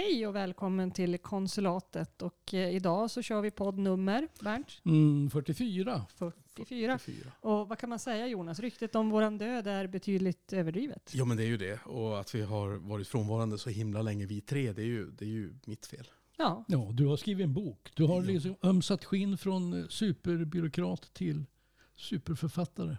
Hej 0.00 0.26
och 0.26 0.34
välkommen 0.36 0.90
till 0.90 1.18
konsulatet. 1.18 2.22
Och 2.22 2.54
eh, 2.54 2.74
idag 2.74 3.10
så 3.10 3.22
kör 3.22 3.40
vi 3.40 3.50
poddnummer, 3.50 4.28
Bernt, 4.40 4.80
Mm, 4.84 5.30
44. 5.30 6.06
44. 6.56 7.00
Och 7.40 7.68
vad 7.68 7.78
kan 7.78 7.88
man 7.88 7.98
säga 7.98 8.26
Jonas? 8.26 8.60
Ryktet 8.60 8.94
om 8.94 9.10
våran 9.10 9.38
död 9.38 9.66
är 9.66 9.86
betydligt 9.86 10.52
överdrivet. 10.52 11.10
Ja 11.14 11.24
men 11.24 11.36
det 11.36 11.42
är 11.42 11.46
ju 11.46 11.56
det. 11.56 11.80
Och 11.84 12.20
att 12.20 12.34
vi 12.34 12.42
har 12.42 12.68
varit 12.76 13.08
frånvarande 13.08 13.58
så 13.58 13.70
himla 13.70 14.02
länge 14.02 14.26
vi 14.26 14.40
tre, 14.40 14.72
det 14.72 14.82
är 14.82 14.86
ju, 14.86 15.10
det 15.10 15.24
är 15.24 15.28
ju 15.28 15.54
mitt 15.66 15.86
fel. 15.86 16.08
Ja, 16.36 16.64
Ja, 16.68 16.88
du 16.92 17.06
har 17.06 17.16
skrivit 17.16 17.44
en 17.44 17.54
bok. 17.54 17.92
Du 17.94 18.04
har 18.04 18.22
liksom 18.22 18.56
ömsat 18.62 19.04
skinn 19.04 19.38
från 19.38 19.86
superbyråkrat 19.90 21.14
till 21.14 21.44
superförfattare. 21.98 22.96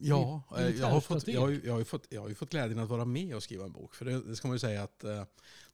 Ja, 0.00 0.42
eh, 0.58 0.68
jag 0.68 0.86
har, 0.86 1.00
fått, 1.00 1.28
jag, 1.28 1.40
har, 1.40 1.48
ju- 1.48 1.60
jag, 1.64 1.72
har 1.72 1.78
ju 1.78 1.84
fått, 1.84 2.06
jag 2.10 2.20
har 2.20 2.28
ju 2.28 2.34
fått 2.34 2.50
glädjen 2.50 2.78
att 2.78 2.88
vara 2.88 3.04
med 3.04 3.34
och 3.36 3.42
skriva 3.42 3.64
en 3.64 3.72
bok. 3.72 3.94
För 3.94 4.04
det, 4.04 4.20
det 4.20 4.36
ska 4.36 4.48
man 4.48 4.54
ju 4.54 4.58
säga 4.58 4.82
att 4.82 5.04
eh, 5.04 5.22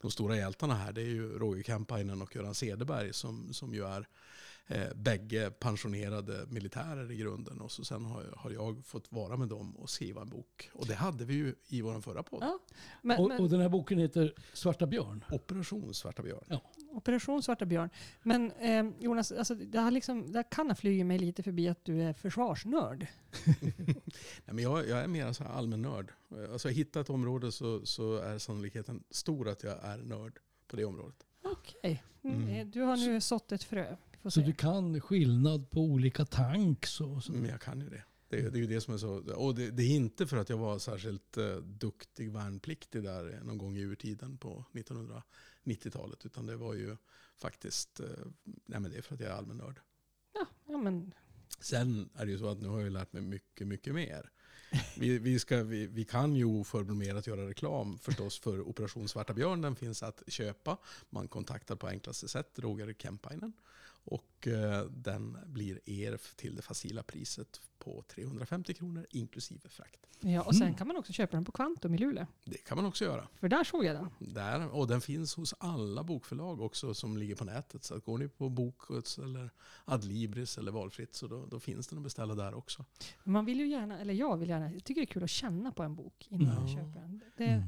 de 0.01 0.11
stora 0.11 0.37
hjältarna 0.37 0.75
här 0.75 0.93
det 0.93 1.01
är 1.01 1.07
ju 1.07 1.39
Roger 1.39 1.63
Kampainen 1.63 2.23
och 2.23 2.37
Göran 2.37 2.55
Cederberg 2.55 3.13
som, 3.13 3.53
som 3.53 3.75
ju 3.75 3.85
är 3.87 4.09
eh, 4.67 4.95
bägge 4.95 5.51
pensionerade 5.51 6.47
militärer 6.49 7.11
i 7.13 7.17
grunden. 7.17 7.61
Och 7.61 7.73
så 7.73 7.85
sen 7.85 8.05
har, 8.05 8.23
jag- 8.23 8.37
har 8.37 8.51
jag 8.51 8.85
fått 8.85 9.13
vara 9.13 9.37
med 9.37 9.49
dem 9.49 9.77
och 9.77 9.91
skriva 9.91 10.21
en 10.23 10.29
bok. 10.29 10.71
Och 10.75 10.87
det 10.87 10.95
hade 10.95 11.25
vi 11.25 11.35
ju 11.35 11.55
i 11.69 11.81
vår 11.83 12.01
förra 12.01 12.23
podd. 12.23 12.43
ja. 12.43 12.59
Men, 13.03 13.19
och, 13.21 13.29
men, 13.29 13.41
och 13.41 13.49
den 13.51 13.61
här 13.61 13.69
boken 13.69 13.99
heter 13.99 14.35
Svarta 14.53 14.87
Björn. 14.87 15.25
Operation 15.31 15.95
Svarta 15.95 16.23
Björn. 16.23 16.45
Ja. 16.49 16.63
Operation 16.93 17.43
Svarta 17.43 17.67
Björn. 17.67 17.91
Men 18.23 18.53
eh, 18.53 18.87
Jonas, 19.01 19.33
alltså, 19.33 19.55
det, 19.55 19.79
har 19.79 19.91
liksom, 19.91 20.33
det 20.33 20.43
kan 20.43 20.69
ha 20.69 20.75
flugit 20.75 21.07
mig 21.07 21.19
lite 21.19 21.43
förbi 21.43 21.69
att 21.69 21.85
du 21.85 22.03
är 22.03 22.13
försvarsnörd. 22.13 23.07
Nej, 23.47 23.95
men 24.45 24.59
jag, 24.59 24.89
jag 24.89 24.99
är 24.99 25.07
mer 25.07 25.33
så 25.33 25.45
här 25.45 25.51
allmän 25.51 25.83
nörd. 25.83 26.13
Alltså, 26.53 26.69
jag 26.69 26.75
hittar 26.75 27.01
ett 27.01 27.11
område 27.11 27.53
så, 27.53 27.87
så 27.87 28.17
är 28.17 28.39
sannolikheten 28.39 29.05
stor 29.11 29.49
att 29.49 29.63
jag 29.63 29.85
är 29.85 29.99
nörd 29.99 30.39
på 30.67 30.77
det 30.77 30.85
området. 30.85 31.27
Okej, 31.45 32.03
mm. 32.23 32.43
Mm. 32.43 32.55
eh, 32.55 32.67
du 32.67 32.81
har 32.81 32.97
nu 32.97 33.21
sått 33.21 33.53
ett 33.53 33.65
frö. 33.65 33.97
Så 34.23 34.31
se. 34.31 34.41
du 34.41 34.53
kan 34.53 35.01
skillnad 35.01 35.71
på 35.71 35.81
olika 35.81 36.25
tanks 36.25 37.01
och 37.01 37.25
så. 37.25 37.33
Men 37.33 37.51
jag 37.51 37.61
kan 37.61 37.81
ju 37.81 37.89
det. 37.89 38.03
Det, 38.29 38.51
det 38.51 38.59
är 38.59 38.61
ju 38.61 38.67
det 38.67 38.81
som 38.81 38.95
är 38.95 38.99
så. 38.99 39.35
Och 39.35 39.55
det, 39.55 39.71
det 39.71 39.83
är 39.83 39.97
inte 39.97 40.27
för 40.27 40.37
att 40.37 40.49
jag 40.49 40.57
var 40.57 40.79
särskilt 40.79 41.37
eh, 41.37 41.57
duktig 41.57 42.33
värnpliktig 42.33 43.03
där 43.03 43.41
någon 43.45 43.59
gång 43.59 43.77
i 43.77 43.81
urtiden 43.81 44.37
på 44.37 44.65
1990-talet. 45.65 46.27
Utan 46.27 46.47
det 46.47 46.57
var 46.57 46.75
ju 46.75 46.97
faktiskt, 47.37 48.01
eh, 48.01 48.07
nej 48.45 48.81
men 48.81 48.91
det 48.91 48.97
är 48.97 49.03
för 49.03 49.15
att 49.15 49.21
jag 49.21 49.31
är 49.31 49.35
allmän 49.35 49.57
nörd. 49.57 49.81
Ja, 50.33 50.47
ja, 50.67 50.79
men 50.79 51.15
Sen 51.61 52.11
är 52.15 52.27
det 52.27 52.33
ju 52.33 52.39
så 52.39 52.49
att 52.49 52.61
nu 52.61 52.69
har 52.69 52.81
jag 52.81 52.93
lärt 52.93 53.13
mig 53.13 53.23
mycket, 53.23 53.67
mycket 53.67 53.95
mer. 53.95 54.31
Vi, 54.99 55.19
vi, 55.19 55.39
ska, 55.39 55.63
vi, 55.63 55.87
vi 55.87 56.05
kan 56.05 56.37
ju 56.37 56.45
oförblommerat 56.45 57.27
göra 57.27 57.49
reklam 57.49 57.99
förstås 57.99 58.39
för 58.39 58.69
Operation 58.69 59.09
Svarta 59.09 59.35
Björn. 59.35 59.61
Den 59.61 59.77
finns 59.77 60.03
att 60.03 60.23
köpa. 60.27 60.77
Man 61.11 61.29
kontaktar 61.29 61.77
på 61.77 61.87
enklaste 61.89 62.29
sätt 62.29 62.59
Roger 62.59 62.95
Kempainen. 62.99 63.53
Och 64.05 64.47
eh, 64.49 64.85
den 64.85 65.39
blir 65.47 65.81
er 65.87 66.19
till 66.37 66.57
det 66.57 66.63
facila 66.63 67.03
priset 67.03 67.61
på 67.79 68.03
350 68.09 68.75
kronor 68.75 69.07
inklusive 69.11 69.69
frakt. 69.69 70.07
ja, 70.21 70.43
och 70.43 70.57
sen 70.57 70.75
kan 70.75 70.87
man 70.87 70.97
också 70.97 71.13
köpa 71.13 71.37
den 71.37 71.45
på 71.45 71.53
Kvantum 71.53 71.95
i 71.95 71.99
Luleå. 71.99 72.27
Det 72.45 72.57
kan 72.59 72.77
man 72.77 72.87
också 72.87 73.05
göra. 73.05 73.29
För 73.35 73.49
där 73.49 73.65
såg 73.65 73.85
jag 73.85 73.97
den. 73.97 74.35
Där, 74.35 74.69
och 74.69 74.87
den 74.87 75.01
finns 75.01 75.35
hos 75.35 75.55
alla 75.59 76.05
bokförlag 76.05 76.61
också 76.61 76.95
som 76.95 77.17
ligger 77.17 77.35
på 77.35 77.45
nätet. 77.45 77.85
Så 77.85 77.95
att 77.95 78.05
går 78.05 78.19
ni 78.19 78.29
på 78.29 78.49
Bokus 78.49 79.19
eller 79.19 79.51
Adlibris 79.85 80.59
eller 80.59 80.73
valfritt 80.73 81.15
så 81.15 81.27
då, 81.27 81.47
då 81.47 81.61
finns 81.61 81.87
den 81.89 81.99
att 81.99 82.05
beställa 82.05 82.35
där 82.35 82.55
också. 82.55 82.85
Man 83.25 83.45
vill 83.45 83.61
ju 83.61 83.67
gärna, 83.69 83.99
eller 83.99 84.15
jag 84.15 84.37
vill 84.37 84.49
gärna, 84.49 84.73
jag 84.73 84.85
tycker 84.85 85.01
det 85.01 85.05
är 85.05 85.13
kul 85.13 85.25
att 85.25 85.31
känna 85.31 85.73
på 85.73 85.83
en 85.83 85.95
bok 85.95 86.27
innan 86.31 86.47
Ja. 86.55 86.61
jag 86.61 86.69
köper 86.71 87.01
den. 87.01 87.21
Det, 87.37 87.45
Mm. 87.45 87.63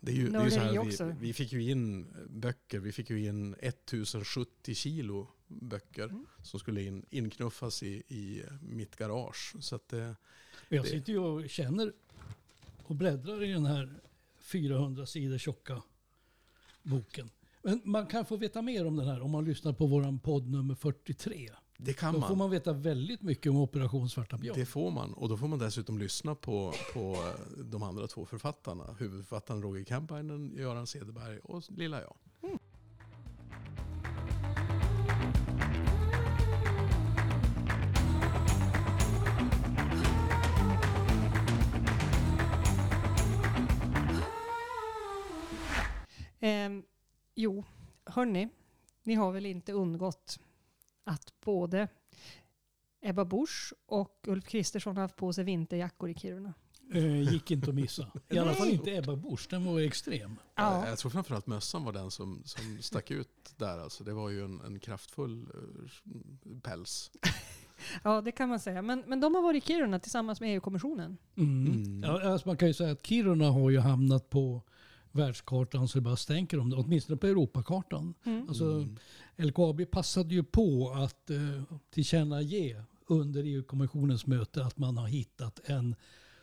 Det 0.00 0.12
är 0.12 0.16
ju, 0.16 0.30
det 0.30 0.38
är 0.38 0.44
ju 0.44 0.50
så 0.50 1.04
här, 1.04 1.12
vi, 1.12 1.26
vi 1.26 1.32
fick 1.32 1.52
ju 1.52 1.70
in 1.70 2.06
böcker, 2.30 2.78
vi 2.80 2.92
fick 2.92 3.10
ju 3.10 3.26
in 3.26 3.54
1070 3.60 4.74
kilo 4.74 5.28
böcker 5.46 6.04
Mm. 6.04 6.26
som 6.42 6.60
skulle 6.60 6.82
in, 6.82 7.06
inknuffas 7.10 7.82
i, 7.82 7.88
i 8.08 8.42
mitt 8.62 8.96
garage. 8.96 9.54
Så 9.60 9.76
att 9.76 9.88
det, 9.88 10.16
Jag 10.68 10.84
Det- 10.84 10.88
sitter 10.90 11.12
ju 11.12 11.18
och 11.18 11.50
känner 11.50 11.92
och 12.82 12.94
bläddrar 12.94 13.42
i 13.42 13.52
den 13.52 13.66
här 13.66 13.94
400 14.40 15.06
sidor 15.06 15.38
tjocka 15.38 15.82
boken. 16.82 17.30
Men 17.62 17.80
man 17.84 18.06
kan 18.06 18.26
få 18.26 18.36
veta 18.36 18.62
mer 18.62 18.86
om 18.86 18.96
den 18.96 19.06
här 19.08 19.20
om 19.20 19.30
man 19.30 19.44
lyssnar 19.44 19.72
på 19.72 19.86
våran 19.86 20.18
podd 20.18 20.48
nummer 20.50 20.74
43. 20.74 21.50
Det 21.82 21.92
kan 21.92 22.14
Då 22.14 22.20
får 22.20 22.28
man. 22.28 22.38
man 22.38 22.50
veta 22.50 22.72
väldigt 22.72 23.22
mycket 23.22 23.50
om 23.50 23.56
Operation 23.56 24.08
Svarta 24.08 24.36
Björn. 24.38 24.56
Det 24.58 24.66
får 24.66 24.90
man. 24.90 25.12
Och 25.14 25.28
då 25.28 25.36
får 25.36 25.48
man 25.48 25.58
dessutom 25.58 25.98
lyssna 25.98 26.34
på, 26.34 26.74
på 26.94 27.12
eh, 27.12 27.64
de 27.64 27.82
andra 27.82 28.06
två 28.06 28.26
författarna. 28.26 28.84
Huvudförfattaren 28.98 29.62
Roger 29.62 29.84
Kampainen, 29.84 30.54
Göran 30.56 30.86
Cederberg 30.86 31.38
och 31.38 31.62
lilla 31.68 32.00
jag. 32.00 32.14
Ehm, 46.40 46.82
jo, 47.34 47.64
hörni, 48.06 48.48
ni 49.02 49.14
har 49.14 49.32
väl 49.32 49.46
inte 49.46 49.72
undgått 49.72 50.38
att 51.04 51.40
både 51.40 51.88
Ebba 53.02 53.24
Busch 53.24 53.72
och 53.86 54.24
Ulf 54.26 54.44
Kristersson 54.44 54.96
har 54.96 55.02
haft 55.02 55.16
på 55.16 55.32
sig 55.32 55.44
vinterjackor 55.44 56.10
i 56.10 56.14
Kiruna. 56.14 56.54
Eh, 56.92 57.32
gick 57.32 57.50
inte 57.50 57.70
att 57.70 57.74
missa. 57.74 58.06
I 58.28 58.38
alla 58.38 58.54
fall 58.54 58.68
inte 58.68 58.96
Ebba 58.96 59.16
Busch, 59.16 59.46
den 59.50 59.64
var 59.64 59.80
extrem. 59.80 60.36
Ja. 60.54 60.80
Jag, 60.80 60.90
jag 60.90 60.98
tror 60.98 61.10
framförallt 61.10 61.46
mössan 61.46 61.84
var 61.84 61.92
den 61.92 62.10
som, 62.10 62.42
som 62.44 62.78
stack 62.80 63.10
ut 63.10 63.54
där. 63.56 63.78
Alltså, 63.78 64.04
det 64.04 64.12
var 64.12 64.28
ju 64.28 64.44
en, 64.44 64.60
en 64.60 64.80
kraftfull 64.80 65.46
eh, 65.54 66.58
päls. 66.62 67.10
Ja, 68.02 68.20
det 68.20 68.32
kan 68.32 68.48
man 68.48 68.60
säga. 68.60 68.82
Men, 68.82 69.04
men 69.06 69.20
de 69.20 69.34
har 69.34 69.42
varit 69.42 69.64
i 69.64 69.66
Kiruna 69.66 69.98
tillsammans 69.98 70.40
med 70.40 70.54
EU-kommissionen. 70.54 71.16
Mm. 71.36 71.66
Mm. 71.66 72.02
Ja, 72.02 72.32
alltså 72.32 72.48
man 72.48 72.56
kan 72.56 72.68
ju 72.68 72.74
säga 72.74 72.92
att 72.92 73.06
Kiruna 73.06 73.50
har 73.50 73.70
ju 73.70 73.78
hamnat 73.78 74.30
på 74.30 74.62
världskartan 75.12 75.88
så 75.88 75.98
det 75.98 76.02
bara 76.02 76.16
stänker 76.16 76.58
om 76.58 76.70
det. 76.70 76.76
Åtminstone 76.76 77.16
på 77.16 77.26
Europakartan. 77.26 78.14
Mm. 78.24 78.48
Alltså, 78.48 78.64
Mm. 78.64 78.96
LKAB 79.36 79.90
passade 79.90 80.34
ju 80.34 80.42
på 80.44 80.90
att 80.90 81.30
eh, 81.30 81.62
tillkännage 81.90 82.76
under 83.06 83.44
EU-kommissionens 83.44 84.26
möte 84.26 84.64
att 84.64 84.78
man 84.78 84.96
har 84.96 85.06
hittat 85.06 85.60
en 85.64 85.94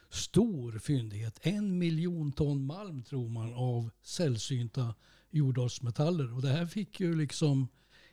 stor 0.09 0.79
fyndighet. 0.79 1.39
En 1.41 1.77
miljon 1.77 2.31
ton 2.31 2.65
malm 2.65 3.03
tror 3.03 3.29
man 3.29 3.53
av 3.53 3.89
sällsynta 4.01 4.95
jordartsmetaller. 5.29 6.33
Och 6.35 6.41
det 6.41 6.49
här 6.49 6.65
fick 6.65 6.99
ju 6.99 7.15
liksom 7.15 7.67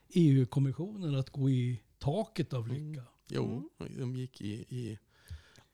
EU-kommissionen 0.09 1.15
att 1.15 1.31
gå 1.31 1.51
i 1.51 1.83
taket 1.99 2.53
av 2.53 2.69
lycka. 2.69 3.03
Jo, 3.29 3.71
de 3.99 4.17
gick 4.17 4.41
i, 4.41 4.53
i 4.53 4.99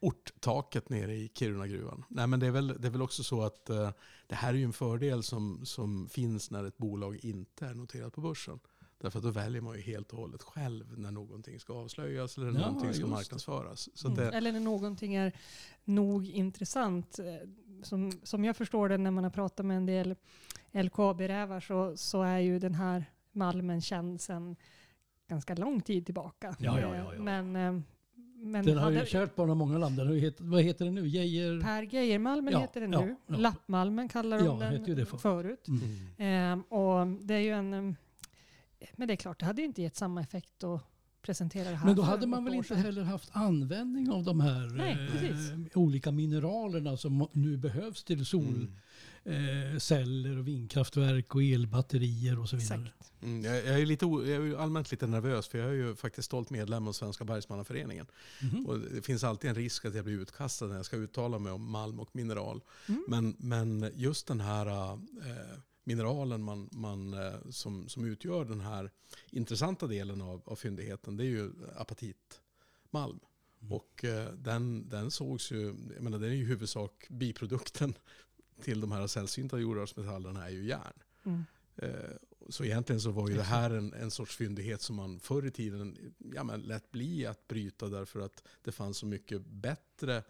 orttaket 0.01 0.89
nere 0.89 1.15
i 1.15 1.31
Kirunagruvan. 1.35 2.05
Nej, 2.09 2.27
men 2.27 2.41
det 2.41 2.47
är 2.47 2.51
väl, 2.51 2.69
det 2.81 2.89
är 2.89 2.93
väl 2.93 3.03
också 3.03 3.25
så 3.25 3.43
att 3.43 3.71
eh, 3.71 3.91
det 4.27 4.35
här 4.35 4.49
är 4.55 4.59
ju 4.59 4.65
en 4.65 4.73
fördel 4.73 5.23
som, 5.23 5.61
som 5.67 6.09
finns 6.09 6.51
när 6.51 6.65
ett 6.65 6.79
bolag 6.79 7.19
inte 7.25 7.67
är 7.67 7.75
noterat 7.75 8.13
på 8.13 8.21
börsen. 8.21 8.61
Därför 8.99 9.19
att 9.19 9.25
då 9.25 9.31
väljer 9.31 9.61
man 9.61 9.77
ju 9.77 9.83
helt 9.83 10.13
och 10.13 10.19
hållet 10.19 10.43
själv 10.43 10.99
när 10.99 11.11
någonting 11.11 11.61
ska 11.61 11.73
avslöjas 11.73 12.39
eller 12.39 12.51
när 12.51 12.61
Ja, 12.61 12.67
någonting 12.67 12.95
ska 12.95 13.07
marknadsföras. 13.07 13.89
Mm. 14.05 14.17
det, 14.17 14.31
Eller 14.31 14.53
när 14.53 14.61
någonting 14.61 15.15
är 15.15 15.33
nog 15.85 16.27
intressant. 16.27 17.19
Eh, 17.19 17.49
Som, 17.83 18.13
som 18.23 18.45
jag 18.45 18.57
förstår 18.57 18.89
det 18.89 18.99
när 18.99 19.11
man 19.11 19.25
har 19.25 19.31
pratat 19.31 19.67
med 19.67 19.77
en 19.77 19.87
del 19.87 20.17
LKAB-rävar 20.73 21.61
så, 21.61 21.97
så 21.97 22.23
är 22.23 22.39
ju 22.39 22.59
den 22.59 22.75
här 22.75 23.05
malmen 23.33 23.81
känd 23.81 24.21
sedan 24.21 24.57
ganska 25.29 25.55
lång 25.55 25.81
tid 25.81 26.05
tillbaka. 26.05 26.57
Ja, 26.59 26.81
ja, 26.81 26.97
ja, 26.97 27.15
ja. 27.15 27.23
Men, 27.23 27.57
eh, 27.57 27.83
men 28.41 28.65
Den 28.67 28.79
har 28.79 28.91
ju 28.91 28.97
hade- 28.97 29.09
kärt 29.09 29.37
barn 29.37 29.51
av 29.51 29.57
många 29.57 29.79
namn. 29.79 29.97
Den 29.97 30.07
har 30.07 30.15
ju 30.15 30.21
hetat, 30.21 30.41
vad 30.47 30.63
heter 30.63 30.85
den 30.85 30.95
nu? 30.95 31.09
Geijer? 31.09 31.61
Per 31.61 31.83
Geijermalmen 31.83 32.53
Ja, 32.53 32.61
heter 32.61 32.81
den 32.81 32.93
ja, 32.93 33.05
nu. 33.05 33.17
ja. 33.27 33.37
Lappmalmen 33.37 34.09
kallar 34.09 34.39
de 34.39 34.45
Ja, 34.45 34.55
hette 34.59 34.77
ju 34.77 34.81
den 34.87 34.97
det 34.97 35.07
för. 35.07 35.17
förut. 35.19 35.69
Mm. 35.69 35.83
Ehm, 36.19 36.61
och 36.63 37.07
det 37.07 37.35
är 37.35 37.39
ju 37.41 37.51
en... 37.51 37.75
ehm, 37.75 37.97
Men 38.97 39.09
det 39.09 39.15
är 39.15 39.17
klart, 39.17 39.41
det 39.41 39.47
hade 39.47 39.63
ju 39.63 39.67
inte 39.67 39.83
gett 39.83 39.97
samma 39.97 40.21
effekt 40.21 40.65
att 40.65 40.83
presentera 41.23 41.71
det 41.71 41.77
här. 41.77 41.87
Men 41.87 41.97
då 41.97 42.03
hade 42.03 42.27
man 42.27 42.45
väl 42.45 42.55
inte 42.55 42.75
heller 42.75 43.03
haft 43.03 43.29
användning 43.33 44.11
av 44.11 44.25
de 44.25 44.41
här 44.41 44.67
Nej, 44.77 44.93
eh, 45.73 45.79
olika 45.79 46.11
mineralerna 46.13 46.97
som 46.97 47.29
nu 47.33 47.57
behövs 47.57 48.05
till 48.05 48.25
mm. 48.57 48.73
Solceller 49.25 50.39
och 50.39 50.49
vindkraftverk 50.49 51.35
och 51.35 51.43
elbatterier 51.43 52.39
och 52.39 52.49
så 52.49 52.57
vidare. 52.57 52.81
Exakt. 52.99 53.13
Mm, 53.23 53.45
jag, 53.45 53.57
jag, 53.67 53.81
är 53.81 53.87
lite, 53.87 54.07
o- 54.07 54.25
jag 54.25 54.43
är 54.43 54.47
ju 54.47 54.57
allmänt 54.57 54.91
lite 54.91 55.07
nervös 55.07 55.49
för 55.49 55.59
jag 55.59 55.69
är 55.69 55.73
ju 55.75 55.95
faktiskt 55.95 56.27
stolt 56.27 56.51
medlem 56.51 56.89
av 56.89 56.93
Svenska 56.93 57.25
Bergsmannaföreningen. 57.25 58.07
Mhm. 58.43 58.67
Och 58.67 58.79
det 58.79 59.03
finns 59.03 59.25
alltid 59.25 59.51
en 59.51 59.57
risk 59.57 59.85
att 59.85 59.95
jag 59.95 60.05
blir 60.05 60.21
utkastad 60.21 60.67
när 60.67 60.77
jag 60.77 60.85
ska 60.85 60.97
uttala 60.97 61.39
mig 61.39 61.53
om 61.53 61.71
malm 61.71 62.01
och 62.01 62.17
mineral. 62.17 62.61
Mm. 62.89 63.05
Men, 63.09 63.37
men 63.39 63.91
just 63.95 64.27
den 64.27 64.41
här 64.41 64.67
eh, 64.67 64.99
mineralen 65.85 66.43
man, 66.43 66.69
man, 66.73 67.15
eh, 67.15 67.51
som, 67.51 67.89
som 67.89 68.05
utgör 68.05 68.45
den 68.45 68.61
här 68.61 68.91
intressanta 69.31 69.87
delen 69.87 70.21
av, 70.21 70.43
av 70.45 70.57
fyndigheten 70.57 71.17
det 71.17 71.25
är 71.25 71.29
ju 71.29 71.51
apatitmalm. 71.77 73.21
Och 73.71 74.05
eh, 74.05 74.33
den, 74.33 74.89
den 74.89 75.11
sågs 75.11 75.53
ju, 75.53 75.75
jag 75.95 76.03
menar, 76.03 76.19
den 76.19 76.31
är 76.31 76.35
ju 76.35 76.43
i 76.43 76.47
huvudsak 76.47 77.07
biprodukten 77.11 77.95
till 78.61 78.81
de 78.81 78.93
här 78.93 79.07
sällsynta 79.07 79.59
jordartsmetallerna 79.59 80.47
är 80.47 80.51
ju 80.51 80.65
järn. 80.65 81.03
Mm. 81.25 81.45
Eh, 81.77 82.17
så 82.49 82.65
egentligen 82.65 83.01
så 83.01 83.11
var 83.11 83.29
ju 83.29 83.35
det 83.35 83.43
här 83.43 83.71
en, 83.71 83.95
en 83.95 84.11
sorts 84.11 84.37
fyndighet 84.37 84.83
som 84.83 84.97
man 84.97 85.21
förr 85.21 85.47
i 85.47 85.51
tiden 85.51 86.15
ja, 86.35 86.45
men 86.45 86.61
lät 86.61 86.91
bli 86.91 87.27
att 87.27 87.49
bryta 87.49 87.89
därför 87.89 88.21
att 88.21 88.45
det 88.63 88.73
fanns 88.73 88.99
så 88.99 89.07
mycket 89.07 89.47
bättre 89.47 90.23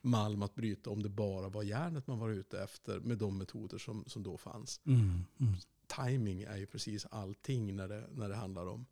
malm 0.00 0.42
att 0.42 0.54
bryta 0.54 0.90
om 0.90 1.02
det 1.02 1.08
bara 1.08 1.48
var 1.48 1.62
järnet 1.62 2.06
man 2.06 2.18
var 2.18 2.30
ute 2.30 2.62
efter 2.62 3.00
med 3.00 3.18
de 3.18 3.38
metoder 3.38 3.78
som, 3.78 4.04
som 4.06 4.22
då 4.22 4.36
fanns. 4.36 4.80
Mm, 4.84 5.24
mm. 5.40 5.54
Timing 5.86 6.42
är 6.42 6.56
ju 6.56 6.66
precis 6.66 7.06
allting 7.10 7.76
när 7.76 7.88
det, 7.88 8.06
när 8.12 8.28
det 8.28 8.34
handlar 8.34 8.66
om, 8.66 8.86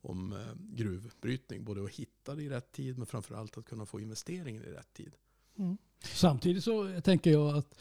om 0.00 0.32
eh, 0.32 0.54
gruvbrytning. 0.56 1.64
Både 1.64 1.84
att 1.84 1.90
hitta 1.90 2.34
det 2.34 2.42
i 2.42 2.48
rätt 2.48 2.72
tid 2.72 2.98
men 2.98 3.06
framförallt 3.06 3.58
att 3.58 3.64
kunna 3.64 3.86
få 3.86 4.00
investeringen 4.00 4.62
i 4.62 4.70
rätt 4.70 4.92
tid. 4.92 5.16
Mm. 5.58 5.76
Samtidigt 6.04 6.64
så 6.64 7.00
tänker 7.00 7.30
jag 7.30 7.56
att 7.56 7.78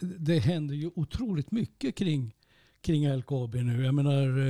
det 0.00 0.38
händer 0.38 0.74
ju 0.74 0.90
otroligt 0.94 1.50
mycket 1.50 1.94
kring, 1.94 2.34
kring 2.80 3.16
LKAB 3.16 3.54
nu. 3.54 3.84
Jag 3.84 3.94
menar, 3.94 4.48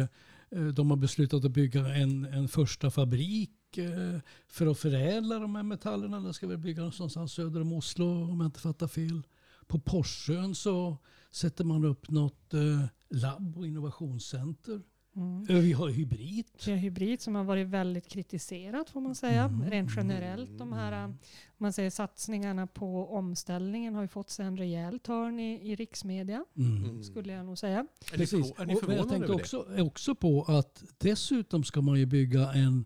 eh, 0.51 0.67
de 0.67 0.91
har 0.91 0.97
beslutat 0.97 1.45
att 1.45 1.51
bygga 1.51 1.95
en, 1.95 2.25
en 2.25 2.49
första 2.49 2.91
fabrik 2.91 3.79
eh, 3.79 4.21
för 4.49 4.67
att 4.67 4.79
förädla 4.79 5.39
de 5.39 5.55
här 5.55 5.63
metallerna. 5.63 6.21
Den 6.21 6.35
ska 6.35 6.47
väl 6.47 6.59
bygga 6.59 6.83
någonstans 6.83 7.33
söder 7.33 7.61
om 7.61 7.73
Oslo 7.73 8.31
om 8.31 8.41
jag 8.41 8.47
inte 8.47 8.61
fattar 8.61 8.89
fel. 8.89 9.23
På 9.67 9.79
Porsön 9.79 10.55
så 10.55 10.97
sätter 11.31 11.65
man 11.65 11.85
upp 11.85 12.11
något 12.11 12.55
eh, 12.55 12.85
labb 13.09 13.59
och 13.59 13.67
innovationscenter. 13.67 14.83
Mm. 15.17 15.45
Vi 15.45 15.73
har 15.73 15.89
hybrid. 15.89 16.47
Det 16.65 16.73
är 16.73 16.77
hybrid 16.77 17.21
som 17.21 17.35
har 17.35 17.45
varit 17.45 17.67
väldigt 17.67 18.09
kritiserat 18.09 18.91
får 18.91 19.01
man 19.01 19.15
säga. 19.15 19.45
Mm. 19.45 19.71
Rent 19.71 19.91
generellt. 19.97 20.59
De 20.59 20.73
här 20.73 21.05
om 21.05 21.19
man 21.59 21.73
säger, 21.73 21.91
satsningarna 21.91 22.67
på 22.67 23.15
omställningen 23.17 23.95
har 23.95 24.03
ju 24.03 24.09
fått 24.09 24.31
sig 24.31 24.47
en 24.47 24.57
rejäl 24.57 24.99
törn 24.99 25.41
i, 25.41 25.73
i 25.73 25.77
riksmedia. 25.77 26.45
Mm. 26.57 27.03
Skulle 27.03 27.33
jag 27.33 27.47
nog 27.47 27.59
säga. 27.59 27.87
Precis. 28.13 28.33
är 28.35 28.41
ni 28.41 28.51
Och- 28.51 28.59
men 28.59 28.69
jag 28.71 28.81
förvånade 28.81 29.09
tänkte 29.11 29.33
också, 29.33 29.67
också 29.79 30.15
på 30.15 30.45
att 30.49 30.85
dessutom 30.99 31.65
ska 31.65 31.81
man 31.81 31.99
ju 31.99 32.07
bygga 32.07 32.53
en, 32.53 32.85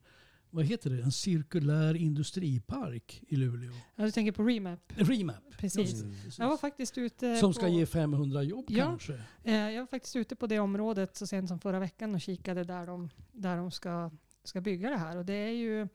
vad 0.50 0.64
heter 0.64 0.90
det, 0.90 1.02
en 1.02 1.12
cirkulär 1.12 1.94
industripark 1.94 3.22
i 3.28 3.36
Luleå. 3.36 3.72
Ja, 3.96 4.04
du 4.04 4.10
tänker 4.10 4.32
på 4.32 4.42
Remap. 4.42 4.80
Remap. 4.96 5.44
Precis. 5.58 6.02
Mm. 6.02 6.14
precis. 6.14 6.38
Jag 6.38 6.48
var 6.48 6.56
faktiskt 6.56 6.98
ute 6.98 7.36
Som 7.36 7.54
ska 7.54 7.62
på, 7.66 7.68
ge 7.72 7.86
500 7.86 8.42
jobb 8.42 8.64
Ja. 8.68 8.84
kanske. 8.84 9.20
eh, 9.44 9.54
jag 9.54 9.82
var 9.82 9.86
faktiskt 9.86 10.16
ute 10.16 10.36
på 10.36 10.46
det 10.46 10.58
området 10.58 11.16
så 11.16 11.26
sent 11.26 11.48
som 11.48 11.60
förra 11.60 11.78
veckan 11.80 12.14
och 12.14 12.20
kikade 12.20 12.64
där 12.64 12.86
de, 12.86 13.10
där 13.32 13.56
de 13.56 13.70
ska, 13.70 14.10
ska 14.44 14.60
bygga 14.60 14.90
det 14.90 14.96
här. 14.96 15.16
Och 15.16 15.24
det 15.26 15.34
är 15.34 15.52
ju, 15.52 15.88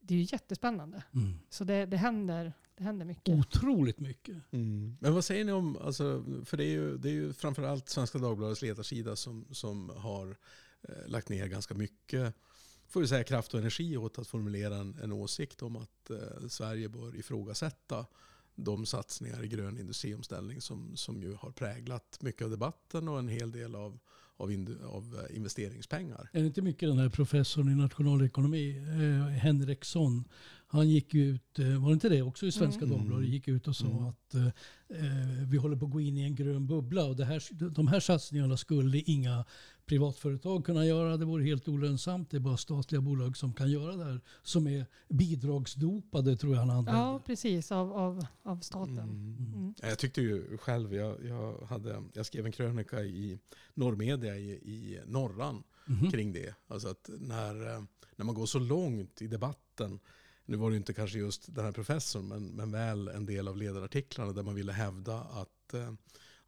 det 0.00 0.14
är 0.14 0.18
ju 0.18 0.26
jättespännande. 0.32 1.02
Mm. 1.14 1.38
Så 1.50 1.64
det, 1.64 1.86
det, 1.86 1.96
händer, 1.96 2.52
det 2.76 2.84
händer 2.84 3.06
mycket. 3.06 3.34
Otroligt 3.34 4.00
mycket. 4.00 4.36
Mm. 4.52 4.96
Men 5.00 5.14
vad 5.14 5.24
säger 5.24 5.44
ni 5.44 5.52
om, 5.52 5.76
alltså, 5.76 6.24
för 6.44 6.56
det 6.56 6.64
är 6.64 6.70
ju, 6.70 6.98
det 6.98 7.08
är 7.08 7.12
ju 7.12 7.32
framförallt 7.32 7.88
Svenska 7.88 8.18
Dagbladets 8.18 8.62
ledarsida 8.62 9.16
som, 9.16 9.46
som 9.50 9.90
har 9.96 10.36
eh, 10.88 10.94
lagt 11.06 11.28
ner 11.28 11.46
ganska 11.46 11.74
mycket 11.74 12.34
får 12.92 13.00
vi 13.00 13.08
säga, 13.08 13.24
kraft 13.24 13.54
och 13.54 13.60
energi 13.60 13.96
åt 13.96 14.18
att 14.18 14.26
formulera 14.26 14.76
en, 14.76 14.96
en 15.02 15.12
åsikt 15.12 15.62
om 15.62 15.76
att 15.76 16.10
eh, 16.10 16.48
Sverige 16.48 16.88
bör 16.88 17.16
ifrågasätta 17.16 18.06
de 18.54 18.86
satsningar 18.86 19.44
i 19.44 19.48
grön 19.48 19.78
industriomställning 19.78 20.60
som, 20.60 20.96
som 20.96 21.22
ju 21.22 21.34
har 21.34 21.50
präglat 21.50 22.18
mycket 22.20 22.44
av 22.44 22.50
debatten 22.50 23.08
och 23.08 23.18
en 23.18 23.28
hel 23.28 23.52
del 23.52 23.74
av, 23.74 23.98
av, 24.36 24.52
in, 24.52 24.78
av 24.84 25.26
eh, 25.30 25.36
investeringspengar. 25.36 26.28
Är 26.32 26.40
det 26.40 26.46
inte 26.46 26.62
mycket 26.62 26.88
den 26.88 26.98
här 26.98 27.08
professorn 27.08 27.68
i 27.68 27.74
nationalekonomi, 27.74 28.76
eh, 28.76 29.26
Henriksson, 29.28 30.24
han 30.66 30.88
gick 30.88 31.14
ut, 31.14 31.58
eh, 31.58 31.82
var 31.82 31.88
det 31.88 31.94
inte 31.94 32.08
det 32.08 32.22
också 32.22 32.46
i 32.46 32.52
Svenska 32.52 32.84
Mm. 32.84 32.98
Dagbladet, 32.98 33.28
gick 33.28 33.48
ut 33.48 33.68
och 33.68 33.76
sa 33.76 33.86
Mm. 33.86 34.04
att 34.04 34.34
eh, 34.34 34.46
eh, 34.88 35.48
vi 35.50 35.56
håller 35.56 35.76
på 35.76 35.84
att 35.84 35.90
gå 35.90 36.00
in 36.00 36.18
i 36.18 36.22
en 36.22 36.34
grön 36.34 36.66
bubbla 36.66 37.04
och 37.04 37.16
det 37.16 37.24
här, 37.24 37.70
de 37.70 37.88
här 37.88 38.00
satsningarna 38.00 38.56
skulle 38.56 38.98
inga 38.98 39.44
privatföretag 39.86 40.64
kunna 40.64 40.86
göra. 40.86 41.16
Det 41.16 41.24
vore 41.24 41.44
helt 41.44 41.68
olönsamt. 41.68 42.30
Det 42.30 42.36
är 42.36 42.40
bara 42.40 42.56
statliga 42.56 43.00
bolag 43.00 43.36
som 43.36 43.52
kan 43.52 43.70
göra 43.70 43.96
det 43.96 44.04
här. 44.04 44.20
Som 44.42 44.66
är 44.66 44.86
bidragsdopade 45.08 46.36
tror 46.36 46.52
jag 46.54 46.60
han 46.60 46.70
använde. 46.70 47.00
Ja, 47.00 47.20
precis. 47.26 47.72
Av, 47.72 47.92
av, 47.92 48.26
av 48.42 48.60
staten. 48.60 48.98
Mm. 48.98 49.36
Mm. 49.54 49.74
Jag 49.82 49.98
tyckte 49.98 50.20
ju 50.20 50.58
själv, 50.58 50.94
jag, 50.94 51.24
jag, 51.24 51.66
hade, 51.66 52.02
jag 52.12 52.26
skrev 52.26 52.46
en 52.46 52.52
krönika 52.52 53.02
i 53.02 53.38
Norrmedia 53.74 54.36
i, 54.36 54.50
i 54.50 55.00
Norran 55.06 55.62
Mhm. 55.86 56.10
kring 56.10 56.32
det. 56.32 56.54
Alltså 56.66 56.88
att 56.88 57.10
när, 57.18 57.54
när 58.16 58.24
man 58.24 58.34
går 58.34 58.46
så 58.46 58.58
långt 58.58 59.22
i 59.22 59.26
debatten, 59.26 60.00
nu 60.44 60.56
var 60.56 60.70
det 60.70 60.76
inte 60.76 60.92
kanske 60.92 61.18
just 61.18 61.54
den 61.54 61.64
här 61.64 61.72
professorn, 61.72 62.28
men, 62.28 62.46
men 62.46 62.70
väl 62.72 63.08
en 63.08 63.26
del 63.26 63.48
av 63.48 63.56
ledarartiklarna 63.56 64.32
där 64.32 64.42
man 64.42 64.54
ville 64.54 64.72
hävda 64.72 65.20
att, 65.20 65.74
eh, 65.74 65.92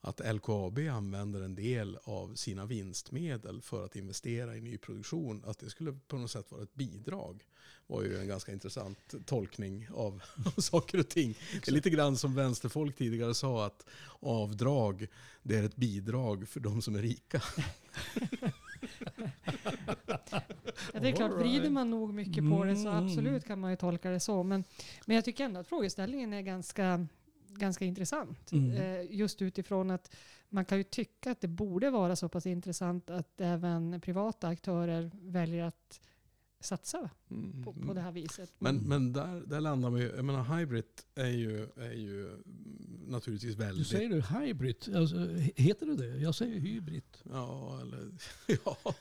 att 0.04 0.34
LKAB 0.34 0.78
använder 0.78 1.40
en 1.40 1.54
del 1.54 1.98
av 2.04 2.34
sina 2.34 2.66
vinstmedel 2.66 3.62
för 3.62 3.84
att 3.84 3.96
investera 3.96 4.56
i 4.56 4.60
nyproduktion, 4.60 5.42
att 5.46 5.58
det 5.58 5.70
skulle 5.70 5.92
på 6.08 6.16
något 6.16 6.30
sätt 6.30 6.52
vara 6.52 6.62
ett 6.62 6.74
bidrag 6.74 7.44
var 7.86 8.02
ju 8.02 8.18
en 8.18 8.28
ganska 8.28 8.52
intressant 8.52 9.14
tolkning 9.26 9.88
av, 9.94 10.22
av 10.46 10.50
saker 10.60 10.98
och 10.98 11.08
ting. 11.08 11.34
Det 11.52 11.68
är 11.68 11.72
lite 11.72 11.90
grann 11.90 12.16
som 12.16 12.34
vänsterfolk 12.34 12.96
tidigare 12.96 13.34
sa 13.34 13.66
att 13.66 13.86
avdrag 14.20 15.06
det 15.42 15.56
är 15.56 15.62
ett 15.62 15.76
bidrag 15.76 16.48
för 16.48 16.60
de 16.60 16.82
som 16.82 16.94
är 16.94 17.02
rika. 17.02 17.42
Ja, 20.92 21.00
det 21.00 21.08
är 21.08 21.12
klart, 21.12 21.32
vrider 21.32 21.70
man 21.70 21.90
nog 21.90 22.14
mycket 22.14 22.50
på 22.50 22.64
det 22.64 22.76
så 22.76 22.88
Mm. 22.88 23.04
absolut 23.04 23.44
kan 23.44 23.60
man 23.60 23.70
ju 23.70 23.76
tolka 23.76 24.10
det 24.10 24.20
så. 24.20 24.42
Men, 24.42 24.64
men 25.06 25.14
jag 25.16 25.24
tycker 25.24 25.44
ändå 25.44 25.60
att 25.60 25.68
frågeställningen 25.68 26.32
är 26.32 26.42
ganska, 26.42 27.06
ganska 27.58 27.84
intressant. 27.84 28.52
Mm. 28.52 28.70
Eh, 28.70 29.06
just 29.10 29.42
utifrån 29.42 29.90
att 29.90 30.16
man 30.48 30.64
kan 30.64 30.78
ju 30.78 30.84
tycka 30.84 31.30
att 31.30 31.40
det 31.40 31.48
borde 31.48 31.90
vara 31.90 32.16
så 32.16 32.28
pass 32.28 32.46
intressant 32.46 33.10
att 33.10 33.40
även 33.40 34.00
privata 34.00 34.48
aktörer 34.48 35.10
väljer 35.14 35.64
att 35.64 36.00
satsa 36.64 37.10
på, 37.64 37.72
på 37.72 37.92
det 37.94 38.00
här 38.00 38.12
viset. 38.12 38.50
Men, 38.58 38.76
men 38.76 39.12
där, 39.12 39.42
där 39.46 39.60
landar 39.60 39.90
man 39.90 40.00
ju, 40.00 40.06
jag 40.16 40.24
menar 40.24 40.58
hybrid 40.58 40.84
är 41.14 41.26
ju, 41.28 41.68
är 41.76 41.92
ju 41.92 42.36
naturligtvis 43.06 43.56
Du 43.56 43.64
väldigt... 43.64 43.86
säger 43.86 44.08
du 44.08 44.20
hybrid? 44.20 44.76
Alltså, 44.96 45.16
he- 45.16 45.52
heter 45.56 45.86
det 45.86 45.96
det? 45.96 46.16
Jag 46.18 46.34
säger 46.34 46.60
hybrid. 46.60 47.02
Ja, 47.32 47.78
eller... 47.82 48.10
Ja. 48.64 48.76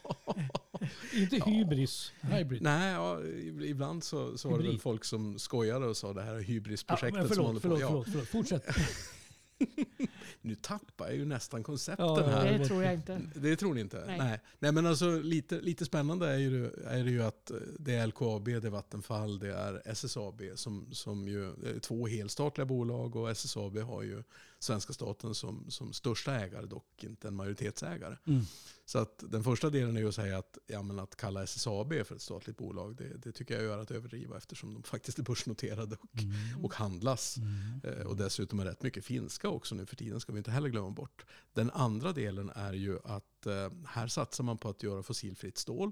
Inte 1.14 1.36
Ja. 1.36 1.46
hybris, 1.46 2.12
hybrid. 2.22 2.62
Nej, 2.62 2.94
ja, 2.94 3.22
ibland 3.66 4.04
så, 4.04 4.38
så 4.38 4.50
var 4.50 4.58
det 4.58 4.64
väl 4.68 4.80
folk 4.80 5.06
som 5.06 5.40
skojade 5.40 5.86
och 5.86 5.98
sa 5.98 6.14
det 6.14 6.22
här 6.22 6.34
Ja, 6.34 6.40
hybrisprojektet 6.40 7.28
som 7.28 7.36
förlåt, 7.36 7.54
på. 7.54 7.60
förlåt, 7.60 7.80
Ja, 7.80 7.88
förlåt, 7.88 8.08
förlåt. 8.12 8.28
Fortsätt. 8.28 8.66
Nu 10.46 10.56
tappar 10.56 11.06
jag 11.06 11.16
ju 11.16 11.26
nästan 11.26 11.64
koncepten 11.64 12.06
Ja, 12.06 12.28
här. 12.28 12.58
det 12.58 12.66
tror 12.66 12.84
jag 12.84 12.94
inte. 12.94 13.22
Det 13.36 13.56
tror 13.56 13.74
ni 13.74 13.82
inte? 13.82 14.04
Nej. 14.08 14.18
Nej. 14.18 14.40
Nej. 14.60 14.72
men 14.72 14.86
alltså 14.86 15.20
lite, 15.20 15.62
lite 15.62 15.86
spännande 15.86 16.30
är, 16.30 16.38
ju, 16.38 16.66
är 16.66 17.04
det 17.04 17.12
ju 17.12 17.24
att 17.24 17.52
det 17.80 17.96
är 17.96 18.08
LKAB, 18.08 18.46
det 18.46 18.52
är 18.68 18.70
Vattenfall, 18.70 19.40
det 19.40 19.54
är 19.54 19.82
SSAB 19.86 20.42
som, 20.56 20.88
som 20.92 21.28
ju 21.28 21.50
är 21.50 21.80
två 21.80 22.08
helstatliga 22.08 22.66
bolag 22.66 23.16
och 23.16 23.32
SSAB 23.32 23.78
har 23.78 24.04
ju 24.04 24.24
svenska 24.64 24.94
staten 24.94 25.36
som, 25.36 25.66
som 25.72 25.94
största 25.94 26.36
ägare, 26.36 26.66
dock 26.66 27.04
inte 27.04 27.28
en 27.28 27.36
majoritetsägare. 27.36 28.18
Mm. 28.26 28.44
Så 28.86 29.00
att 29.00 29.24
den 29.28 29.44
första 29.44 29.70
delen 29.70 29.98
är 29.98 30.02
ju 30.02 30.08
att 30.08 30.16
säga 30.16 30.38
att, 30.38 30.58
ja, 30.68 30.82
men 30.82 31.00
att 31.00 31.16
kalla 31.16 31.44
SSAB 31.44 31.94
för 32.06 32.16
ett 32.16 32.22
statligt 32.22 32.58
bolag, 32.58 32.96
det, 32.96 33.18
det 33.18 33.32
tycker 33.32 33.62
jag 33.64 33.74
är 33.74 33.78
att 33.78 33.92
överdriva 33.92 34.38
eftersom 34.38 34.74
de 34.74 34.84
faktiskt 34.94 35.20
är 35.20 35.24
börsnoterade 35.24 35.96
och, 35.96 36.24
Mm. 36.24 36.64
och 36.66 36.74
handlas. 36.74 37.38
Mm. 37.38 37.82
Eh, 38.00 38.06
Och 38.08 38.18
dessutom 38.18 38.60
är 38.60 38.66
rätt 38.66 38.84
mycket 38.84 39.06
finska 39.06 39.50
också 39.50 39.76
nu 39.76 39.86
för 39.86 39.96
tiden, 39.96 40.20
ska 40.20 40.32
vi 40.32 40.38
inte 40.38 40.52
heller 40.52 40.70
glömma 40.70 40.90
bort. 40.92 41.26
Den 41.54 41.72
andra 41.72 42.12
delen 42.14 42.50
är 42.56 42.74
ju 42.74 43.00
att 43.04 43.46
eh, 43.46 43.72
här 43.88 44.08
satsar 44.08 44.44
man 44.44 44.58
på 44.58 44.70
att 44.70 44.84
göra 44.84 45.04
fossilfritt 45.04 45.58
stål. 45.58 45.92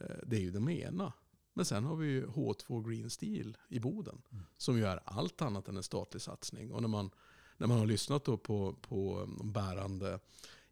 Eh, 0.00 0.06
det 0.26 0.36
är 0.36 0.40
ju 0.40 0.50
den 0.50 0.68
ena. 0.68 1.12
Men 1.54 1.64
sen 1.64 1.84
har 1.84 1.96
vi 1.96 2.06
ju 2.06 2.26
H2 2.26 2.88
Green 2.88 3.10
Steel 3.10 3.56
i 3.68 3.78
Boden. 3.80 4.22
Mm. 4.32 4.44
Som 4.56 4.78
ju 4.78 4.84
är 4.86 5.00
allt 5.04 5.42
annat 5.42 5.68
än 5.68 5.76
en 5.76 5.82
statlig 5.82 6.22
satsning. 6.22 6.72
Och 6.72 6.80
när 6.82 6.88
man, 6.88 7.10
när 7.56 7.66
man 7.66 7.78
har 7.78 7.86
lyssnat 7.86 8.24
på, 8.24 8.38
på 8.80 9.28
de 9.38 9.52
bärande 9.52 10.18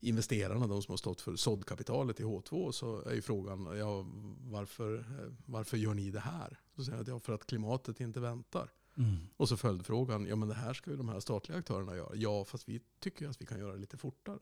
investerarna, 0.00 0.66
de 0.66 0.82
som 0.82 0.92
har 0.92 0.96
stått 0.96 1.20
för 1.20 1.36
såddkapitalet 1.36 2.20
i 2.20 2.22
H2, 2.22 2.72
så 2.72 3.02
är 3.02 3.14
ju 3.14 3.22
frågan 3.22 3.78
ja, 3.78 4.06
varför, 4.50 5.04
varför 5.46 5.76
gör 5.76 5.94
ni 5.94 6.10
det 6.10 6.20
här? 6.20 6.58
Så 6.76 6.84
säger 6.84 6.98
jag 6.98 7.02
att 7.02 7.08
ja, 7.08 7.18
för 7.18 7.32
att 7.32 7.46
klimatet 7.46 8.00
inte 8.00 8.20
väntar. 8.20 8.70
Mm. 8.96 9.16
Och 9.36 9.48
så 9.48 9.56
följde 9.56 9.84
frågan, 9.84 10.26
ja 10.26 10.36
men 10.36 10.48
det 10.48 10.54
här 10.54 10.74
ska 10.74 10.90
ju 10.90 10.96
de 10.96 11.08
här 11.08 11.20
statliga 11.20 11.58
aktörerna 11.58 11.96
göra. 11.96 12.14
Ja, 12.14 12.44
fast 12.44 12.68
vi 12.68 12.80
tycker 13.00 13.28
att 13.28 13.40
vi 13.40 13.46
kan 13.46 13.58
göra 13.58 13.72
det 13.72 13.78
lite 13.78 13.96
fortare. 13.96 14.38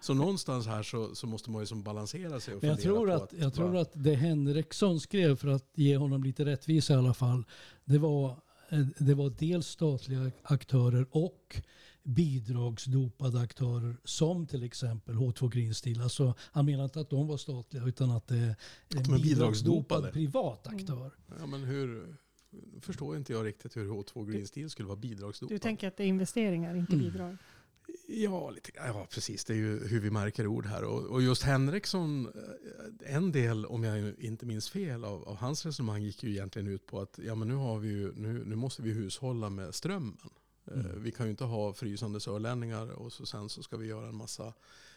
Så 0.00 0.14
någonstans 0.14 0.66
här 0.66 0.82
så, 0.82 1.14
så 1.14 1.26
måste 1.26 1.50
man 1.50 1.62
ju 1.62 1.66
som 1.66 1.82
balansera 1.82 2.40
sig 2.40 2.54
och 2.54 2.62
Men 2.62 2.70
jag 2.70 2.80
tror, 2.80 3.06
på 3.06 3.12
att, 3.12 3.32
jag 3.32 3.54
tror 3.54 3.68
va- 3.68 3.80
att 3.80 3.90
det 3.94 4.14
Henriksson 4.14 5.00
skrev, 5.00 5.36
för 5.36 5.48
att 5.48 5.70
ge 5.74 5.96
honom 5.96 6.22
lite 6.22 6.44
rättvisa 6.44 6.94
i 6.94 6.96
alla 6.96 7.14
fall, 7.14 7.44
det 7.84 7.98
var, 7.98 8.36
det 8.98 9.14
var 9.14 9.32
dels 9.38 9.66
statliga 9.66 10.30
aktörer 10.42 11.06
och 11.10 11.60
bidragsdopade 12.02 13.40
aktörer 13.40 13.96
som 14.04 14.46
till 14.46 14.62
exempel 14.62 15.14
H2 15.14 15.50
Green 15.50 15.74
Steel. 15.74 16.00
Alltså, 16.00 16.34
han 16.40 16.66
menar 16.66 16.84
inte 16.84 17.00
att 17.00 17.10
de 17.10 17.26
var 17.26 17.36
statliga 17.36 17.84
utan 17.84 18.10
att 18.10 18.26
det 18.28 18.36
är 18.36 18.48
en 18.96 19.02
de 19.02 19.14
är 19.14 19.18
bidragsdopade. 19.18 20.12
privat 20.12 20.66
Mm. 20.66 20.76
aktör. 20.78 21.10
Ja, 21.38 21.46
men 21.46 21.64
hur, 21.64 22.16
förstår 22.80 23.16
inte 23.16 23.32
jag 23.32 23.46
riktigt 23.46 23.76
hur 23.76 23.88
H2 23.88 24.30
Green 24.30 24.46
Steel 24.46 24.70
skulle 24.70 24.88
vara 24.88 24.98
bidragsdopad. 24.98 25.54
Du 25.54 25.58
tänker 25.58 25.88
att 25.88 25.96
det 25.96 26.04
är 26.04 26.08
investeringar, 26.08 26.74
inte 26.74 26.92
Mm. 26.92 27.04
bidrag? 27.04 27.36
Ja, 28.08 28.50
lite, 28.50 28.70
ja, 28.74 29.06
precis. 29.10 29.44
Det 29.44 29.52
är 29.52 29.56
ju 29.56 29.86
hur 29.88 30.00
vi 30.00 30.10
märker 30.10 30.46
ord 30.46 30.66
här. 30.66 30.84
Och, 30.84 31.02
och 31.02 31.22
just 31.22 31.42
Henriksson, 31.42 32.26
eh, 32.26 33.14
en 33.14 33.32
del, 33.32 33.66
om 33.66 33.84
jag 33.84 34.14
inte 34.18 34.46
minns 34.46 34.70
fel, 34.70 35.04
av, 35.04 35.28
av, 35.28 35.36
hans 35.36 35.66
resonemang 35.66 36.02
gick 36.02 36.22
ju 36.22 36.30
egentligen 36.30 36.68
ut 36.68 36.86
på 36.86 37.00
att 37.00 37.18
ja, 37.24 37.34
men 37.34 37.48
nu, 37.48 37.54
har 37.54 37.78
vi 37.78 37.88
ju, 37.88 38.12
nu, 38.16 38.44
nu 38.44 38.56
måste 38.56 38.82
vi 38.82 38.92
hushålla 38.92 39.50
med 39.50 39.74
strömmen. 39.74 40.18
Eh, 40.70 40.80
mm. 40.80 41.02
Vi 41.02 41.12
kan 41.12 41.26
ju 41.26 41.30
inte 41.30 41.44
ha 41.44 41.72
frysande 41.72 42.20
sörlänningar 42.20 42.90
och 42.90 43.12
så 43.12 43.26
sen 43.26 43.48
så 43.48 43.62
ska 43.62 43.76
vi 43.76 43.86
göra 43.86 44.08
en 44.08 44.16
massa, 44.16 44.52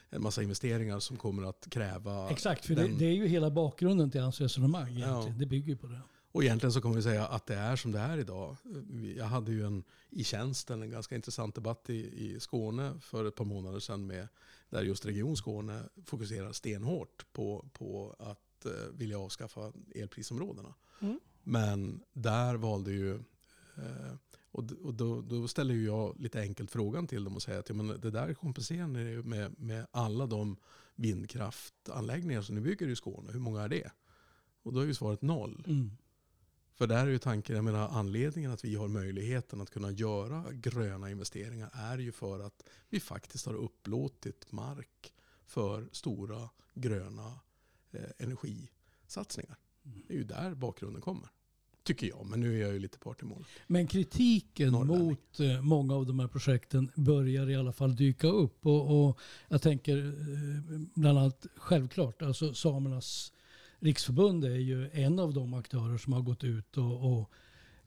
en 0.10 0.22
massa 0.22 0.44
investeringar 0.44 1.00
som 1.00 1.18
kommer 1.18 1.50
att 1.50 1.68
kräva... 1.70 2.30
Exakt, 2.30 2.66
för 2.66 2.76
den... 2.76 2.92
det, 2.92 3.00
det, 3.00 3.06
är 3.06 3.16
ju 3.16 3.28
hela 3.28 3.50
bakgrunden 3.50 4.12
till 4.12 4.22
hans 4.22 4.42
resonemang. 4.42 5.00
Ja. 5.00 5.34
Det 5.40 5.46
bygger 5.46 5.68
ju 5.68 5.78
på 5.78 5.88
det. 5.88 6.02
Och 6.32 6.44
egentligen 6.44 6.74
så 6.74 6.82
kan 6.82 6.96
vi 6.96 7.02
säga 7.02 7.28
att 7.28 7.46
det 7.46 7.56
är 7.56 7.76
som 7.76 7.92
det 7.92 8.00
är 8.00 8.18
idag. 8.18 8.58
Jag 9.16 9.26
hade 9.26 9.52
ju 9.52 9.66
en, 9.66 9.84
i 10.10 10.24
tjänsten 10.24 10.82
en 10.82 10.90
ganska 10.90 11.16
intressant 11.16 11.56
debatt 11.56 11.90
i, 11.90 12.34
i 12.34 12.40
Skåne 12.40 12.94
för 13.02 13.26
ett 13.26 13.36
par 13.36 13.46
månader 13.46 13.80
sedan 13.80 14.08
med, 14.08 14.28
där 14.70 14.84
just 14.84 15.06
Region 15.06 15.38
Skåne 15.38 15.84
fokuserar 16.06 16.52
stenhårt 16.52 17.26
på, 17.34 17.70
på 17.74 18.16
att 18.20 18.66
eh, 18.66 18.72
vilja 18.94 19.20
avskaffa 19.20 19.74
elprisområdena. 19.96 20.74
Mm. 21.00 21.20
Men 21.44 22.04
där 22.14 22.56
valde 22.56 22.92
ju, 22.92 23.16
eh, 23.76 24.14
och, 24.52 24.64
och 24.84 24.94
då, 24.94 25.22
då 25.22 25.48
ställer 25.48 25.76
jag 25.76 26.20
lite 26.20 26.42
enkelt 26.42 26.72
frågan 26.72 27.08
till 27.08 27.24
dem 27.24 27.36
och 27.36 27.42
säger 27.42 27.60
att 27.60 27.70
ja, 27.70 27.76
men 27.76 27.88
det 27.88 28.12
där 28.12 28.34
kompenserar 28.34 28.88
ni 28.88 29.22
med, 29.24 29.60
med 29.60 29.88
alla 29.92 30.28
de 30.28 30.58
vindkraftanläggningar 30.96 32.42
som 32.42 32.56
ni 32.56 32.62
bygger 32.62 32.88
i 32.88 32.96
Skåne. 32.96 33.32
Hur 33.32 33.40
många 33.40 33.62
är 33.62 33.70
det? 33.70 33.92
Och 34.64 34.74
då 34.74 34.80
är 34.80 34.86
ju 34.86 34.94
svaret 34.94 35.22
noll. 35.22 35.64
Mm. 35.68 35.92
För 36.80 36.88
där 36.88 37.08
är 37.08 37.12
ju 37.12 37.18
tanken, 37.18 37.56
jag 37.56 37.66
menar 37.66 37.90
anledningen 37.90 38.52
att 38.52 38.66
vi 38.66 38.76
har 38.76 38.88
möjligheten 38.88 39.62
att 39.62 39.70
kunna 39.70 39.92
göra 39.92 40.46
gröna 40.52 41.10
investeringar 41.10 41.70
är 41.74 41.98
ju 41.98 42.12
för 42.12 42.40
att 42.40 42.64
vi 42.90 43.00
faktiskt 43.00 43.46
har 43.46 43.54
upplåtit 43.54 44.52
mark 44.52 45.14
för 45.46 45.90
stora 45.92 46.50
gröna 46.74 47.40
eh, 47.92 48.02
energisatsningar. 48.18 49.58
Mm. 49.86 50.02
Det 50.08 50.14
är 50.14 50.18
ju 50.18 50.24
där 50.24 50.56
bakgrunden 50.56 51.02
kommer. 51.02 51.30
Tycker 51.84 52.08
jag, 52.08 52.26
men 52.26 52.40
nu 52.40 52.58
är 52.58 52.62
jag 52.62 52.74
ju 52.74 52.80
lite 52.80 53.00
part 53.00 53.22
i 53.22 53.26
mål. 53.26 53.46
Men 53.68 53.88
kritiken 53.88 54.72
mot 54.72 55.40
eh, 55.40 55.62
många 55.62 55.96
av 55.96 56.06
de 56.06 56.20
här 56.20 56.28
projekten 56.28 56.92
börjar 56.96 57.50
i 57.50 57.56
alla 57.56 57.74
fall 57.74 57.96
dyka 57.96 58.28
upp. 58.28 58.66
Och, 58.66 59.08
och 59.08 59.20
jag 59.48 59.62
tänker 59.62 59.98
eh, 59.98 60.80
bland 60.96 61.20
annat 61.20 61.46
självklart, 61.56 62.22
alltså 62.22 62.54
samernas 62.54 63.32
riksförbund 63.80 64.46
är 64.46 64.50
ju 64.50 64.90
en 64.94 65.20
av 65.20 65.34
de 65.34 65.54
aktörer 65.54 65.98
som 65.98 66.14
har 66.14 66.22
gått 66.22 66.44
ut 66.44 66.78
och, 66.78 67.14
och 67.14 67.32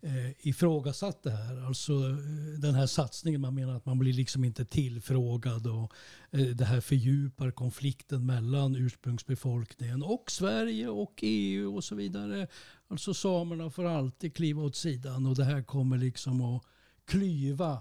eh, 0.01 0.49
ifrågasatt 0.49 1.23
det 1.23 1.31
här. 1.31 1.67
Alltså 1.67 1.93
eh, 1.93 2.61
den 2.61 2.75
här 2.75 2.87
satsningen, 2.87 3.41
man 3.41 3.55
menar 3.55 3.77
att 3.77 3.87
man 3.87 3.99
blir 3.99 4.13
liksom 4.13 4.45
inte 4.45 4.65
tillfrågad 4.65 5.67
och 5.67 5.93
eh, 6.31 6.47
det 6.47 6.65
här 6.65 6.81
fördjupar 6.81 7.51
konflikten 7.51 8.27
mellan 8.27 8.77
ursprungsbefolkningen 8.77 10.03
och 10.03 10.31
Sverige 10.31 10.89
och 10.89 11.15
EU 11.23 11.77
och 11.77 11.85
så 11.85 11.95
vidare. 11.95 12.47
Alltså 12.89 13.15
samerna 13.15 13.71
får 13.71 13.85
alltid 13.85 14.35
kliva 14.35 14.63
åt 14.63 14.77
sidan 14.77 15.27
och 15.27 15.37
det 15.37 15.45
här 15.45 15.63
kommer 15.63 15.99
liksom 15.99 16.41
att 16.41 16.63
klyva 17.05 17.73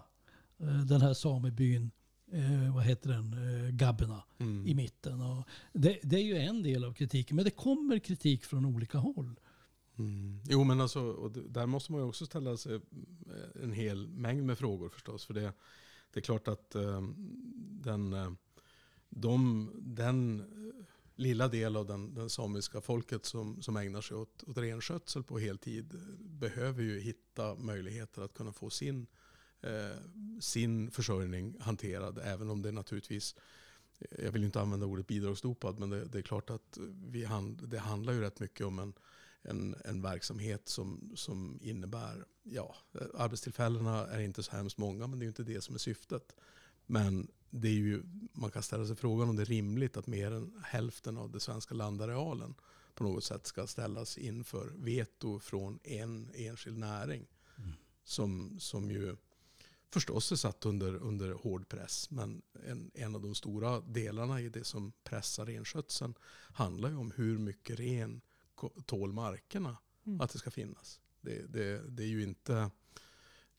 eh, 0.60 0.82
den 0.86 1.02
här 1.02 1.14
samebyn 1.14 1.92
eh, 2.32 2.76
vad 2.76 2.84
heter 2.84 3.10
den, 3.10 3.34
eh, 3.34 3.72
Gabberna 3.72 4.24
mm. 4.38 4.68
i 4.68 4.74
mitten. 4.74 5.22
Och 5.22 5.48
det, 5.74 6.00
det, 6.04 6.16
är 6.16 6.24
ju 6.24 6.38
en 6.38 6.64
del 6.64 6.84
av 6.84 6.94
kritiken, 6.94 7.36
men 7.36 7.46
det 7.46 7.52
kommer 7.52 8.00
kritik 8.00 8.46
från 8.46 8.66
olika 8.66 8.98
håll. 8.98 9.40
Mm. 9.98 10.40
Jo, 10.48 10.64
men 10.64 10.82
alltså, 10.82 11.30
där 11.30 11.66
måste 11.66 11.92
man 11.92 12.02
ju 12.02 12.08
också 12.08 12.26
ställa 12.26 12.58
sig 12.58 12.76
eh, 12.76 13.64
en 13.64 13.72
hel 13.72 14.08
mängd 14.08 14.46
med 14.46 14.58
frågor 14.58 14.90
förstås. 14.90 15.26
För 15.26 15.34
det, 15.34 15.54
det 16.14 16.20
är 16.20 16.22
klart 16.22 16.48
att 16.48 16.76
eh, 16.76 17.02
den, 17.84 18.14
eh, 18.14 18.32
de, 19.10 19.70
den 19.76 20.44
lilla 21.16 21.48
del 21.48 21.76
av 21.76 21.86
den, 21.86 22.14
den 22.14 22.30
samiska 22.30 22.82
folket 22.82 23.26
som, 23.26 23.62
som 23.62 23.78
ägnar 23.78 24.02
sig 24.02 24.18
åt, 24.18 24.44
åt 24.44 24.58
renskötsel 24.58 25.24
på 25.24 25.40
heltid 25.40 25.96
behöver 26.20 26.84
ju 26.84 27.00
hitta 27.00 27.56
möjligheter 27.56 28.22
att 28.22 28.34
kunna 28.34 28.54
få 28.54 28.70
sin 28.70 29.08
Eh, 29.62 29.98
sin 30.40 30.92
försörjning 30.92 31.58
hanterad. 31.60 32.20
Även 32.24 32.50
om 32.50 32.62
det 32.62 32.72
naturligtvis, 32.72 33.36
jag 34.20 34.32
vill 34.32 34.44
inte 34.44 34.62
använda 34.62 34.86
ordet 34.86 35.08
bidragsdopad, 35.08 35.80
men 35.80 35.90
det, 35.90 36.06
det 36.06 36.18
är 36.18 36.22
klart 36.22 36.50
att 36.50 36.78
vi 37.08 37.26
hand, 37.26 37.70
det 37.70 37.80
handlar 37.80 38.14
ju 38.14 38.22
rätt 38.22 38.40
mycket 38.40 38.66
om 38.66 38.80
en, 38.80 38.94
en, 39.42 39.76
en 39.86 40.02
verksamhet 40.02 40.70
som, 40.70 41.12
som 41.16 41.60
innebär, 41.62 42.26
ja, 42.44 42.76
arbetstillfällena 43.14 44.08
är 44.08 44.20
inte 44.20 44.44
så 44.44 44.52
hemskt 44.52 44.78
många, 44.78 45.08
men 45.08 45.20
det 45.20 45.24
är 45.24 45.26
ju 45.26 45.30
inte 45.30 45.44
det 45.44 45.62
som 45.62 45.76
är 45.76 45.80
syftet. 45.80 46.36
Men 46.86 47.28
det 47.50 47.68
är 47.68 47.72
ju, 47.72 48.04
man 48.34 48.52
kan 48.52 48.64
ställa 48.64 48.86
sig 48.86 48.96
frågan 48.96 49.30
om 49.30 49.36
det 49.36 49.44
är 49.44 49.46
rimligt 49.46 49.98
att 49.98 50.08
mer 50.08 50.32
än 50.32 50.64
hälften 50.64 51.18
av 51.18 51.32
den 51.32 51.40
svenska 51.40 51.76
landarealen 51.76 52.56
på 52.96 53.04
något 53.04 53.24
sätt 53.24 53.48
ska 53.48 53.68
ställas 53.68 54.18
inför 54.18 54.72
veto 54.76 55.40
från 55.40 55.80
en 55.84 56.32
enskild 56.34 56.78
näring. 56.78 57.28
Mm. 57.58 57.72
Som, 58.04 58.60
som 58.60 58.92
ju 58.92 59.16
förstås 59.92 60.32
är 60.32 60.36
satt 60.36 60.66
under, 60.66 60.96
under 60.96 61.32
hård 61.32 61.70
press. 61.70 62.12
Men 62.12 62.42
en, 62.68 62.92
en 62.94 63.16
av 63.16 63.22
de 63.22 63.36
stora 63.36 63.80
delarna 63.80 64.42
i 64.42 64.50
det 64.50 64.64
som 64.64 64.92
pressar 65.04 65.46
renskötseln 65.46 66.14
handlar 66.54 66.90
ju 66.90 66.96
om 66.96 67.12
hur 67.12 67.38
mycket 67.38 67.80
ren 67.80 68.22
tål 68.86 69.14
markerna 69.14 69.78
mm. 70.06 70.22
att 70.22 70.32
det 70.32 70.40
ska 70.40 70.52
finnas. 70.52 71.00
Det, 71.22 71.54
det, 71.54 71.90
det, 71.90 72.04
är 72.04 72.08
ju 72.08 72.24
inte 72.24 72.72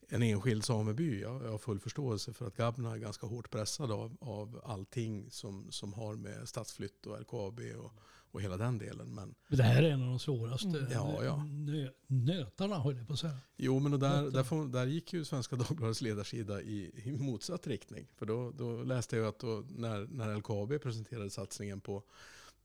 en 0.08 0.22
enskild 0.22 0.64
sameby. 0.64 1.20
Jag, 1.20 1.44
jag 1.44 1.50
har 1.50 1.58
full 1.58 1.80
förståelse 1.80 2.32
för 2.32 2.46
att 2.46 2.56
Gabna 2.56 2.92
är 2.92 2.98
ganska 2.98 3.26
hårt 3.26 3.50
pressad 3.50 3.90
av, 3.90 4.16
av 4.20 4.60
allting 4.64 5.30
som, 5.30 5.72
som 5.72 5.92
har 5.92 6.16
med 6.16 6.48
stadsflytt 6.48 7.06
och 7.06 7.20
LKAB 7.20 7.60
och, 7.60 7.92
och 8.32 8.42
hela 8.42 8.56
den 8.56 8.78
delen. 8.78 9.14
Men, 9.14 9.34
det 9.48 9.62
här 9.62 9.82
är 9.82 9.90
en 9.90 10.02
av 10.02 10.08
de 10.08 10.18
svåraste 10.18 10.68
mm. 10.68 10.92
ja, 10.92 11.24
ja. 11.24 11.44
Nö, 11.44 11.88
nötarna, 12.06 12.78
höll 12.78 12.96
jag 12.96 13.06
på 13.06 13.12
att 13.12 13.18
säga. 13.18 13.38
Jo, 13.56 13.78
men 13.78 14.00
där, 14.00 14.30
där, 14.30 14.42
får, 14.42 14.68
där, 14.68 14.86
gick 14.86 15.12
ju 15.12 15.24
Svenska 15.24 15.56
Dagbladets 15.56 16.00
ledarsida 16.00 16.62
i, 16.62 17.02
i 17.04 17.12
motsatt 17.12 17.66
riktning. 17.66 18.06
För 18.16 18.26
då, 18.26 18.50
då 18.50 18.82
läste 18.82 19.16
jag 19.16 19.26
att 19.26 19.38
då, 19.38 19.64
när, 19.68 20.06
när 20.06 20.36
LKAB 20.36 20.82
presenterade 20.82 21.30
satsningen 21.30 21.80
på 21.80 22.02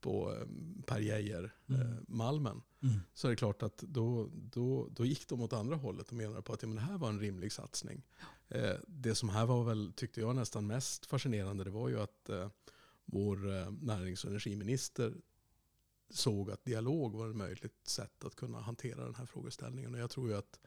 på 0.00 0.34
eh, 0.34 0.46
Per 0.86 1.00
Geijer-malmen. 1.00 2.52
Mm. 2.52 2.94
Mm. 2.94 3.00
Så 3.14 3.26
är 3.26 3.30
det 3.30 3.36
klart 3.36 3.62
att 3.62 3.78
då, 3.78 4.30
då, 4.32 4.88
då 4.90 5.04
gick 5.04 5.28
de 5.28 5.42
åt 5.42 5.52
andra 5.52 5.76
hållet 5.76 6.08
och 6.08 6.16
menade 6.16 6.42
på 6.42 6.52
att 6.52 6.62
ja, 6.62 6.68
men 6.68 6.76
det 6.76 6.82
här 6.82 6.98
var 6.98 7.08
en 7.08 7.20
rimlig 7.20 7.52
satsning. 7.52 8.02
Eh, 8.48 8.74
det 8.86 9.14
som 9.14 9.28
här 9.28 9.46
var 9.46 9.64
väl, 9.64 9.92
tyckte 9.96 10.20
jag 10.20 10.36
nästan 10.36 10.66
mest 10.66 11.06
fascinerande, 11.06 11.64
det 11.64 11.70
var 11.70 11.88
ju 11.88 12.00
att 12.00 12.28
eh, 12.28 12.48
vår 13.04 13.56
eh, 13.56 13.70
närings 13.70 14.24
och 14.24 14.30
energiminister 14.30 15.14
såg 16.10 16.50
att 16.50 16.64
dialog 16.64 17.12
var 17.12 17.30
ett 17.30 17.36
möjligt 17.36 17.88
sätt 17.88 18.24
att 18.24 18.36
kunna 18.36 18.60
hantera 18.60 19.04
den 19.04 19.14
här 19.14 19.26
frågeställningen. 19.26 19.94
Och 19.94 20.00
jag 20.00 20.10
tror 20.10 20.28
ju 20.28 20.36
att 20.36 20.60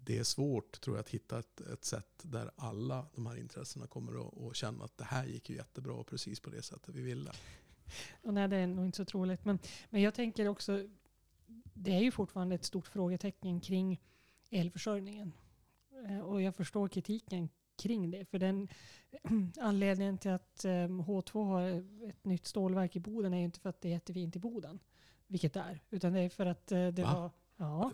det 0.00 0.18
är 0.18 0.24
svårt 0.24 0.80
tror 0.80 0.96
jag, 0.96 1.00
att 1.00 1.08
hitta 1.08 1.38
ett, 1.38 1.60
ett 1.60 1.84
sätt 1.84 2.08
där 2.22 2.50
alla 2.56 3.06
de 3.14 3.26
här 3.26 3.36
intressena 3.36 3.86
kommer 3.86 4.26
att, 4.26 4.42
att 4.42 4.56
känna 4.56 4.84
att 4.84 4.98
det 4.98 5.04
här 5.04 5.26
gick 5.26 5.50
ju 5.50 5.56
jättebra 5.56 6.04
precis 6.04 6.40
på 6.40 6.50
det 6.50 6.62
sättet 6.62 6.94
vi 6.94 7.02
ville. 7.02 7.32
Och 8.22 8.34
nej, 8.34 8.48
det 8.48 8.56
är 8.56 8.66
nog 8.66 8.84
inte 8.84 8.96
så 8.96 9.04
troligt. 9.04 9.44
Men, 9.44 9.58
men 9.90 10.02
jag 10.02 10.14
tänker 10.14 10.48
också, 10.48 10.88
det 11.74 11.92
är 11.92 12.00
ju 12.00 12.10
fortfarande 12.10 12.54
ett 12.54 12.64
stort 12.64 12.88
frågetecken 12.88 13.60
kring 13.60 14.00
elförsörjningen. 14.50 15.32
Eh, 16.08 16.20
och 16.20 16.42
jag 16.42 16.56
förstår 16.56 16.88
kritiken 16.88 17.48
kring 17.76 18.10
det. 18.10 18.24
För 18.24 18.38
den 18.38 18.68
anledningen 19.60 20.18
till 20.18 20.30
att 20.30 20.64
H2 20.64 21.36
eh, 21.36 21.46
har 21.46 21.62
ett 22.08 22.24
nytt 22.24 22.46
stålverk 22.46 22.96
i 22.96 23.00
Boden 23.00 23.34
är 23.34 23.38
ju 23.38 23.44
inte 23.44 23.60
för 23.60 23.68
att 23.68 23.80
det 23.80 23.88
är 23.88 23.92
jättefint 23.92 24.36
i 24.36 24.38
Boden. 24.38 24.78
Vilket 25.26 25.52
det 25.52 25.60
är. 25.60 25.80
Utan 25.90 26.12
det 26.12 26.20
är 26.20 26.28
för 26.28 26.46
att 26.46 26.72
eh, 26.72 26.88
det 26.88 27.02
Va? 27.02 27.14
var... 27.14 27.30
Ja. 27.56 27.92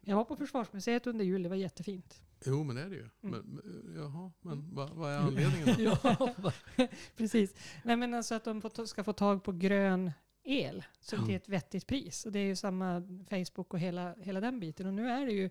Jag 0.00 0.16
var 0.16 0.24
på 0.24 0.36
Försvarsmuseet 0.36 1.06
under 1.06 1.24
jul, 1.24 1.42
det 1.42 1.48
var 1.48 1.56
jättefint. 1.56 2.22
Jo, 2.46 2.64
men 2.64 2.76
det 2.76 2.82
är 2.82 2.90
det 2.90 2.96
ju. 2.96 3.08
Mm. 3.22 3.40
Men, 3.40 3.62
jaha, 3.96 4.32
men 4.40 4.74
vad, 4.74 4.90
vad 4.90 5.12
är 5.12 5.18
anledningen 5.18 5.84
då? 5.84 5.98
ja, 6.36 6.52
precis. 7.16 7.54
Nej, 7.84 7.96
men 7.96 8.14
alltså 8.14 8.34
att 8.34 8.44
de 8.44 8.86
ska 8.86 9.04
få 9.04 9.12
tag 9.12 9.44
på 9.44 9.52
grön 9.52 10.10
el 10.44 10.84
så 11.00 11.26
till 11.26 11.34
ett 11.34 11.48
vettigt 11.48 11.86
pris. 11.86 12.26
Och 12.26 12.32
det 12.32 12.38
är 12.38 12.46
ju 12.46 12.56
samma 12.56 13.02
Facebook 13.30 13.74
och 13.74 13.80
hela, 13.80 14.14
hela 14.14 14.40
den 14.40 14.60
biten. 14.60 14.86
Och 14.86 14.94
nu 14.94 15.08
är 15.08 15.26
det 15.26 15.32
ju, 15.32 15.50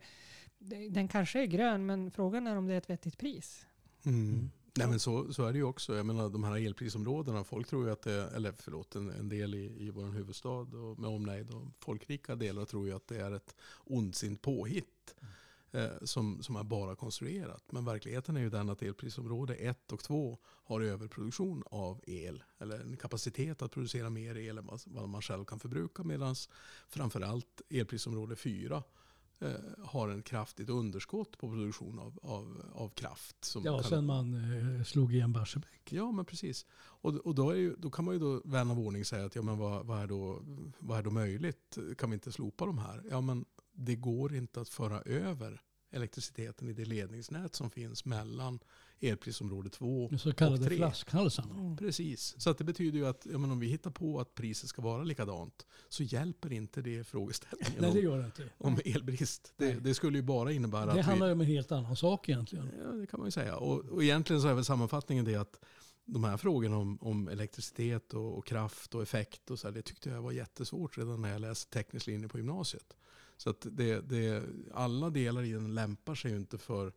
den 0.90 1.08
kanske 1.08 1.42
är 1.42 1.46
grön, 1.46 1.86
men 1.86 2.12
frågan 2.12 2.48
är 2.48 2.56
om 2.56 2.68
det 2.68 2.74
är 2.74 2.78
ett 2.78 2.90
vettigt 2.90 3.18
pris. 3.18 3.66
Mm. 4.04 4.30
mm. 4.30 4.52
Nej 4.76 4.88
men 4.88 5.00
så, 5.00 5.34
så 5.34 5.46
är 5.46 5.52
det 5.52 5.58
ju 5.58 5.64
också. 5.64 5.96
Jag 5.96 6.06
menar 6.06 6.30
de 6.30 6.44
här 6.44 6.66
elprisområdena, 6.66 7.44
folk 7.44 7.68
tror 7.68 7.86
ju 7.86 7.92
att 7.92 8.02
det, 8.02 8.36
eller 8.36 8.54
förlåt, 8.58 8.96
en, 8.96 9.10
en 9.10 9.30
del 9.30 9.56
i, 9.56 9.84
i 9.84 9.90
vår 9.90 10.12
huvudstad 10.12 10.50
och 10.50 11.00
med 11.00 11.10
omnejd 11.10 11.50
och 11.50 11.68
folkrika 11.80 12.36
delar 12.36 12.66
tror 12.66 12.88
ju 12.88 12.94
att 12.94 13.08
det 13.08 13.18
är 13.18 13.32
ett 13.32 13.56
ondsint 13.86 14.42
påhitt. 14.42 15.16
Mm 15.22 15.34
eh, 15.74 15.92
som, 16.02 16.44
som 16.44 16.56
är 16.56 16.64
bara 16.64 16.96
konstruerat. 16.96 17.72
Men 17.72 17.86
verkligheten 17.86 18.38
är 18.38 18.42
ju 18.42 18.50
den 18.50 18.70
att 18.70 18.82
elprisområde 18.82 19.56
1 19.56 19.92
och 19.92 20.04
2 20.04 20.38
har 20.44 20.82
överproduktion 20.82 21.64
av 21.66 22.02
el. 22.08 22.44
Eller 22.60 22.80
en 22.80 22.98
kapacitet 22.98 23.62
att 23.62 23.72
producera 23.72 24.10
mer 24.10 24.38
el 24.38 24.58
än 24.58 24.66
vad, 24.66 24.82
vad 24.86 25.10
man 25.10 25.22
själv 25.22 25.46
kan 25.46 25.60
förbruka. 25.60 26.04
Medan 26.04 26.36
framförallt 26.90 27.62
elprisområde 27.70 28.36
4 28.36 28.76
eh, 28.76 28.84
har 29.84 30.10
en 30.10 30.22
kraftigt 30.24 30.70
underskott 30.70 31.38
på 31.38 31.50
produktion 31.50 32.00
av, 32.00 32.20
av, 32.22 32.66
av 32.74 32.90
kraft. 32.90 33.46
Som 33.46 33.64
Ja, 33.66 33.80
kan- 33.80 33.90
sen 33.90 34.06
man 34.06 34.34
eh, 34.78 34.84
slog 34.84 35.14
igen 35.14 35.34
Barsebäck. 35.34 35.94
Ja, 35.94 36.12
men 36.12 36.26
precis. 36.26 36.66
Och, 36.76 37.16
och 37.16 37.36
då, 37.36 37.56
ju, 37.56 37.76
då 37.78 37.92
kan 37.92 38.06
man 38.06 38.14
ju 38.14 38.20
då, 38.20 38.42
vän 38.46 38.72
av 38.72 38.80
ordning, 38.80 39.06
säga 39.06 39.26
att 39.26 39.36
ja, 39.36 39.42
men 39.42 39.58
vad, 39.58 39.86
vad, 39.86 40.00
är 40.02 40.08
då, 40.08 40.42
vad 40.80 40.98
är 41.00 41.04
då 41.04 41.12
möjligt? 41.12 41.78
Kan 41.98 42.10
vi 42.10 42.14
inte 42.14 42.32
slopa 42.32 42.66
de 42.66 42.78
här? 42.78 43.04
Ja, 43.10 43.22
men 43.22 43.46
det 43.74 43.96
går 43.96 44.36
inte 44.36 44.62
att 44.62 44.70
föra 44.70 45.02
över 45.02 45.62
elektriciteten 45.94 46.70
i 46.70 46.74
det 46.74 46.86
ledningsnät 46.86 47.56
som 47.56 47.70
finns 47.70 48.06
mellan 48.06 48.60
elprisområde 49.00 49.70
2 49.70 50.08
De 50.12 50.20
så 50.20 50.34
kallade 50.34 50.66
och 50.66 50.72
flaskhalsarna. 50.72 51.56
Mm. 51.56 51.78
Precis. 51.78 52.36
Så 52.38 52.50
att 52.50 52.58
det 52.58 52.64
betyder 52.64 53.00
ju 53.00 53.08
att 53.08 53.28
ja, 53.32 53.38
men 53.38 53.52
om 53.52 53.60
vi 53.60 53.68
hittar 53.68 53.92
på 53.92 54.20
att 54.20 54.36
priset 54.36 54.70
ska 54.70 54.82
vara 54.82 55.04
likadant 55.04 55.66
så 55.90 56.04
hjälper 56.04 56.54
inte 56.54 56.82
det 56.82 57.04
frågeställningen 57.04 57.82
Nej, 57.82 57.92
det 57.92 58.00
om, 58.00 58.04
gör 58.04 58.18
det 58.18 58.26
inte. 58.26 58.50
om 58.58 58.80
elbrist. 58.86 59.54
Det, 59.58 59.74
det 59.74 59.94
skulle 59.94 60.18
ju 60.18 60.24
bara 60.24 60.52
innebära 60.52 60.94
Det 60.94 61.00
att 61.00 61.06
handlar 61.06 61.28
vi... 61.28 61.30
ju 61.30 61.34
om 61.34 61.42
en 61.42 61.48
helt 61.48 61.72
annan 61.72 61.96
sak 61.96 62.30
egentligen. 62.30 62.70
Ja, 62.84 62.92
det 62.92 63.08
kan 63.08 63.20
man 63.20 63.28
ju 63.28 63.32
säga. 63.32 63.58
Och, 63.58 63.80
och 63.80 64.04
egentligen 64.04 64.42
så 64.42 64.48
är 64.48 64.54
väl 64.54 64.66
sammanfattningen 64.66 65.26
det 65.26 65.36
att 65.36 65.60
de 66.06 66.24
här 66.24 66.38
frågorna 66.38 66.78
om, 66.78 66.98
om 67.02 67.28
elektricitet 67.28 68.14
och, 68.14 68.38
och 68.38 68.46
kraft 68.46 68.96
och 68.96 69.04
effekt 69.04 69.52
och 69.52 69.60
så 69.60 69.68
här, 69.68 69.74
det 69.74 69.82
tyckte 69.82 70.10
jag 70.10 70.22
var 70.22 70.32
jättesvårt 70.32 70.98
redan 70.98 71.22
när 71.22 71.32
jag 71.32 71.42
läste 71.42 71.72
teknisk 71.72 72.08
linje 72.08 72.28
på 72.28 72.38
gymnasiet. 72.38 72.98
Så 73.38 73.50
att 73.50 73.68
det, 73.72 74.02
det, 74.02 74.44
alla 74.74 75.10
delar 75.10 75.44
i 75.44 75.52
den 75.52 75.76
lämpar 75.76 76.16
sig 76.16 76.32
ju 76.32 76.38
inte 76.38 76.58
för 76.58 76.94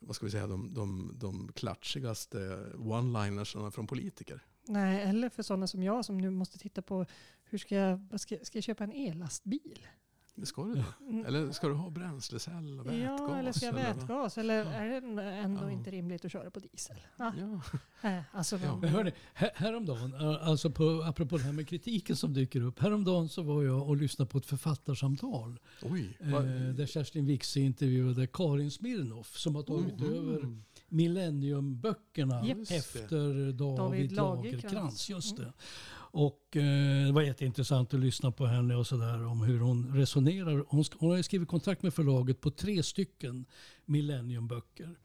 vad 0.00 0.16
ska 0.16 0.26
vi 0.26 0.32
säga, 0.32 0.46
de, 0.46 0.74
de, 0.74 1.12
de 1.18 1.52
klatschigaste 1.52 2.38
one-linersarna 2.78 3.70
från 3.70 3.86
politiker. 3.86 4.44
Nej, 4.68 5.02
eller 5.02 5.28
för 5.28 5.42
sådana 5.42 5.66
som 5.66 5.82
jag 5.82 6.04
som 6.04 6.18
nu 6.18 6.30
måste 6.30 6.58
titta 6.58 6.82
på 6.82 7.06
hur 7.44 7.58
ska 7.58 7.74
jag, 7.74 8.20
ska, 8.20 8.36
ska 8.42 8.56
jag 8.58 8.64
köpa 8.64 8.84
en 8.84 8.92
ellastbil? 8.92 9.86
Det 10.36 10.46
ska 10.46 10.64
du 10.64 10.74
då. 10.74 10.82
Mm. 11.08 11.26
Eller 11.26 11.52
ska 11.52 11.68
du 11.68 11.74
ha 11.74 11.90
bränslecell 11.90 12.80
och 12.80 12.86
vätgas? 12.86 13.00
Ja, 13.00 13.36
eller 13.38 13.52
ska 13.52 13.66
jag 13.66 13.72
vätgas? 13.72 14.38
Eller 14.38 14.64
är 14.64 15.00
det 15.00 15.22
ändå 15.32 15.62
Ja. 15.62 15.70
inte 15.70 15.90
rimligt 15.90 16.24
att 16.24 16.32
köra 16.32 16.50
på 16.50 16.60
diesel? 16.60 16.96
Ja. 17.16 17.32
Ja. 17.40 17.60
Nej, 18.02 18.22
alltså, 18.32 18.58
Ja. 18.58 18.76
Men 18.76 18.90
hörni, 18.90 19.12
här, 19.34 19.50
häromdagen, 19.54 20.14
eh, 20.14 20.48
alltså 20.48 20.70
på, 20.70 21.02
apropå 21.06 21.36
det 21.36 21.42
här 21.42 21.52
med 21.52 21.68
kritiken 21.68 22.16
som 22.16 22.32
dyker 22.34 22.60
upp. 22.60 22.80
Häromdagen 22.80 23.28
så 23.28 23.42
var 23.42 23.62
jag 23.62 23.88
och 23.88 23.96
lyssnade 23.96 24.30
på 24.30 24.38
ett 24.38 24.46
författarsamtal. 24.46 25.58
Oj. 25.82 26.16
Eh, 26.20 26.28
där 26.74 26.86
Kerstin 26.86 27.26
Wikse 27.26 27.60
intervjuade 27.60 28.26
Karin 28.26 28.70
Smirnoff 28.70 29.36
som 29.38 29.54
har 29.56 29.62
tagit 29.62 30.00
Mm. 30.00 30.12
över 30.14 30.58
Millenniumböckerna 30.94 32.46
efter 32.70 33.52
David, 33.52 33.76
David 33.76 34.12
Lagerkrans. 34.12 35.10
Just 35.10 35.36
det. 35.36 35.42
Mm. 35.42 35.54
Och 35.96 36.56
eh, 36.56 37.06
det 37.06 37.12
var 37.12 37.22
jätteintressant 37.22 37.94
att 37.94 38.00
lyssna 38.00 38.32
på 38.32 38.46
henne 38.46 38.76
och 38.76 38.86
sådär 38.86 39.26
om 39.26 39.42
hur 39.42 39.60
hon 39.60 39.96
resonerar. 39.96 40.64
Hon, 40.68 40.84
hon 40.98 41.10
har 41.10 41.22
skrivit 41.22 41.48
kontrakt 41.48 41.82
med 41.82 41.94
förlaget 41.94 42.40
på 42.40 42.50
tre 42.50 42.82
stycken 42.82 43.46
Millenniumböcker. 43.84 44.98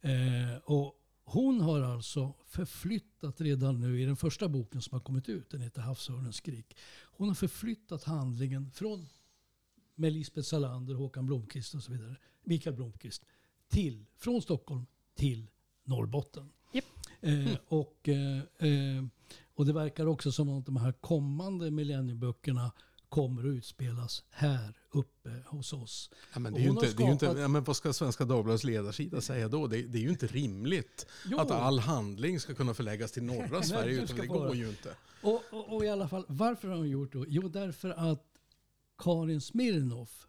Eh, 0.00 0.56
och 0.64 0.94
hon 1.24 1.60
har 1.60 1.80
alltså 1.80 2.34
förflyttat 2.46 3.40
redan 3.40 3.80
nu 3.80 4.02
i 4.02 4.04
den 4.04 4.16
första 4.16 4.48
boken 4.48 4.82
som 4.82 4.94
har 4.94 5.00
kommit 5.00 5.28
ut, 5.28 5.50
den 5.50 5.60
heter 5.60 5.82
Havsörnens 5.82 6.36
skrik. 6.36 6.76
Hon 7.02 7.28
har 7.28 7.34
förflyttat 7.34 8.04
handlingen 8.04 8.70
från 8.70 9.08
med 9.94 10.12
Lisbeth 10.12 10.48
Salander, 10.48 10.94
Håkan 10.94 11.26
Blomqvist 11.26 11.74
och 11.74 11.82
så 11.82 11.92
vidare, 11.92 12.16
Mikael 12.42 12.76
Blomqvist, 12.76 13.24
till, 13.68 14.06
från 14.16 14.42
Stockholm 14.42 14.86
till 15.14 15.46
Norrbotten. 15.84 16.50
Japp. 16.72 16.84
Eh, 17.20 17.56
och, 17.68 18.08
eh, 18.08 18.38
eh, 18.68 19.04
och 19.54 19.66
det 19.66 19.72
verkar 19.72 20.06
också 20.06 20.32
som 20.32 20.48
att 20.58 20.66
de 20.66 20.76
här 20.76 20.92
kommande 20.92 21.70
millennieböckerna 21.70 22.72
kommer 23.08 23.42
att 23.42 23.46
utspelas 23.56 24.24
här 24.30 24.74
uppe 24.90 25.42
hos 25.46 25.72
oss. 25.72 26.10
Ja, 26.32 26.38
men 26.40 26.52
det 26.54 26.60
är 26.60 26.62
ju 26.62 26.70
inte, 26.70 26.92
det 26.92 27.02
är 27.02 27.06
ju 27.06 27.12
inte, 27.12 27.26
skapat- 27.26 27.40
ja, 27.40 27.48
men 27.48 27.64
vad 27.64 27.76
ska 27.76 27.92
Svenska 27.92 28.24
Dagbladets 28.24 28.64
ledarsida 28.64 29.20
säga 29.20 29.48
då? 29.48 29.66
Det, 29.66 29.82
det 29.82 29.98
är 29.98 30.02
ju 30.02 30.08
inte 30.08 30.26
rimligt 30.26 31.06
Jo. 31.26 31.38
att 31.38 31.50
all 31.50 31.78
handling 31.78 32.40
ska 32.40 32.54
kunna 32.54 32.74
förläggas 32.74 33.12
till 33.12 33.22
norra 33.22 33.62
Sverige. 33.62 33.96
det 33.96 34.02
Utan 34.02 34.16
det 34.16 34.26
går 34.26 34.54
ju 34.56 34.68
inte. 34.68 34.96
Och, 35.22 35.42
och, 35.50 35.74
och 35.76 35.84
i 35.84 35.88
alla 35.88 36.08
fall, 36.08 36.24
varför 36.28 36.68
har 36.68 36.76
hon 36.76 36.88
gjort 36.90 37.12
det? 37.12 37.24
Jo, 37.28 37.48
därför 37.48 37.90
att 38.12 38.24
Karin 38.98 39.40
Smirnoff, 39.40 40.26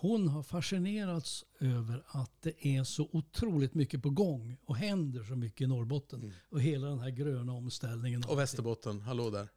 hon 0.00 0.28
har 0.28 0.42
fascinerats 0.42 1.44
över 1.60 2.02
att 2.06 2.32
det 2.42 2.66
är 2.66 2.84
så 2.84 3.08
otroligt 3.12 3.74
mycket 3.74 4.02
på 4.02 4.10
gång 4.10 4.56
och 4.64 4.76
händer 4.76 5.24
så 5.24 5.36
mycket 5.36 5.60
i 5.60 5.66
Norrbotten. 5.66 6.20
Mm. 6.20 6.32
Och 6.50 6.60
hela 6.60 6.86
den 6.86 6.98
här 6.98 7.10
gröna 7.10 7.52
omställningen. 7.52 8.22
Och 8.28 8.38
Västerbotten, 8.38 9.00
hallå 9.00 9.30
där. 9.30 9.48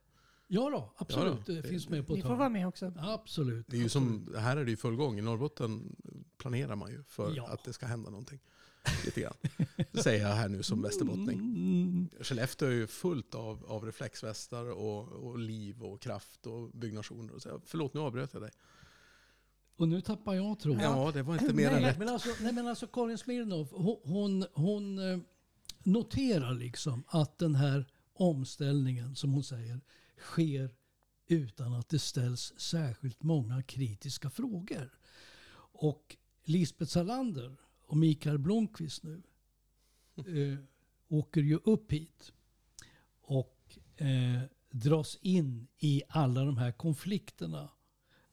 Ja 0.46 0.70
då, 0.70 0.92
absolut. 0.96 1.26
Ja 1.26 1.44
då, 1.46 1.52
det, 1.52 1.62
det- 1.62 1.68
finns 1.68 1.88
med 1.88 2.06
på 2.06 2.14
Ni 2.14 2.22
får 2.22 2.36
vara 2.36 2.48
med 2.48 2.68
också. 2.68 2.92
Absolut. 2.98 3.66
Det 3.68 3.76
är 3.76 3.78
ju 3.78 3.84
absolut. 3.84 4.26
som, 4.26 4.34
här 4.36 4.56
är 4.56 4.64
det 4.64 4.70
ju 4.70 4.76
full 4.76 4.96
gång. 4.96 5.18
I 5.18 5.22
Norrbotten 5.22 5.96
planerar 6.38 6.76
man 6.76 6.90
ju 6.90 7.02
för 7.02 7.36
Ja. 7.36 7.46
att 7.48 7.64
det 7.64 7.72
ska 7.72 7.86
hända 7.86 8.10
någonting. 8.10 8.40
Lite 9.04 9.20
grann. 9.20 9.34
Det 9.92 10.02
säger 10.02 10.28
jag 10.28 10.34
här 10.34 10.48
nu 10.48 10.62
som 10.62 10.82
västerbottning. 10.82 11.38
Mm. 11.38 12.08
Skellefteå 12.20 12.68
är 12.68 12.72
ju 12.72 12.86
fullt 12.86 13.34
av, 13.34 13.64
av 13.68 13.84
reflexvästar 13.84 14.70
och, 14.70 15.08
och 15.08 15.38
liv 15.38 15.82
och 15.82 16.00
kraft 16.00 16.46
och 16.46 16.70
byggnationer. 16.70 17.34
Och 17.34 17.42
så. 17.42 17.60
Förlåt, 17.66 17.94
nu 17.94 18.00
avbröt 18.00 18.32
jag 18.32 18.42
dig. 18.42 18.50
Och 19.82 19.88
nu 19.88 20.00
tappar 20.00 20.34
jag 20.34 20.58
tron. 20.58 20.78
Ja, 20.78 21.10
det 21.14 21.22
var 21.22 21.34
inte 21.34 21.54
mer 21.54 21.70
än 21.70 21.82
rätt. 21.82 21.98
men 21.98 22.08
alltså, 22.08 22.28
nej 22.40 22.52
men 22.52 22.66
alltså 22.66 22.86
Karin 22.86 23.18
Smirnoff, 23.18 23.68
hon, 23.70 24.00
hon, 24.04 24.46
hon 24.52 24.98
eh, 24.98 25.18
noterar 25.82 26.54
liksom 26.54 27.04
att 27.06 27.38
den 27.38 27.54
här 27.54 27.86
omställningen 28.12 29.16
som 29.16 29.32
hon 29.32 29.44
säger 29.44 29.80
sker 30.18 30.74
utan 31.26 31.74
att 31.74 31.88
det 31.88 31.98
ställs 31.98 32.54
särskilt 32.56 33.22
många 33.22 33.62
kritiska 33.62 34.30
frågor. 34.30 34.98
Och 35.56 36.16
Lisbeth 36.44 36.92
Salander 36.92 37.56
och 37.86 37.96
Mikael 37.96 38.38
Blomqvist 38.38 39.02
nu 39.02 39.22
eh, 40.16 40.58
åker 41.08 41.40
ju 41.40 41.58
upp 41.64 41.92
hit 41.92 42.32
och 43.20 43.78
eh, 43.96 44.40
dras 44.70 45.18
in 45.20 45.68
i 45.78 46.02
alla 46.08 46.44
de 46.44 46.56
här 46.56 46.72
konflikterna 46.72 47.70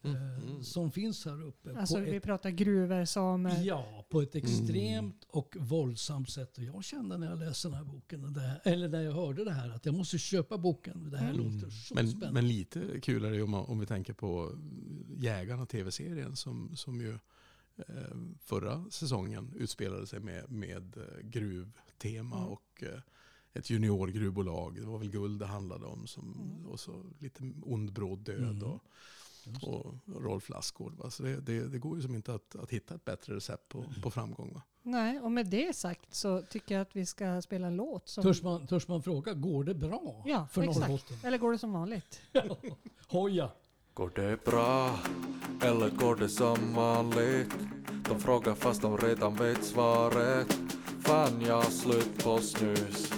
Mm. 0.04 0.64
som 0.64 0.92
finns 0.92 1.26
här 1.26 1.44
uppe. 1.44 1.78
Alltså 1.80 1.96
på 1.96 2.02
vi 2.02 2.16
ett, 2.16 2.24
pratar 2.24 2.50
gruvor, 2.50 3.06
samer. 3.06 3.64
ja, 3.64 4.06
på 4.10 4.22
ett 4.22 4.36
extremt 4.36 5.24
och 5.28 5.58
våldsamt 5.60 6.30
sätt. 6.30 6.58
Och 6.58 6.64
jag 6.64 6.84
kände 6.84 7.18
när 7.18 7.30
jag 7.30 7.40
läste 7.40 7.68
den 7.68 7.78
här 7.78 7.84
boken, 7.84 8.36
här, 8.36 8.62
eller 8.64 8.88
när 8.90 9.02
jag 9.02 9.12
hörde 9.14 9.44
det 9.46 9.52
här, 9.52 9.70
att 9.70 9.86
jag 9.86 9.96
måste 9.96 10.18
köpa 10.18 10.58
boken. 10.58 11.10
Det 11.12 11.18
här 11.18 11.34
Mm. 11.34 11.38
låter 11.54 11.70
så 11.70 11.96
Men, 11.96 12.08
spännande. 12.10 12.32
men 12.34 12.48
lite 12.48 13.02
kul 13.02 13.26
är 13.26 13.30
det 13.30 13.36
ju 13.36 13.44
om, 13.44 13.54
om 13.54 13.80
vi 13.80 13.86
tänker 13.86 14.14
på 14.14 14.52
Jägarna 15.18 15.66
tv-serien 15.66 16.36
som, 16.36 16.76
som 16.76 17.02
ju 17.02 17.14
eh, 17.78 18.16
förra 18.40 18.86
säsongen 18.90 19.54
utspelade 19.58 20.08
sig 20.08 20.20
med, 20.20 20.52
med 20.52 20.98
eh, 20.98 21.04
gruvtema 21.24 22.38
Mm. 22.38 22.50
och 22.50 22.84
eh, 22.84 23.00
ett 23.54 23.70
juniorgruvbolag. 23.70 24.76
Det 24.76 24.86
var 24.86 24.98
väl 24.98 25.10
guld 25.12 25.40
det 25.40 25.46
handlade 25.46 25.86
om. 25.86 26.08
Som, 26.08 26.34
Mm. 26.34 26.68
Och 26.68 26.80
så 26.80 27.04
lite 27.20 27.52
ond 27.64 27.94
bråd 27.94 28.20
död 28.20 28.40
Mm. 28.44 28.64
och. 28.64 28.82
Och 29.62 29.96
Rolf 30.06 30.50
Lassgård. 30.50 30.94
Va? 30.98 31.10
Så 31.10 31.24
det, 31.24 31.42
det, 31.42 31.68
det 31.68 31.80
går 31.80 31.96
ju 31.96 32.02
som 32.02 32.16
inte 32.16 32.34
att, 32.34 32.56
att 32.56 32.70
hitta 32.70 32.96
ett 32.96 33.06
bättre 33.06 33.36
recept 33.36 33.70
på, 33.70 33.86
på 34.04 34.12
framgång. 34.12 34.54
Va? 34.54 34.62
Nej, 34.82 35.20
och 35.20 35.32
med 35.32 35.46
det 35.48 35.76
sagt 35.76 36.16
så 36.16 36.42
tycker 36.42 36.76
jag 36.76 36.82
att 36.82 36.96
vi 36.96 37.06
ska 37.06 37.42
spela 37.42 37.68
en 37.68 37.76
låt. 37.76 38.10
Som, 38.10 38.24
Törs, 38.24 38.44
man, 38.44 38.68
törs 38.68 38.88
man 38.88 39.04
fråga, 39.04 39.34
går 39.34 39.64
det 39.64 39.74
bra 39.74 40.24
Ja, 40.26 40.48
för 40.52 40.62
exakt. 40.62 40.80
Norrbotten? 40.80 41.18
Eller 41.24 41.38
går 41.38 41.52
det 41.52 41.58
som 41.58 41.74
vanligt? 41.74 42.22
Hoja! 43.08 43.52
Går 43.94 44.12
det 44.16 44.46
bra 44.46 45.00
eller 45.62 45.90
går 45.90 46.16
det 46.16 46.30
som 46.30 46.74
vanligt? 46.74 47.56
De 48.10 48.20
frågar 48.20 48.56
fast 48.56 48.82
de 48.82 48.98
redan 48.98 49.36
vet 49.36 49.64
svaret. 49.64 50.58
Fan 51.00 51.42
jag 51.42 51.56
har 51.56 51.72
slut 51.72 52.24
på 52.24 52.38
snus 52.38 53.12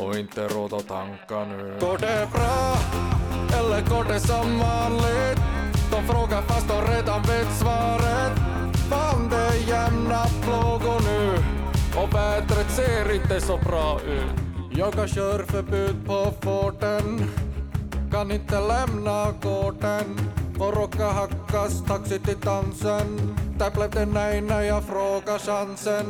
och 0.00 0.16
inte 0.16 0.48
råd 0.48 0.72
att 0.72 0.88
tanka 0.88 1.44
nu. 1.44 1.78
Går 1.80 1.98
det 1.98 2.28
bra 2.32 2.76
eller 3.58 3.80
går 3.90 4.04
det 4.04 4.20
som 4.20 4.58
vanligt? 4.58 5.40
De 5.90 6.02
frågar 6.06 6.42
fast 6.42 6.68
de 6.68 6.92
redan 6.92 7.22
vet 7.22 7.52
svaret. 7.52 8.32
Fan 8.90 9.28
det 9.30 9.36
är 9.36 9.68
jämna 9.68 10.24
plågor 10.42 11.00
nu 11.00 11.36
och 12.02 12.14
vädret 12.14 12.70
ser 12.70 13.14
inte 13.14 13.40
så 13.40 13.56
bra 13.56 14.00
ut. 14.06 14.46
Jag 14.70 14.92
har 14.96 15.06
körförbud 15.06 16.06
på 16.06 16.32
forten. 16.40 17.30
kan 18.12 18.30
inte 18.30 18.60
lämna 18.60 19.32
gården 19.42 20.18
och 20.58 20.76
råka 20.76 21.10
hackas 21.10 21.84
taxi 21.84 22.18
till 22.18 22.40
dansen. 22.40 23.36
Där 23.58 23.70
blev 23.70 23.90
det 23.90 24.06
nej 24.06 24.40
när 24.40 24.60
jag 24.60 24.84
frågade 24.84 25.38
chansen. 25.38 26.06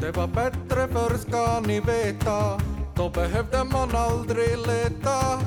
Det 0.00 0.16
var 0.16 0.26
bättre 0.26 0.88
för 0.88 1.18
ska 1.18 1.60
ni 1.60 1.80
veta. 1.80 2.60
Då 2.94 3.08
behövde 3.08 3.64
man 3.64 3.96
aldrig 3.96 4.58
leta 4.58 5.38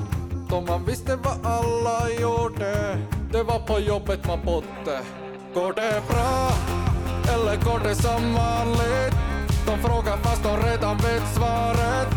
om 0.53 0.65
man 0.65 0.85
visste 0.85 1.15
vad 1.15 1.45
alla 1.45 2.09
gjorde. 2.09 2.97
Det 3.31 3.43
var 3.43 3.59
på 3.59 3.79
jobbet 3.79 4.27
man 4.27 4.39
bodde. 4.45 4.99
Går 5.53 5.73
det 5.73 6.01
bra? 6.07 6.51
Eller 7.33 7.55
går 7.55 7.79
det 7.79 7.95
som 7.95 8.33
vanligt? 8.33 9.15
De 9.65 9.77
frågar 9.77 10.17
fast 10.17 10.43
de 10.43 10.57
redan 10.57 10.97
vet 10.97 11.33
svaret. 11.35 12.07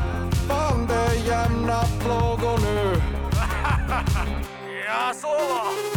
Fan 0.49 0.87
det 0.87 0.95
är 0.95 1.27
jämna 1.29 1.83
plågor 2.01 2.59
nu. 2.59 3.01
Ja, 4.87 5.13
så! 5.15 5.94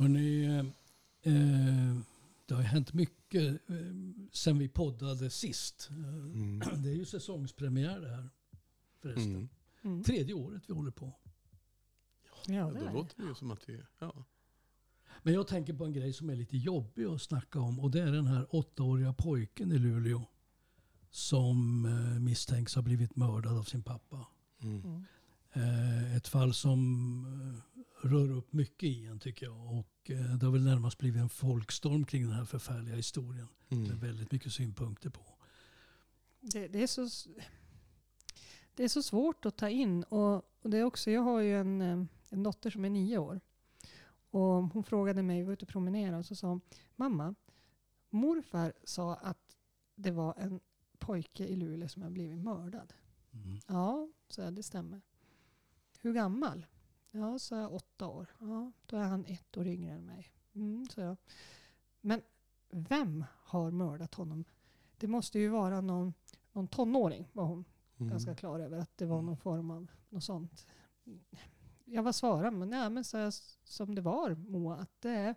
Hörrni, 0.00 0.44
eh, 0.44 0.58
eh, 1.32 1.98
det 2.46 2.54
har 2.54 2.62
hänt 2.62 2.92
mycket 2.92 3.70
eh, 3.70 3.76
sen 4.32 4.58
vi 4.58 4.68
poddade 4.68 5.30
sist. 5.30 5.88
Eh, 5.90 5.96
Mm. 5.96 6.58
Det 6.82 6.88
är 6.88 6.94
ju 6.94 7.04
säsongspremiär 7.04 8.00
det 8.00 8.08
här 8.08 8.28
förresten. 9.02 9.34
Mm. 9.34 9.48
Mm. 9.82 10.04
Tredje 10.04 10.34
året 10.34 10.62
vi 10.66 10.74
håller 10.74 10.90
på. 10.90 11.12
Ja, 12.46 12.54
Ja, 12.54 12.70
det 12.70 12.80
då 12.80 12.92
låter 12.92 13.22
det 13.22 13.28
ju 13.28 13.34
som 13.34 13.50
att 13.50 13.68
vi... 13.68 13.80
Ja. 13.98 14.24
Men 15.22 15.34
jag 15.34 15.46
tänker 15.46 15.74
på 15.74 15.84
en 15.84 15.92
grej 15.92 16.12
som 16.12 16.30
är 16.30 16.36
lite 16.36 16.56
jobbig 16.56 17.04
att 17.04 17.22
snacka 17.22 17.60
om 17.60 17.80
och 17.80 17.90
det 17.90 18.02
är 18.02 18.12
den 18.12 18.26
här 18.26 18.46
åttaåriga 18.56 19.12
pojken 19.12 19.72
i 19.72 19.78
Luleå 19.78 20.26
som 21.10 21.84
eh, 21.84 22.20
misstänks 22.20 22.74
ha 22.74 22.82
blivit 22.82 23.16
mördad 23.16 23.58
av 23.58 23.62
sin 23.64 23.82
pappa. 23.82 24.26
Mm. 24.62 24.82
Mm. 24.84 25.04
Eh, 25.52 26.16
ett 26.16 26.28
fall 26.28 26.54
som 26.54 27.24
eh, 27.24 27.69
rör 28.02 28.30
upp 28.30 28.52
mycket 28.52 28.82
i 28.88 29.06
en 29.06 29.18
tycker 29.18 29.46
jag. 29.46 29.78
Och 29.78 30.10
eh, 30.10 30.34
det 30.36 30.46
har 30.46 30.52
väl 30.52 30.64
närmast 30.64 30.98
blivit 30.98 31.20
en 31.22 31.28
folkstorm 31.28 32.04
kring 32.04 32.22
den 32.22 32.32
här 32.32 32.44
förfärliga 32.44 32.96
historien. 32.96 33.48
Med 33.68 33.78
Mm. 33.86 33.98
väldigt 33.98 34.32
mycket 34.32 34.52
synpunkter 34.52 35.10
på. 35.10 35.20
Det, 36.40 36.68
det, 36.68 36.82
är 36.82 36.86
så, 36.86 37.08
det 38.74 38.84
är 38.84 38.88
så 38.88 39.02
svårt 39.02 39.46
att 39.46 39.56
ta 39.56 39.68
in. 39.68 40.02
Och, 40.04 40.34
och 40.62 40.70
det 40.70 40.78
är 40.78 40.84
också, 40.84 41.10
jag 41.10 41.22
har 41.22 41.40
ju 41.40 41.56
en, 41.60 41.80
eh, 41.80 42.04
en 42.30 42.42
dotter 42.42 42.70
som 42.70 42.84
är 42.84 42.90
nio 42.90 43.18
år. 43.18 43.40
Och 44.30 44.40
hon 44.62 44.84
frågade 44.84 45.22
mig, 45.22 45.38
vi 45.38 45.44
var 45.44 45.52
ute 45.52 45.64
och 45.64 45.68
promenerade 45.68 46.18
och 46.18 46.26
så 46.26 46.34
sa 46.34 46.48
hon, 46.48 46.60
mamma, 46.96 47.34
morfar 48.10 48.72
sa 48.84 49.14
att 49.14 49.56
det 49.94 50.10
var 50.10 50.34
en 50.38 50.60
pojke 50.98 51.46
i 51.46 51.56
Luleå 51.56 51.88
som 51.88 52.02
har 52.02 52.10
blivit 52.10 52.38
mördad. 52.38 52.92
Mm. 53.32 53.58
Ja, 53.66 54.08
så 54.28 54.40
jag, 54.40 54.54
det 54.54 54.62
stämmer. 54.62 55.00
Hur 56.00 56.12
gammal? 56.12 56.66
Ja, 57.10 57.38
så 57.38 57.54
jag 57.54 57.74
åtta 57.74 58.06
år. 58.06 58.26
Ja, 58.40 58.72
då 58.86 58.96
är 58.96 59.04
han 59.04 59.24
ett 59.24 59.56
år 59.56 59.66
yngre 59.66 59.92
än 59.92 60.06
mig. 60.06 60.32
Mm, 60.54 60.86
så 60.86 61.00
jag. 61.00 61.16
Men 62.00 62.22
vem 62.70 63.24
har 63.32 63.70
mördat 63.70 64.14
honom? 64.14 64.44
Det 64.98 65.06
måste 65.06 65.38
ju 65.38 65.48
vara 65.48 65.80
någon, 65.80 66.14
någon 66.52 66.68
tonåring, 66.68 67.28
var 67.32 67.44
hon 67.44 67.64
Mm. 67.98 68.10
ganska 68.10 68.34
klar 68.34 68.60
över. 68.60 68.78
Att 68.78 68.96
det 68.96 69.06
var 69.06 69.22
någon 69.22 69.36
form 69.36 69.70
av 69.70 69.86
något 70.08 70.24
sånt. 70.24 70.66
Jag 71.84 72.02
var 72.02 72.12
svarade, 72.12 72.56
men, 72.56 72.72
ja, 72.72 72.88
men 72.88 73.04
så 73.04 73.16
jag, 73.16 73.32
som 73.64 73.94
det 73.94 74.00
var 74.02 74.34
Moa, 74.34 74.76
att 74.76 75.00
det 75.00 75.10
är, 75.10 75.34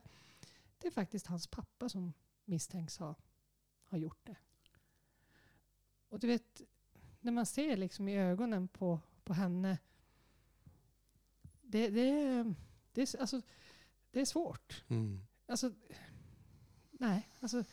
det 0.78 0.88
är 0.88 0.92
faktiskt 0.92 1.28
hans 1.28 1.48
pappa 1.48 1.90
som 1.90 2.14
misstänks 2.46 2.98
ha, 2.98 3.16
ha 3.90 3.98
gjort 3.98 4.20
det. 4.26 4.36
Och 6.10 6.20
du 6.20 6.28
vet, 6.28 6.62
när 7.20 7.32
man 7.32 7.46
ser 7.46 7.78
liksom 7.78 8.08
i 8.08 8.18
ögonen 8.18 8.68
på, 8.68 9.00
på 9.24 9.34
henne. 9.34 9.78
Det, 11.74 11.90
det, 11.90 12.02
är- 12.10 12.56
det, 12.92 13.02
är, 13.02 13.20
alltså, 13.22 13.42
det 14.12 14.22
är 14.22 14.26
svårt. 14.26 14.84
Mm. 14.88 15.26
Alltså, 15.46 15.72
nej, 16.92 17.30
alltså, 17.40 17.64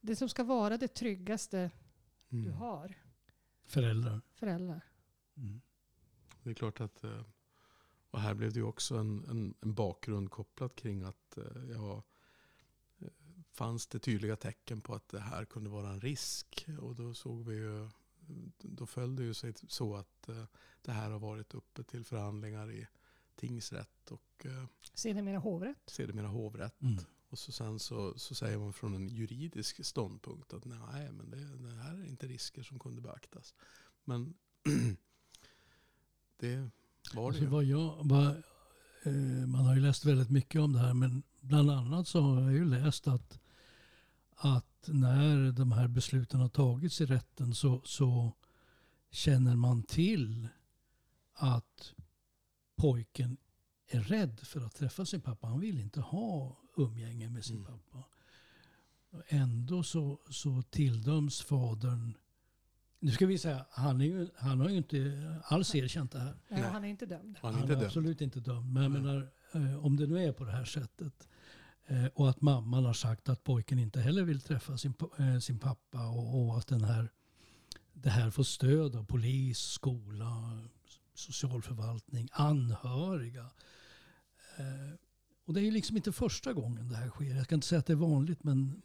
det 0.00 0.16
som 0.16 0.28
ska 0.28 0.44
vara 0.44 0.76
det 0.78 0.88
tryggaste 0.88 1.70
du 2.28 2.38
Mm. 2.38 2.52
har, 2.52 2.94
Föräldrar. 3.64 4.20
föräldrar. 4.34 4.80
Mm. 5.36 5.60
Det 6.42 6.50
är 6.50 6.54
klart 6.54 6.80
att... 6.80 7.04
eh, 7.04 7.22
Och 8.10 8.20
här 8.20 8.34
blev 8.34 8.52
det 8.52 8.58
ju 8.58 8.64
också 8.66 8.96
en, 8.96 9.24
en, 9.24 9.54
en 9.60 9.74
bakgrund 9.74 10.30
kopplat 10.30 10.76
kring 10.76 11.02
att 11.02 11.38
eh, 11.38 11.44
ja, 11.70 12.02
eh, 12.98 13.08
fanns 13.52 13.86
det 13.86 13.98
tydliga 13.98 14.36
tecken 14.36 14.80
på 14.80 14.94
att 14.94 15.08
det 15.08 15.20
här 15.20 15.44
kunde 15.44 15.70
vara 15.70 15.88
en 15.90 16.00
risk. 16.00 16.66
Och 16.80 16.94
då 16.94 17.14
såg 17.14 17.44
vi 17.48 17.54
ju, 17.56 17.88
då 18.58 18.86
föll 18.86 19.16
det 19.16 19.22
ju 19.24 19.34
sig 19.34 19.54
så 19.68 19.96
att 19.96 20.28
det 20.82 20.92
här 20.92 21.10
har 21.10 21.18
varit 21.18 21.54
uppe 21.54 21.82
till 21.84 22.04
förhandlingar 22.04 22.70
i 22.72 22.86
tingsrätt 23.36 24.10
och 24.10 24.46
eh, 24.46 24.64
Sedermera 24.94 25.38
hovrätt. 25.38 25.82
sedermera 25.86 26.26
hovrätt. 26.28 26.82
Mm. 26.82 26.98
Och 27.28 27.38
så 27.38 27.52
sen 27.52 27.78
så, 27.78 28.18
så 28.18 28.34
säger 28.34 28.58
man 28.58 28.72
från 28.72 28.94
en 28.94 29.08
juridisk 29.08 29.84
ståndpunkt 29.86 30.52
att 30.52 30.64
nej, 30.64 31.12
men 31.12 31.30
det, 31.30 31.56
det 31.68 31.74
här 31.82 31.94
är 31.94 32.06
inte 32.06 32.26
risker 32.26 32.62
som 32.62 32.78
kunde 32.78 33.00
beaktas. 33.00 33.54
Men 34.04 34.34
det 36.38 36.56
var 37.14 37.22
det 37.22 37.26
Alltså 37.26 37.42
ju. 37.42 37.48
vad 37.48 37.64
jag, 37.64 37.98
vad, 38.04 38.26
eh, 39.04 39.46
man 39.46 39.64
har 39.66 39.74
ju 39.74 39.80
läst 39.80 40.04
väldigt 40.04 40.30
mycket 40.30 40.60
om 40.60 40.72
det 40.72 40.78
här 40.78 40.94
men 40.94 41.22
bland 41.40 41.70
annat 41.70 42.08
så 42.08 42.20
har 42.20 42.40
jag 42.42 42.52
ju 42.52 42.64
läst 42.64 43.08
att, 43.08 43.40
att 44.30 44.88
när 44.92 45.52
de 45.52 45.72
här 45.72 45.88
besluten 45.88 46.40
har 46.40 46.48
tagits 46.48 47.00
i 47.00 47.06
rätten 47.06 47.54
så, 47.54 47.82
så 47.84 48.32
känner 49.10 49.56
man 49.56 49.82
till 49.82 50.48
att 51.32 51.94
pojken 52.76 53.36
är 53.88 54.00
rädd 54.00 54.40
för 54.40 54.60
att 54.60 54.74
träffa 54.74 55.04
sin 55.06 55.20
pappa. 55.20 55.46
Han 55.46 55.60
vill 55.60 55.80
inte 55.80 56.00
ha 56.00 56.56
umgänge 56.76 57.30
med 57.30 57.44
sin 57.44 57.56
Mm. 57.56 57.66
pappa. 57.66 58.04
Ändå 59.28 59.82
så, 59.82 60.20
så 60.30 60.62
tilldöms 60.70 61.40
fadern 61.42 62.16
nu 62.98 63.12
ska 63.12 63.26
vi 63.26 63.38
säga, 63.38 63.66
han, 63.70 64.00
är 64.00 64.04
ju, 64.04 64.28
han 64.36 64.60
har 64.60 64.68
ju 64.68 64.76
inte 64.76 65.40
alls 65.44 65.74
erkänt 65.74 66.12
det 66.12 66.18
här. 66.18 66.36
Nej, 66.48 66.62
han 66.62 66.84
är 66.84 66.88
inte 66.88 67.06
dömd. 67.06 67.38
Han 67.42 67.50
är 67.50 67.54
Han 67.54 67.62
inte 67.62 67.72
är 67.72 67.76
dömd. 67.76 67.86
absolut 67.86 68.20
inte 68.20 68.40
dömd. 68.40 68.72
Men 68.72 68.82
jag 68.82 68.92
menar, 68.92 69.30
eh, 69.52 69.84
om 69.84 69.96
det 69.96 70.06
nu 70.06 70.24
är 70.24 70.32
på 70.32 70.44
det 70.44 70.52
här 70.52 70.64
sättet 70.64 71.28
eh, 71.86 72.06
och 72.06 72.30
att 72.30 72.40
mamman 72.40 72.84
har 72.84 72.92
sagt 72.92 73.28
att 73.28 73.44
pojken 73.44 73.78
inte 73.78 74.00
heller 74.00 74.22
vill 74.24 74.40
träffa 74.40 74.78
sin, 74.78 74.94
eh, 75.18 75.38
sin 75.38 75.58
pappa 75.58 76.08
och, 76.08 76.40
och 76.48 76.58
att 76.58 76.66
den 76.66 76.84
här, 76.84 77.12
det 77.92 78.10
här 78.10 78.30
får 78.30 78.42
stöd 78.42 78.96
av 78.96 79.04
polis, 79.04 79.58
skola, 79.58 80.58
socialförvaltning, 81.16 82.28
anhöriga. 82.32 83.50
Eh, 84.58 84.94
Och 85.44 85.54
det 85.54 85.60
är 85.60 85.64
ju 85.64 85.70
liksom 85.70 85.96
inte 85.96 86.12
första 86.12 86.52
gången 86.52 86.88
det 86.88 86.96
här 86.96 87.08
sker. 87.08 87.34
Jag 87.34 87.44
ska 87.44 87.54
inte 87.54 87.66
säga 87.66 87.78
att 87.78 87.86
det 87.86 87.92
är 87.92 87.96
vanligt 87.96 88.44
men 88.44 88.82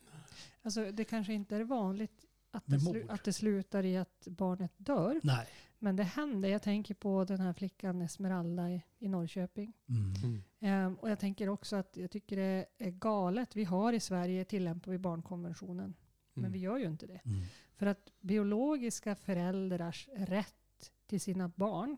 Alltså, 0.64 0.92
det 0.92 1.04
kanske 1.04 1.34
inte 1.34 1.56
är 1.56 1.64
vanligt 1.64 2.26
att 2.52 2.64
det, 2.66 2.78
slu- 2.78 3.06
att 3.12 3.24
det 3.24 3.34
slutar 3.34 3.86
i 3.86 3.98
att 3.98 4.28
barnet 4.28 4.72
dör. 4.78 5.20
nej. 5.24 5.48
Men 5.80 5.96
det 5.96 6.04
händer. 6.04 6.50
Jag 6.50 6.62
tänker 6.62 6.94
på 6.96 7.24
den 7.26 7.40
här 7.40 7.54
flickan 7.54 8.02
Esmeralda 8.02 8.70
i, 8.72 8.84
i 9.00 9.08
Norrköping. 9.08 9.74
Mm. 9.90 10.42
Mm. 10.60 10.96
Och 10.96 11.10
jag 11.10 11.20
tänker 11.20 11.50
också 11.50 11.76
att 11.76 11.98
jag 11.98 12.12
tycker 12.12 12.36
det 12.38 12.66
är 12.78 12.92
galet. 12.92 13.56
Vi 13.56 13.64
har 13.64 13.94
i 13.94 14.00
Sverige 14.00 14.46
tillämpar 14.46 14.92
vi 14.92 14.98
barnkonventionen. 14.98 15.94
Men 16.34 16.44
Mm. 16.44 16.52
vi 16.52 16.60
gör 16.60 16.78
ju 16.78 16.86
inte 16.86 17.08
det. 17.08 17.22
Mm. 17.26 17.44
För 17.76 17.86
att 17.86 18.12
biologiska 18.22 19.16
föräldrars 19.16 20.10
rätt 20.16 20.92
till 21.08 21.22
sina 21.22 21.48
barn 21.50 21.98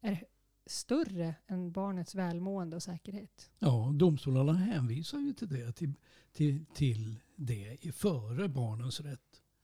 är 0.00 0.24
större 0.66 1.34
än 1.46 1.72
barnets 1.72 2.14
välmående 2.14 2.76
och 2.76 2.82
säkerhet. 2.82 3.50
Ja, 3.58 3.92
domstolarna 3.94 4.52
hänvisar 4.52 5.18
ju 5.18 5.32
till 5.32 5.48
det, 5.48 5.72
till, 5.72 5.92
till, 6.32 6.64
till 6.74 7.16
det 7.36 7.78
i- 7.80 7.92
före 7.92 8.48
barnens 8.48 9.00
rätt. 9.00 9.20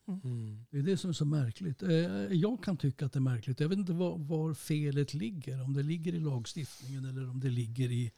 Mm. 0.08 0.64
Det 0.70 0.78
är 0.78 0.82
det 0.82 0.96
som 0.96 1.10
är 1.10 1.14
så 1.14 1.24
märkligt. 1.24 1.82
Eh, 1.82 1.90
Jag 2.32 2.62
kan 2.62 2.76
tycka 2.76 3.06
att 3.06 3.12
det 3.12 3.18
är 3.18 3.20
märkligt. 3.20 3.60
Jag 3.60 3.68
vet 3.68 3.78
inte 3.78 3.92
var, 3.92 4.18
var 4.18 4.54
felet 4.54 5.14
ligger. 5.14 5.62
Om 5.62 5.72
det 5.74 5.82
ligger 5.82 6.14
i 6.14 6.20
lagstiftningen 6.20 7.04
eller 7.04 7.30
om 7.30 7.40
det 7.40 7.50
ligger 7.50 7.90
i... 7.90 8.12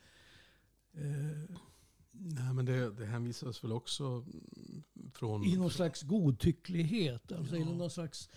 Eh, 0.92 1.56
Nej, 2.20 2.54
men 2.54 2.64
det, 2.64 2.90
det 2.90 3.06
hänvisas 3.06 3.64
väl 3.64 3.72
också 3.72 4.04
mm, 4.04 4.82
från... 5.14 5.44
I 5.44 5.56
någon 5.56 5.70
slags 5.70 6.02
godtycklighet. 6.02 7.32
Alltså 7.32 7.56
i 7.56 7.60
Ja. 7.60 7.64
någon 7.66 7.90
slags 7.90 8.30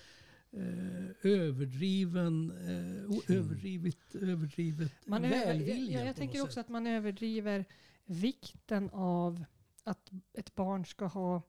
eh, 0.53 1.31
överdriven, 1.31 2.51
eh, 2.51 3.11
o- 3.11 3.21
överdrivet, 3.29 4.15
överdrivet 4.15 4.91
Man 5.07 5.21
välvilja. 5.21 5.99
jag, 5.99 6.07
jag 6.07 6.15
tänker 6.15 6.41
också 6.41 6.53
sätt. 6.53 6.65
att 6.65 6.69
man 6.69 6.87
överdriver 6.87 7.65
vikten 8.05 8.89
av 8.89 9.43
att 9.83 10.11
ett 10.33 10.55
barn 10.55 10.85
ska 10.85 11.05
ha 11.05 11.41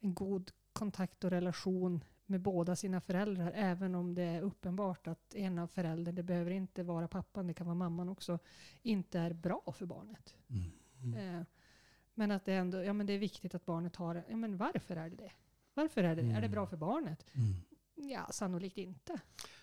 en 0.00 0.14
god 0.14 0.50
kontakt 0.72 1.24
och 1.24 1.30
relation 1.30 2.04
med 2.26 2.40
båda 2.40 2.76
sina 2.76 3.00
föräldrar. 3.00 3.52
Även 3.54 3.94
om 3.94 4.14
det 4.14 4.22
är 4.22 4.40
uppenbart 4.42 5.06
att 5.06 5.34
en 5.34 5.58
av 5.58 5.66
föräldrarna, 5.66 6.16
det 6.16 6.22
behöver 6.22 6.50
inte 6.50 6.82
vara 6.82 7.08
pappan, 7.08 7.46
det 7.46 7.54
kan 7.54 7.66
vara 7.66 7.74
mamman 7.74 8.08
också, 8.08 8.38
inte 8.82 9.18
är 9.18 9.32
bra 9.32 9.72
för 9.78 9.86
barnet. 9.86 10.34
Mm. 10.48 10.62
Mm. 11.02 11.36
Eh, 11.38 11.44
men 12.14 12.30
att 12.30 12.44
det 12.44 12.54
ändå 12.54 12.84
ja, 12.84 12.92
men 12.92 13.06
det 13.06 13.12
är 13.12 13.18
viktigt 13.18 13.54
att 13.54 13.64
barnet 13.66 13.96
har 13.96 14.24
ja, 14.28 14.36
men 14.36 14.56
Varför 14.56 14.96
är 14.96 15.10
det 15.10 15.16
det? 15.16 15.32
Varför 15.74 16.04
är 16.04 16.16
det 16.16 16.22
det? 16.22 16.28
Är 16.28 16.32
det 16.32 16.38
Mm. 16.38 16.50
bra 16.50 16.66
för 16.66 16.76
barnet? 16.76 17.26
Mm. 17.32 17.54
Ja, 18.10 18.28
sannolikt 18.32 18.78
inte. 18.78 19.20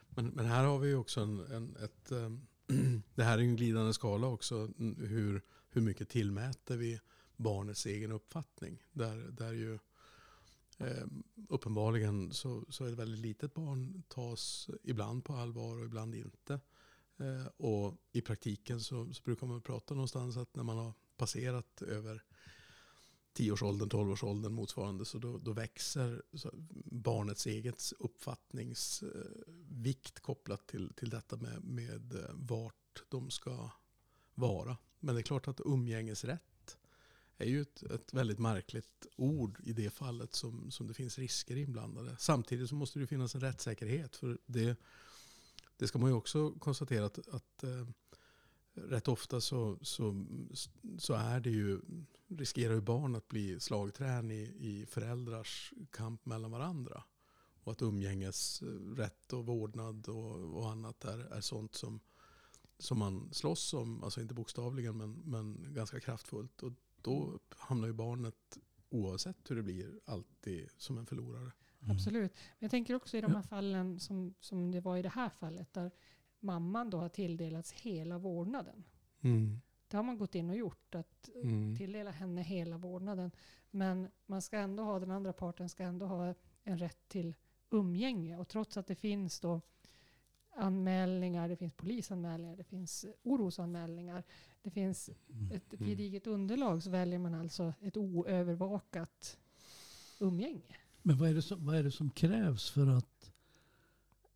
Men, 0.10 0.28
men 0.28 0.46
här 0.46 0.64
har 0.64 0.80
vi 0.80 0.88
ju 0.88 0.96
också 0.96 1.22
en, 1.22 1.40
en, 1.40 1.76
ett... 1.76 2.12
ehm, 2.12 2.48
det 3.16 3.24
här 3.24 3.38
är 3.38 3.42
en 3.42 3.56
glidande 3.56 3.94
skala 3.94 4.28
också. 4.28 4.70
Hur, 4.98 5.42
hur 5.70 5.82
mycket 5.82 6.10
tillmäter 6.10 6.78
vi 6.78 7.00
barnets 7.36 7.86
egen 7.86 8.12
uppfattning? 8.12 8.84
Där, 8.92 9.18
där 9.18 9.54
ju 9.54 9.80
eh, 10.78 11.06
uppenbarligen 11.50 12.34
så, 12.34 12.66
så 12.70 12.86
är 12.86 12.90
det 12.90 12.96
väldigt 12.96 13.20
litet 13.20 13.54
barn 13.54 14.04
tas 14.08 14.70
ibland 14.84 15.26
på 15.26 15.34
allvar 15.34 15.78
och 15.78 15.86
ibland 15.86 16.16
inte. 16.16 16.60
Eh, 17.18 17.46
och 17.58 17.98
i 18.12 18.22
praktiken 18.22 18.82
så, 18.82 19.14
så 19.14 19.24
brukar 19.24 19.48
man 19.48 19.62
prata 19.62 19.94
någonstans 19.94 20.38
att 20.38 20.56
när 20.56 20.64
man 20.64 20.78
har 20.78 20.94
passerat 21.18 21.82
över 21.82 22.24
tioårsåldern, 23.34 23.90
tolvårsåldern 23.90 24.54
motsvarande 24.54 25.06
så 25.06 25.18
då, 25.18 25.38
då 25.38 25.54
växer 25.54 26.24
så 26.34 26.52
barnets 26.86 27.48
eget 27.48 27.84
uppfattningsvikt 28.00 30.18
eh, 30.18 30.22
kopplat 30.22 30.68
till, 30.68 30.94
till 30.94 31.10
detta 31.10 31.38
med, 31.38 31.64
med 31.64 32.16
eh, 32.16 32.30
vart 32.34 33.04
de 33.10 33.30
ska 33.30 33.70
vara. 34.36 34.78
Men 35.00 35.16
det 35.16 35.22
är 35.22 35.24
klart 35.24 35.48
att 35.48 35.62
umgängesrätt 35.66 36.78
är 37.38 37.46
ju 37.46 37.62
ett, 37.62 37.84
ett 37.84 38.14
väldigt 38.14 38.40
märkligt 38.40 39.08
ord 39.16 39.60
i 39.64 39.74
det 39.74 39.90
fallet 39.90 40.34
som, 40.34 40.72
som 40.72 40.88
det 40.88 40.94
finns 40.94 41.20
risker 41.20 41.56
inblandade. 41.56 42.16
Samtidigt 42.20 42.70
så 42.70 42.76
måste 42.76 43.00
det 43.00 43.08
finnas 43.08 43.36
en 43.36 43.42
rättssäkerhet. 43.42 44.16
För 44.16 44.38
det, 44.46 44.78
det 45.78 45.88
ska 45.88 46.00
man 46.00 46.10
ju 46.10 46.16
också 46.16 46.52
konstatera 46.52 47.06
att, 47.06 47.28
att 47.28 47.64
äh, 47.64 47.88
rätt 48.74 49.08
ofta 49.08 49.42
så, 49.42 49.78
så, 49.82 50.26
så 50.98 51.14
är 51.14 51.40
det 51.40 51.50
ju, 51.50 51.80
riskerar 52.30 52.74
ju 52.74 52.82
barn 52.82 53.16
att 53.16 53.28
bli 53.28 53.60
slagträn 53.60 54.32
i, 54.32 54.56
i 54.60 54.86
föräldrars 54.86 55.74
kamp 55.92 56.26
mellan 56.26 56.52
varandra. 56.52 57.04
Och 57.64 57.72
att 57.72 57.82
umgängesrätt 57.82 59.34
och 59.34 59.46
vårdnad 59.46 60.10
och, 60.10 60.58
och 60.58 60.70
annat 60.70 61.06
är, 61.06 61.20
är 61.20 61.42
sånt 61.42 61.76
som, 61.76 62.00
som 62.78 63.00
man 63.00 63.34
slåss 63.34 63.74
om, 63.74 64.04
alltså 64.04 64.22
inte 64.22 64.34
bokstavligen 64.34 64.98
men, 64.98 65.14
men 65.14 65.74
ganska 65.74 66.00
kraftfullt. 66.00 66.64
Och 66.64 66.72
då 67.02 67.40
hamnar 67.58 67.88
ju 67.88 67.94
barnet, 67.94 68.58
oavsett 68.90 69.52
hur 69.52 69.56
det 69.56 69.64
blir, 69.64 70.00
alltid 70.06 70.70
som 70.78 70.98
en 70.98 71.06
förlorare. 71.06 71.52
Mm. 71.82 71.96
Absolut. 71.96 72.34
Men 72.34 72.60
jag 72.60 72.72
tänker 72.72 72.96
också 72.96 73.18
i 73.18 73.22
de 73.22 73.36
här 73.36 73.42
fallen 73.42 74.00
som, 74.00 74.34
som 74.40 74.72
det 74.72 74.82
var 74.82 74.98
i 74.98 75.02
det 75.02 75.10
här 75.10 75.30
fallet 75.30 75.74
där 75.74 75.92
mamman 76.40 76.90
då 76.90 76.98
har 76.98 77.10
tilldelats 77.10 77.72
hela 77.72 78.18
vårdnaden. 78.18 78.84
Mm. 79.22 79.62
Det 79.90 79.98
har 79.98 80.04
man 80.04 80.18
gått 80.18 80.36
in 80.36 80.50
och 80.50 80.56
gjort, 80.56 80.96
att 80.96 81.30
Mm. 81.44 81.76
tilldela 81.78 82.12
henne 82.12 82.42
hela 82.42 82.78
vårdnaden. 82.78 83.32
Men 83.72 84.08
man 84.26 84.42
ska 84.42 84.58
ändå 84.58 84.84
ha, 84.84 85.00
den 85.00 85.12
andra 85.12 85.34
parten 85.34 85.70
ska 85.70 85.84
ändå 85.84 86.06
ha 86.06 86.34
en 86.64 86.78
rätt 86.78 87.08
till 87.08 87.36
umgänge. 87.70 88.38
Och 88.38 88.48
trots 88.48 88.78
att 88.78 88.88
det 88.88 88.96
finns 88.96 89.40
då 89.40 89.62
anmälningar, 90.56 91.50
det 91.50 91.56
finns 91.56 91.74
polisanmälningar, 91.74 92.56
det 92.56 92.64
finns 92.64 93.06
orosanmälningar, 93.24 94.24
det 94.64 94.70
finns 94.70 95.10
Mm. 95.30 95.52
ett 95.52 95.74
Mm. 95.74 95.88
gediget 95.90 96.28
underlag 96.28 96.84
så 96.84 96.90
väljer 96.90 97.20
man 97.20 97.34
alltså 97.34 97.74
ett 97.82 97.98
oövervakat 97.98 99.38
umgänge. 100.20 100.76
Men 101.02 101.18
vad 101.18 101.30
är, 101.30 101.34
det 101.34 101.42
som, 101.42 101.66
vad 101.66 101.76
är 101.76 101.84
det 101.84 101.92
som 101.92 102.10
krävs 102.10 102.70
för 102.70 102.88
att 102.88 103.32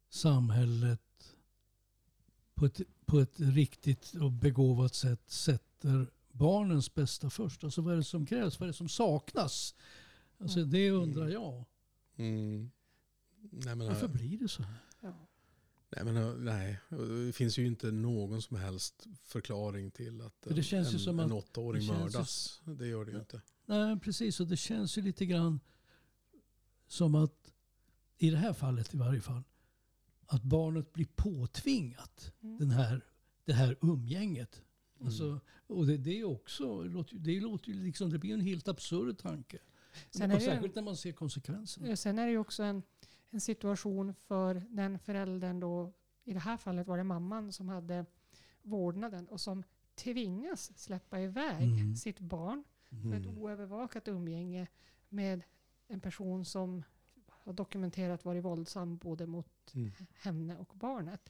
samhället 0.09 1.35
på 2.53 2.65
ett, 2.65 2.81
på 3.05 3.19
ett 3.19 3.39
riktigt 3.39 4.13
och 4.21 4.31
begåvat 4.31 4.95
sätt 4.95 5.29
sätter 5.31 6.07
barnens 6.31 6.93
bästa 6.95 7.29
först? 7.29 7.63
Alltså 7.63 7.81
vad 7.81 7.93
är 7.93 7.97
det 7.97 8.03
som 8.03 8.25
krävs? 8.25 8.59
Vad 8.59 8.67
är 8.67 8.71
det 8.71 8.77
som 8.77 8.89
saknas? 8.89 9.75
Alltså 10.37 10.59
Mm. 10.59 10.71
det 10.71 10.91
undrar 10.91 11.29
jag. 11.29 11.65
Mm. 12.15 12.71
Nej, 13.51 13.75
men, 13.75 13.87
Varför 13.87 14.07
blir 14.07 14.37
det 14.37 14.47
så 14.47 14.63
här? 14.63 14.75
Ja. 15.01 15.27
nej, 15.89 16.13
men, 16.13 16.45
nej, 16.45 16.79
det 17.27 17.33
finns 17.33 17.57
ju 17.57 17.65
inte 17.67 17.91
någon 17.91 18.41
som 18.41 18.57
helst 18.57 19.05
förklaring 19.23 19.91
till 19.91 20.21
att 20.21 20.33
För 20.41 20.53
det 20.53 20.63
känns 20.63 20.91
ju 20.91 20.93
en, 20.93 20.99
som 20.99 21.19
en 21.19 21.31
åttaåring 21.31 21.81
det 21.81 21.87
känns 21.87 21.99
ju- 21.99 22.03
mördas. 22.03 22.61
Det 22.65 22.87
gör 22.87 23.05
det 23.05 23.11
ju 23.11 23.19
inte. 23.19 23.41
Nej, 23.65 23.99
precis. 23.99 24.39
Och 24.39 24.47
det 24.47 24.57
känns 24.57 24.97
ju 24.97 25.01
lite 25.01 25.25
grann 25.25 25.59
som 26.87 27.15
att, 27.15 27.51
i 28.17 28.29
det 28.29 28.37
här 28.37 28.53
fallet 28.53 28.93
i 28.93 28.97
varje 28.97 29.21
fall, 29.21 29.43
att 30.27 30.43
barnet 30.43 30.93
blir 30.93 31.07
påtvingat 31.15 32.31
Mm. 32.43 32.57
den 32.57 32.71
här, 32.71 33.01
det 33.45 33.53
här 33.53 33.77
umgänget. 33.81 34.61
Mm. 34.95 35.07
Alltså, 35.07 35.39
och 35.67 35.85
det, 35.87 35.97
det 35.97 36.19
är 36.19 36.23
också, 36.23 36.83
det 36.83 36.89
låter, 36.89 37.15
det 37.15 37.39
låter 37.39 37.71
liksom, 37.71 38.09
det 38.09 38.19
blir 38.19 38.33
en 38.33 38.41
helt 38.41 38.67
absurd 38.67 39.17
tanke. 39.17 39.57
Sen 40.11 40.31
är 40.31 40.39
ju 40.39 40.45
en- 40.45 40.51
särskilt 40.53 40.75
när 40.75 40.81
man 40.83 40.97
ser 40.97 41.11
konsekvenserna. 41.11 41.95
Sen 41.95 42.19
är 42.19 42.25
det 42.25 42.31
ju 42.31 42.37
också 42.37 42.63
en, 42.63 42.83
en 43.29 43.41
situation 43.41 44.13
för 44.13 44.63
den 44.69 44.99
föräldern 44.99 45.59
då, 45.59 45.93
i 46.23 46.33
det 46.33 46.39
här 46.39 46.57
fallet 46.57 46.87
var 46.87 46.97
det 46.97 47.03
mamman 47.03 47.51
som 47.51 47.69
hade 47.69 48.05
vårdnaden 48.61 49.27
och 49.27 49.41
som 49.41 49.63
tvingas 49.95 50.77
släppa 50.79 51.19
iväg 51.19 51.63
Mm. 51.63 51.95
sitt 51.95 52.19
barn 52.19 52.63
för 52.89 53.13
ett 53.13 53.25
Mm. 53.25 53.37
oövervakat 53.37 54.07
umgänge 54.07 54.67
med 55.09 55.43
en 55.87 55.99
person 55.99 56.45
som 56.45 56.83
har 57.43 57.53
dokumenterat 57.53 58.25
varit 58.25 58.43
våldsam 58.43 58.97
både 58.97 59.25
mot 59.27 59.73
Mm. 59.75 59.91
henne 60.13 60.57
och 60.57 60.73
barnet. 60.75 61.29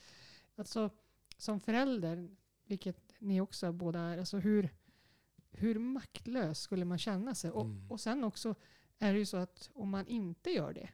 Alltså 0.55 0.89
som 1.37 1.59
förälder, 1.59 2.29
vilket 2.65 3.13
ni 3.19 3.41
också 3.41 3.71
båda 3.71 3.99
är, 3.99 4.17
alltså 4.17 4.37
hur, 4.37 4.69
hur 5.51 5.79
maktlös 5.79 6.59
skulle 6.59 6.85
man 6.85 6.97
känna 6.97 7.35
sig? 7.35 7.51
Och, 7.51 7.65
Mm. 7.65 7.91
och 7.91 8.01
sen 8.01 8.23
också 8.23 8.55
är 8.99 9.13
det 9.13 9.19
ju 9.19 9.25
så 9.25 9.37
att 9.37 9.69
om 9.73 9.89
man 9.89 10.07
inte 10.07 10.49
gör 10.49 10.73
det, 10.73 10.89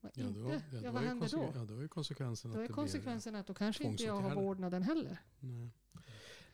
Ja, 0.00 0.10
då, 0.14 0.28
inte, 0.28 0.62
ja, 0.72 0.80
ja, 0.82 0.92
vad 0.92 1.02
händer 1.02 1.28
då? 1.32 1.52
Ja, 1.54 1.64
då 1.64 1.78
är 1.78 1.88
konsekvensen 1.88 2.50
Då 2.52 2.62
att 2.62 2.70
är 2.70 2.74
konsekvensen 2.74 3.34
att 3.34 3.46
då 3.46 3.54
kanske 3.54 3.84
inte 3.84 4.04
jag 4.04 4.20
har 4.20 4.34
vårdnaden 4.34 4.82
heller. 4.82 5.18
Nej. 5.40 5.70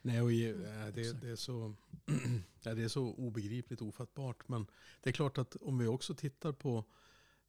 Nej, 0.03 0.21
och 0.23 0.33
i, 0.33 0.49
äh, 0.49 0.55
det, 0.95 1.21
det, 1.21 1.29
är 1.31 1.37
så, 1.37 1.75
ja, 2.63 2.75
det 2.75 2.83
är 2.83 2.89
så 2.89 3.03
obegripligt 3.03 3.83
ofattbart. 3.83 4.49
Men 4.49 4.67
det 5.01 5.11
är 5.11 5.15
klart 5.15 5.39
att 5.39 5.57
om 5.57 5.79
vi 5.79 5.87
också 5.87 6.15
tittar 6.15 6.53
på 6.53 6.85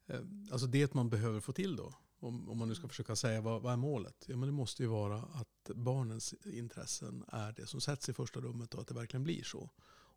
Eh, 0.06 0.20
alltså 0.50 0.66
det 0.66 0.94
man 0.94 1.10
behöver 1.10 1.40
få 1.40 1.52
till 1.52 1.76
då. 1.76 1.94
Om, 2.18 2.48
om 2.48 2.58
man 2.58 2.68
nu 2.68 2.74
ska 2.74 2.88
försöka 2.88 3.16
säga 3.16 3.40
vad, 3.40 3.62
vad 3.62 3.72
är 3.72 3.76
målet? 3.76 4.24
Ja, 4.26 4.36
men 4.36 4.48
det 4.48 4.52
måste 4.52 4.82
ju 4.82 4.88
vara 4.88 5.18
att 5.18 5.70
barnens 5.74 6.34
intressen 6.44 7.24
är 7.28 7.52
det 7.52 7.66
som 7.66 7.80
sätts 7.80 8.08
i 8.08 8.12
första 8.12 8.40
rummet 8.40 8.74
och 8.74 8.80
att 8.80 8.88
det 8.88 8.94
verkligen 8.94 9.24
blir 9.24 9.42
så. 9.42 9.70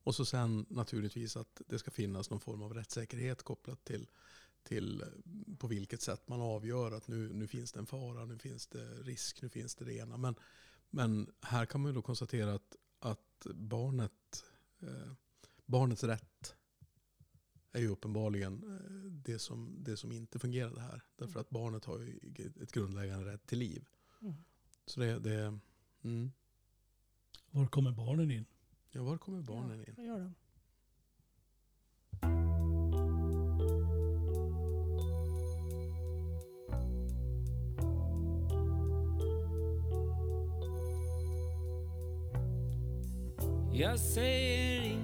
Och 0.06 0.16
så 0.16 0.26
sen 0.26 0.66
naturligtvis 0.70 1.38
att 1.38 1.62
det 1.68 1.80
ska 1.80 1.92
finnas 1.92 2.30
någon 2.30 2.40
form 2.40 2.62
av 2.62 2.74
rättssäkerhet 2.74 3.44
kopplat 3.44 3.86
till, 3.86 4.08
till 4.64 5.02
eh, 5.02 5.08
på 5.58 5.68
vilket 5.68 6.02
sätt 6.02 6.28
man 6.28 6.42
avgör 6.42 6.92
att 6.92 7.08
nu, 7.08 7.34
nu 7.34 7.48
finns 7.48 7.72
det 7.72 7.80
en 7.80 7.86
fara, 7.86 8.26
nu 8.26 8.38
finns 8.38 8.68
det 8.68 8.86
risk, 8.86 9.42
nu 9.42 9.50
finns 9.50 9.76
det 9.76 9.86
det 9.86 9.94
ena. 9.94 10.18
Men, 10.18 10.36
men 10.90 11.32
här 11.42 11.66
kan 11.66 11.82
man 11.82 11.92
ju 11.92 11.96
då 11.96 12.02
konstatera 12.02 12.54
att, 12.54 12.76
att 13.00 13.48
barnet, 13.54 14.44
eh, 14.82 15.12
barnets 15.66 16.04
rätt 16.04 16.56
är 17.76 17.80
ju 17.80 17.88
uppenbarligen 17.88 18.64
eh, 18.64 19.12
det 19.12 19.40
som, 19.40 19.84
det 19.84 19.98
som 19.98 20.12
inte 20.12 20.40
fungerade 20.40 20.82
här. 20.82 21.02
Därför 21.16 21.40
att 21.40 21.50
barnet 21.50 21.86
har 21.86 22.00
ju 22.00 22.20
ett 22.62 22.72
grundläggande 22.72 23.34
rätt 23.34 23.48
till 23.48 23.60
liv. 23.60 23.86
Mm. 24.22 24.34
Så 24.86 25.00
det, 25.00 25.20
det 25.20 25.60
mm. 26.04 26.32
Var 27.52 27.68
kommer 27.68 27.92
barnen 27.92 28.32
in? 28.32 28.46
Ja, 28.92 29.04
var 29.04 29.18
kommer 29.18 29.42
barnen 29.42 29.80
in? 29.80 29.86
Ja, 29.88 29.94
vad 29.98 30.06
gör 30.06 30.20
de? 30.20 30.34
Jag 43.78 44.00
säger 44.00 44.95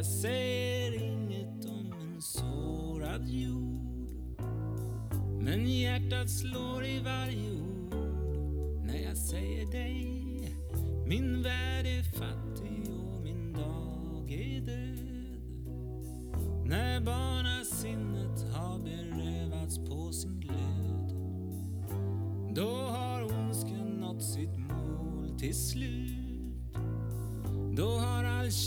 Jag 0.00 0.06
säger 0.06 1.02
inget 1.02 1.64
om 1.64 1.92
en 2.00 2.22
sårad 2.22 3.28
jord. 3.28 4.40
Men 5.40 5.70
hjärtat 5.70 6.30
slår 6.30 6.79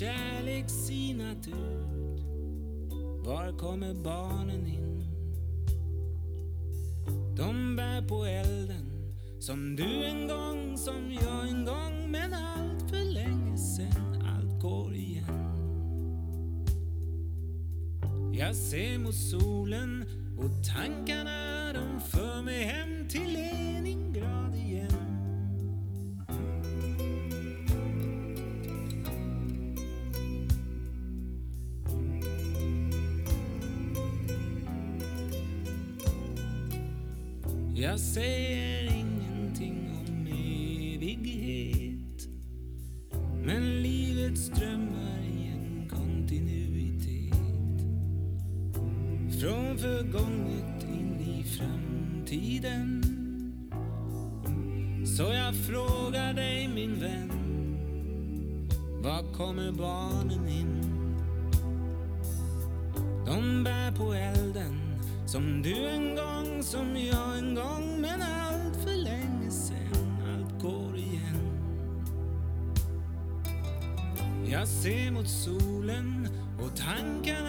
kärlek 0.03 0.69
sinat 0.69 1.47
ut 1.47 2.23
Var 3.25 3.57
kommer 3.57 3.93
barnen 3.93 4.67
in? 4.67 5.05
De 7.37 7.75
bär 7.75 8.07
på 8.07 8.25
elden 8.25 9.15
Som 9.39 9.75
du 9.75 10.05
en 10.05 10.27
gång, 10.27 10.77
som 10.77 11.11
jag 11.11 11.49
en 11.49 11.65
gång 11.65 12.11
Men 12.11 12.33
allt 12.33 12.89
för 12.89 13.13
länge 13.13 13.57
sen, 13.57 14.21
allt 14.21 14.61
går 14.61 14.95
igen 14.95 15.53
jag 18.35 18.55
ser 18.55 18.97
mot 18.97 19.15
solen 19.15 20.05
och 20.37 20.51
tankarna 20.75 21.42
Jag 37.75 37.99
säger 37.99 38.83
ingenting 38.83 39.89
om 40.07 40.27
evighet 40.27 42.27
Men 43.45 43.81
livet 43.81 44.38
strömmar 44.38 45.19
i 45.19 45.47
en 45.47 45.89
kontinuitet 45.89 47.33
Från 49.41 49.77
förgånget 49.77 50.83
in 50.83 51.19
i 51.19 51.43
framtiden 51.43 53.03
Så 55.17 55.23
jag 55.23 55.55
frågar 55.55 56.33
dig 56.33 56.67
min 56.67 56.99
vän 56.99 57.31
Var 59.03 59.33
kommer 59.33 59.71
barnen 59.71 60.47
in? 60.47 60.72
Som 65.34 65.62
du 65.62 65.88
en 65.88 66.15
gång, 66.15 66.63
som 66.63 66.98
jag 66.98 67.38
en 67.38 67.56
gång 67.56 68.02
Men 68.02 68.22
allt 68.22 68.76
för 68.84 68.96
länge 68.96 69.52
sen 69.52 70.17
Allt 70.34 70.62
går 70.62 70.98
igen. 70.98 71.60
Jag 74.52 74.67
ser 74.67 75.12
mot 75.12 75.30
solen 75.30 76.28
och 76.63 76.76
tankarna 76.76 77.42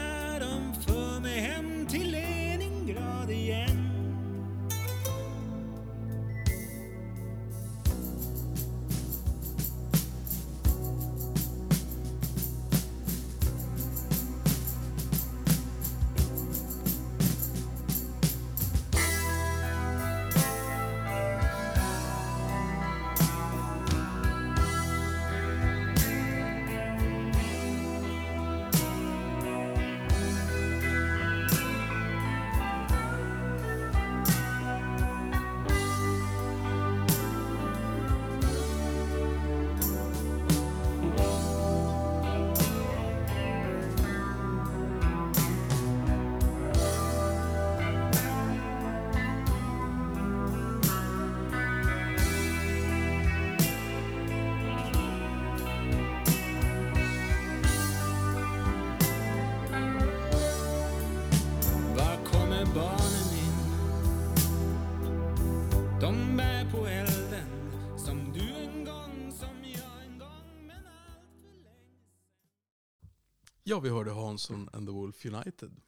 Ja, 73.74 73.80
vi 73.80 73.88
hörde 73.88 74.10
Hansson 74.10 74.68
and 74.72 74.86
the 74.86 74.92
Wolf 74.92 75.26
United. 75.26 75.80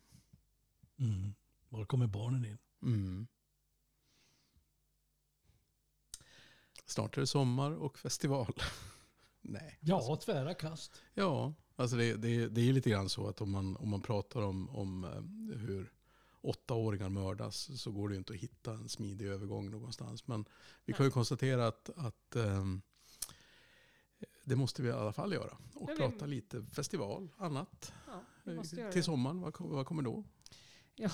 Mm. 0.98 1.34
Var 1.68 1.84
kommer 1.84 2.06
barnen 2.06 2.44
in? 2.44 2.58
Mm. 2.82 3.26
Snart 6.86 7.16
är 7.16 7.20
det 7.20 7.26
sommar 7.26 7.70
och 7.70 7.98
festival. 7.98 8.54
Nej. 9.40 9.78
Ja, 9.80 10.16
tvära 10.24 10.54
kast. 10.54 11.02
Ja, 11.14 11.54
alltså 11.76 11.96
det, 11.96 12.14
det, 12.14 12.48
det 12.48 12.68
är 12.68 12.72
lite 12.72 12.90
grann 12.90 13.08
så 13.08 13.28
att 13.28 13.40
om 13.40 13.50
man, 13.50 13.76
om 13.76 13.88
man 13.88 14.02
pratar 14.02 14.42
om, 14.42 14.70
om 14.70 15.04
eh, 15.04 15.56
hur 15.58 15.92
åttaåringar 16.40 17.08
mördas 17.08 17.80
så 17.80 17.92
går 17.92 18.08
det 18.08 18.14
ju 18.14 18.18
inte 18.18 18.32
att 18.32 18.38
hitta 18.38 18.72
en 18.72 18.88
smidig 18.88 19.26
övergång 19.26 19.70
någonstans. 19.70 20.26
Men 20.26 20.44
vi 20.84 20.92
kan 20.92 21.06
ju 21.06 21.10
konstatera 21.10 21.66
att, 21.66 21.90
att 21.96 22.36
ehm, 22.36 22.82
det 24.46 24.56
måste 24.56 24.82
vi 24.82 24.88
i 24.88 24.92
alla 24.92 25.12
fall 25.12 25.32
göra. 25.32 25.56
Och 25.74 25.90
vi- 25.90 25.96
prata 25.96 26.26
lite 26.26 26.62
festival, 26.62 27.28
annat. 27.38 27.92
Ja, 28.44 28.52
göra 28.76 28.92
Till 28.92 29.04
sommaren, 29.04 29.40
vad, 29.40 29.54
vad 29.60 29.86
kommer 29.86 30.02
då? 30.02 30.24
Ja, 30.96 31.10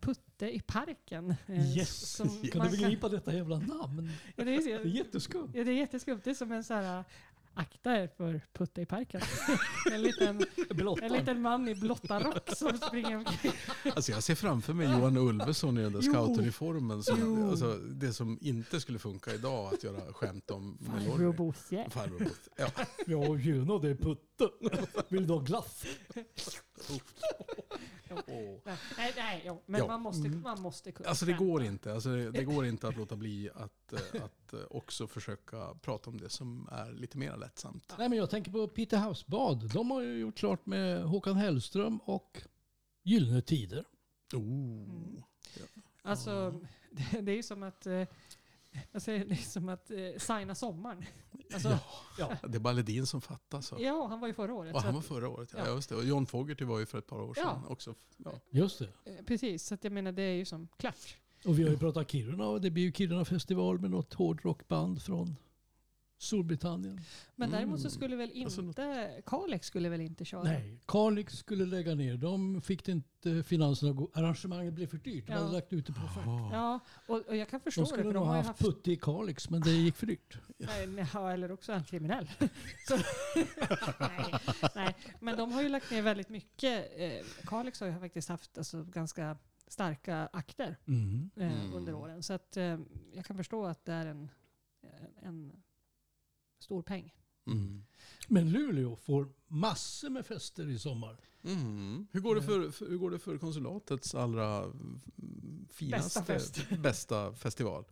Putte 0.00 0.54
i 0.56 0.60
parken. 0.60 1.34
eh, 1.46 1.76
Yes! 1.76 2.16
som 2.16 2.28
Kan 2.52 2.64
du 2.66 2.70
begripa 2.70 3.08
detta 3.08 3.34
jävla 3.34 3.58
namn? 3.58 4.10
Ja, 4.36 4.44
det, 4.44 4.54
är, 4.54 4.84
jätteskumt. 4.86 5.50
ja, 5.54 5.64
det 5.64 5.70
är 5.70 5.74
jätteskumt. 5.76 6.20
Det 6.24 6.30
är 6.30 6.34
som 6.34 6.52
en 6.52 6.64
så 6.64 6.74
här 6.74 7.04
akta 7.54 7.96
er 7.96 8.08
för 8.16 8.40
Putte 8.52 8.80
i 8.80 8.86
parken. 8.86 9.20
en, 9.92 10.02
liten, 10.02 10.44
en 11.02 11.12
liten 11.12 11.42
man 11.42 11.68
i 11.68 11.74
blotta 11.74 12.20
rock 12.20 12.56
som 12.56 12.78
springer 12.78 13.16
omkring. 13.16 13.52
Alltså 13.94 14.12
jag 14.12 14.22
ser 14.22 14.34
framför 14.34 14.72
mig 14.72 14.86
Johan 14.86 15.16
Ulveson 15.16 15.78
i 15.78 15.82
den 15.82 15.92
där 15.92 16.00
scoutuniformen. 16.00 17.02
Som, 17.02 17.50
alltså, 17.50 17.74
det 17.74 18.12
som 18.12 18.38
inte 18.40 18.80
skulle 18.80 18.98
funka 18.98 19.34
idag 19.34 19.74
att 19.74 19.84
göra 19.84 20.12
skämt 20.12 20.50
om 20.50 20.78
Farbror. 20.86 21.32
Bosse. 21.32 21.86
Farbror 21.90 22.18
Bosse. 22.18 22.50
Ja. 22.56 22.68
Ja, 23.06 23.36
Juno, 23.36 23.78
det 23.78 23.88
är 23.88 23.94
putte. 23.94 24.48
Vill 25.08 25.26
du 25.26 25.32
ha 25.32 25.40
glass? 25.40 25.84
Nej, 28.26 28.60
nej, 28.96 29.12
nej 29.16 29.42
jo, 29.46 29.62
men 29.66 29.80
Ja. 29.80 29.86
man, 29.86 30.00
måste, 30.00 30.26
Mm. 30.28 30.40
man 30.42 30.60
måste 30.60 30.92
kunna 30.92 31.08
Alltså 31.08 31.26
det 31.26 31.32
går 31.32 31.62
inte. 31.62 31.92
Alltså 31.94 32.08
det, 32.08 32.30
det 32.30 32.44
går 32.44 32.66
inte 32.66 32.88
att 32.88 32.96
låta 32.96 33.16
bli 33.16 33.50
att, 33.54 33.92
eh, 33.92 34.22
att 34.24 34.52
eh, 34.52 34.60
också 34.70 35.06
försöka 35.06 35.74
prata 35.74 36.10
om 36.10 36.18
det 36.20 36.28
som 36.28 36.68
är 36.72 36.92
lite 36.92 37.18
mer 37.18 37.36
lättsamt. 37.36 37.94
Nej, 37.98 38.08
men 38.08 38.18
jag 38.18 38.30
tänker 38.30 38.52
på 38.52 38.68
Peter 38.68 38.96
Havsbad. 38.96 39.70
De 39.72 39.90
har 39.90 40.00
ju 40.00 40.18
gjort 40.18 40.36
klart 40.36 40.66
med 40.66 41.02
Håkan 41.02 41.36
Hellström 41.36 41.98
och 41.98 42.42
Gyllene 43.02 43.42
Tider. 43.42 43.84
Oh. 44.34 44.40
Mm. 44.40 45.22
Alltså, 46.02 46.60
det, 46.90 47.20
det 47.20 47.32
är 47.32 47.36
ju 47.36 47.42
som 47.42 47.62
att, 47.62 47.86
jag 48.92 49.02
säger, 49.02 49.24
det 49.24 49.34
är 49.34 49.36
som 49.36 49.68
att 49.68 49.90
eh, 49.90 49.98
signa 50.18 50.54
sommaren. 50.54 51.04
Alltså, 51.54 51.68
ja. 51.68 51.78
Ja. 52.42 52.48
Det 52.48 52.56
är 52.56 52.60
bara 52.60 52.72
Ledin 52.74 53.06
som 53.06 53.20
fattas. 53.20 53.66
Så. 53.66 54.06
han 54.08 54.20
var 54.20 54.28
ju 54.28 54.34
förra 54.34 54.54
året. 54.54 54.74
Och 54.74 54.82
han 54.82 54.94
var 54.94 55.00
förra 55.02 55.28
året. 55.28 55.48
Ja, 55.56 55.62
Ja. 55.66 55.74
just 55.74 55.88
det. 55.88 55.94
Och 55.96 56.04
John 56.04 56.26
Fogerty 56.26 56.64
var 56.64 56.78
ju 56.78 56.86
för 56.86 56.98
ett 56.98 57.06
par 57.06 57.20
år 57.20 57.34
sedan 57.34 57.44
Ja. 57.46 57.62
också. 57.68 57.94
Ja. 58.16 58.32
Just 58.50 58.78
det. 58.78 58.88
eh, 59.04 59.24
Precis, 59.26 59.64
så 59.66 59.74
att 59.74 59.84
jag 59.84 59.92
menar 59.92 60.12
det 60.12 60.22
är 60.22 60.34
ju 60.34 60.44
som 60.44 60.68
klart. 60.76 61.16
Och 61.44 61.58
vi 61.58 61.62
har 61.62 61.70
ju 61.70 61.78
pratat 61.78 62.10
Kiruna 62.10 62.46
och 62.48 62.60
det 62.60 62.70
blir 62.70 62.82
ju 62.82 62.92
Kiruna 62.92 63.24
festival 63.24 63.78
med 63.78 63.90
något 63.90 64.14
hårdrockband 64.14 65.02
från 65.02 65.36
Storbritannien. 66.22 67.00
Men 67.36 67.50
däremot 67.50 67.80
så 67.80 67.86
Mm. 67.86 67.90
skulle 67.90 68.16
väl 68.16 68.30
inte, 68.30 68.44
Alltså 68.44 69.22
Kalix 69.26 69.66
skulle 69.66 69.88
väl 69.88 70.00
inte 70.00 70.24
köra? 70.24 70.42
Nej, 70.42 70.80
Kalix 70.86 71.34
skulle 71.34 71.66
lägga 71.66 71.94
ner. 71.94 72.16
De 72.16 72.62
fick 72.62 72.84
det 72.84 72.92
inte 72.92 73.42
finanserna 73.42 73.90
att 73.90 73.96
gå. 73.96 74.10
Arrangemanget 74.14 74.74
blev 74.74 74.86
för 74.86 74.96
dyrt. 74.98 75.26
De 75.26 75.32
Ja. 75.32 75.38
hade 75.38 75.52
lagt 75.52 75.72
ut 75.72 75.86
det 75.86 75.92
på 75.92 76.00
offert. 76.04 76.24
Ja, 76.52 76.80
och, 77.08 77.16
och 77.28 77.36
jag 77.36 77.48
kan 77.48 77.60
förstå 77.60 77.80
De 77.80 77.82
det. 77.82 77.88
skulle 77.88 78.02
För 78.02 78.04
nog 78.12 78.14
de 78.14 78.18
ha 78.26 78.26
har 78.26 78.36
haft 78.36 78.48
haft, 78.48 78.60
putte 78.60 78.92
i 78.92 78.96
Kalix, 78.96 79.50
men 79.50 79.60
det 79.60 79.70
gick 79.70 79.96
för 79.96 80.06
dyrt. 80.06 80.38
nej, 80.88 81.06
ja, 81.14 81.32
eller 81.32 81.52
också 81.52 81.72
är 81.72 81.76
han 81.76 81.84
kriminell. 81.84 82.30
så, 82.88 82.96
nej, 84.00 84.34
nej, 84.74 84.96
men 85.20 85.36
de 85.36 85.52
har 85.52 85.62
ju 85.62 85.68
lagt 85.68 85.90
ner 85.90 86.02
väldigt 86.02 86.28
mycket. 86.28 86.92
Eh, 86.96 87.26
Kalix 87.46 87.80
har 87.80 87.86
ju 87.86 87.98
faktiskt 88.00 88.28
haft 88.28 88.58
alltså, 88.58 88.84
ganska 88.84 89.36
starka 89.68 90.28
akter 90.32 90.76
Mm. 90.86 91.30
eh, 91.36 91.52
Mm. 91.64 91.74
under 91.74 91.94
åren. 91.94 92.22
Så 92.22 92.32
att, 92.32 92.56
eh, 92.56 92.78
jag 93.12 93.24
kan 93.24 93.36
förstå 93.36 93.64
att 93.66 93.84
det 93.84 93.92
är 93.92 94.06
en, 94.06 94.30
en 95.22 95.52
stor 96.62 96.82
peng. 96.82 97.14
Mm. 97.46 97.84
Men 98.28 98.50
Luleå 98.52 98.96
får 98.96 99.28
massor 99.48 100.10
med 100.10 100.26
fester 100.26 100.68
i 100.68 100.78
sommar. 100.78 101.20
Mm. 101.44 102.06
Hur, 102.10 102.20
går 102.20 102.34
det 102.34 102.42
för, 102.42 102.70
för, 102.70 102.88
hur 102.88 102.96
går 102.96 103.10
det 103.10 103.18
för 103.18 103.38
konsulatets 103.38 104.14
allra 104.14 104.72
finaste, 105.70 106.20
Bästa 106.20 106.24
fest. 106.24 106.70
bästa 106.82 107.34
festival? 107.34 107.84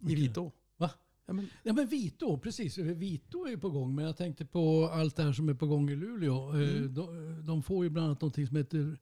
I 0.00 0.14
Vitå. 0.14 0.52
Va? 0.76 0.90
Ja, 1.26 1.32
men, 1.32 1.48
Ja 1.62 1.72
men 1.72 1.86
Vito, 1.86 2.38
precis. 2.38 2.78
Vito 2.78 3.44
är 3.46 3.50
ju 3.50 3.58
på 3.58 3.70
gång. 3.70 3.94
Men 3.94 4.04
jag 4.04 4.16
tänkte 4.16 4.46
på 4.46 4.90
allt 4.92 5.16
det 5.16 5.22
här 5.22 5.32
som 5.32 5.48
är 5.48 5.54
på 5.54 5.66
gång 5.66 5.90
i 5.90 5.96
Luleå. 5.96 6.50
Eh, 6.50 6.68
Mm. 6.68 6.94
De, 6.94 7.46
de 7.46 7.62
får 7.62 7.84
ju 7.84 7.90
bland 7.90 8.06
annat 8.06 8.20
någonting 8.20 8.46
som 8.46 8.56
heter 8.56 8.98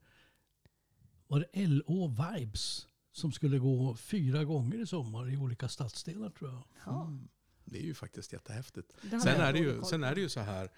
var 1.27 1.39
det 1.39 1.67
LO 1.67 2.07
Vibes. 2.07 2.85
Som 3.11 3.31
skulle 3.31 3.59
gå 3.59 3.95
fyra 3.95 4.43
gånger 4.43 4.81
i 4.81 4.85
sommar 4.87 5.33
i 5.33 5.37
olika 5.37 5.69
stadsdelar 5.69 6.29
tror 6.29 6.49
jag. 6.49 6.63
Ja, 6.85 7.05
mm. 7.05 7.27
Det 7.69 7.79
är 7.79 7.83
ju 7.83 7.93
faktiskt 7.93 8.33
jättehäftigt. 8.33 8.93
Sen 9.09 9.27
är, 9.27 9.53
det 9.53 9.59
ju, 9.59 9.83
sen 9.83 10.03
är 10.03 10.15
det 10.15 10.21
ju 10.21 10.29
så 10.29 10.39
här 10.39 10.69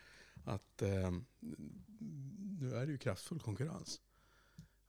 att 0.44 0.82
eh, 0.82 1.12
nu 2.60 2.76
är 2.76 2.86
det 2.86 2.92
ju 2.92 2.98
kraftfull 2.98 3.40
konkurrens. 3.40 4.02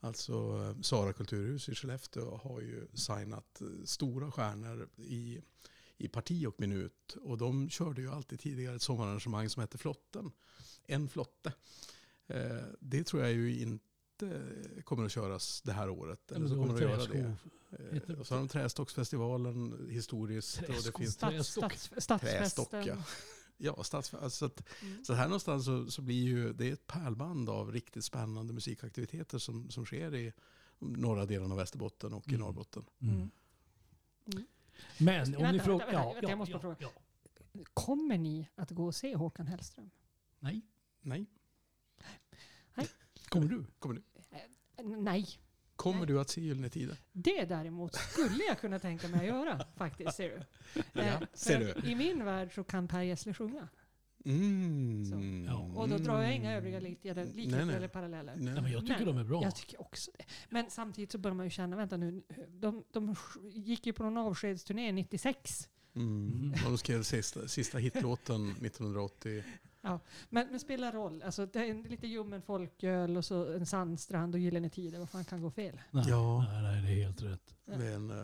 Alltså 0.01 0.33
eh, 0.33 0.81
Sara 0.81 1.13
kulturhus 1.13 1.69
i 1.69 1.75
Skellefteå 1.75 2.37
har 2.37 2.61
ju 2.61 2.87
signat 2.95 3.61
eh, 3.61 3.67
stora 3.85 4.31
stjärnor 4.31 4.89
i, 4.97 5.41
i 5.97 6.09
parti 6.09 6.47
och 6.47 6.61
minut. 6.61 7.17
Och 7.23 7.39
de 7.39 7.71
körde 7.71 8.03
ju 8.03 8.11
alltid 8.11 8.41
tidigare 8.41 8.77
ett 8.77 8.83
sommararrangemang 8.83 9.49
som 9.49 9.61
hette 9.61 9.79
Flotten. 9.79 10.33
En 10.87 11.09
flotte. 11.09 11.53
Eh, 12.27 12.65
det 12.81 13.05
tror 13.05 13.23
jag 13.23 13.33
ju 13.33 13.61
inte 13.61 13.83
kommer 14.85 15.05
att 15.05 15.13
köras 15.13 15.63
det 15.63 15.73
här 15.73 15.91
året. 15.91 16.33
Eller 16.33 16.49
så 16.49 16.55
kommer 16.55 16.75
att 16.75 16.81
göra 16.81 17.07
det. 17.07 17.37
Heter 17.93 18.13
Eh, 18.15 18.21
Och 18.21 18.27
så 18.27 18.35
har 18.35 18.39
de 18.39 18.49
Trästocksfestivalen 18.49 19.87
historiskt. 19.91 20.59
Och 20.59 20.67
det 20.67 20.73
Trästock. 20.73 21.73
stats, 21.73 21.91
stadsfesten. 22.05 22.21
Trästock, 22.39 22.87
ja. 22.87 22.97
Ja, 23.57 23.85
stads, 23.85 24.15
alltså, 24.15 24.31
så, 24.39 24.45
att, 24.45 24.63
Mm. 24.83 25.05
så 25.05 25.13
här 25.15 25.25
någonstans 25.25 25.65
så, 25.65 25.91
så 25.91 26.03
blir 26.03 26.23
ju 26.23 26.53
det 26.53 26.69
är 26.69 26.73
ett 26.73 26.87
pärlband 26.87 27.49
av 27.51 27.73
riktigt 27.73 28.05
spännande 28.05 28.53
musikaktiviteter 28.53 29.39
som, 29.39 29.71
som 29.71 29.85
sker 29.87 30.15
i 30.15 30.33
norra 30.79 31.27
delen 31.27 31.53
av 31.53 31.59
Västerbotten 31.59 32.15
och 32.15 32.29
i 32.29 32.31
Mm. 32.31 32.41
Norrbotten. 32.41 32.85
Mm. 33.01 33.31
Men 34.99 35.27
om 35.27 35.43
Vänta, 35.43 35.53
ni 35.53 35.59
frågar... 35.61 35.87
vänta, 35.87 36.13
vänta, 36.15 36.29
jag 36.31 36.39
måste 36.39 36.53
bara 36.53 36.61
fråga. 36.61 36.89
Kommer 37.75 38.19
ni 38.19 38.49
att 38.55 38.71
gå 38.71 38.87
och 38.87 38.95
se 38.95 39.17
Håkan 39.17 39.47
Hellström? 39.47 39.91
Nej. 40.39 40.63
Nej, 41.01 41.27
Kommer 43.29 43.49
du? 43.49 43.65
kommer 43.79 43.95
du, 43.95 44.03
Eh, 44.31 44.85
Nej. 44.85 45.29
Kommer 45.83 45.99
Nej. 45.99 46.07
du 46.07 46.21
att 46.21 46.29
se 46.31 46.41
Gyllene 46.41 46.69
Tider? 46.69 46.97
Det 47.13 47.45
däremot 47.45 47.95
skulle 47.95 48.45
jag 48.45 48.61
kunna 48.61 48.79
tänka 48.79 49.09
mig 49.09 49.21
att 49.21 49.27
göra 49.27 49.67
faktiskt, 49.77 50.15
ser 50.15 50.29
du. 50.29 50.37
Eh, 51.01 51.07
Ja, 51.07 51.19
för 51.19 51.27
ser 51.39 51.71
att 51.79 51.85
I 51.85 51.95
min 51.95 52.25
värld 52.25 52.55
så 52.55 52.65
kan 52.65 52.89
Per 52.89 53.03
Gessle 53.03 53.35
sjunga. 53.35 53.69
Mm. 54.25 55.45
Ja. 55.47 55.59
Och 55.75 55.89
då 55.89 55.99
drar 55.99 56.23
jag 56.23 56.35
inga 56.37 56.53
övriga 56.53 56.81
likheter, 56.81 57.23
eller 57.77 57.89
paralleller. 57.89 58.35
Nej. 58.37 58.55
Men 58.55 58.73
jag 58.73 58.81
tycker 58.81 59.05
Men 59.05 59.15
de 59.15 59.19
är 59.19 59.25
bra. 59.25 59.43
Jag 59.43 59.57
tycker 59.57 59.81
också 59.81 60.11
det. 60.19 60.25
Men 60.49 60.71
samtidigt 60.71 61.13
så 61.13 61.19
börjar 61.19 61.35
man 61.35 61.47
ju 61.47 61.51
känna, 61.51 61.77
vänta 61.77 61.97
nu, 61.97 62.23
de, 62.49 62.85
de 62.93 63.17
gick 63.45 63.87
ju 63.87 63.93
på 63.93 64.03
någon 64.03 64.17
avskedsturné 64.17 64.93
96. 64.93 65.69
Mm. 65.95 66.33
Mm. 66.33 66.53
Och 66.53 66.71
de 66.71 66.79
skrev 66.79 67.03
sista, 67.03 67.49
sista 67.49 67.79
hitlåten 67.79 68.51
1980. 68.51 69.45
Men, 70.29 70.49
men 70.51 70.61
spelar 70.61 70.93
roll. 70.93 71.23
Alltså, 71.23 71.47
det 71.47 71.59
är 71.59 71.71
en 71.71 71.83
lite 71.83 72.07
ljummen 72.07 72.43
folköl 72.43 73.17
och 73.17 73.25
så 73.25 73.53
en 73.53 73.67
sandstrand 73.67 74.35
och 74.35 74.41
Gyllene 74.41 74.71
Tider. 74.71 74.99
Vad 74.99 75.11
fan 75.11 75.25
kan 75.25 75.41
gå 75.43 75.51
fel? 75.51 75.81
Nej, 75.91 76.05
Ja. 76.09 76.47
nej, 76.53 76.63
nej, 76.63 76.83
det 76.83 76.89
är 77.01 77.05
helt 77.05 77.23
rätt. 77.23 77.55
Ja. 77.65 77.79
Men, 77.79 78.11
eh, 78.11 78.17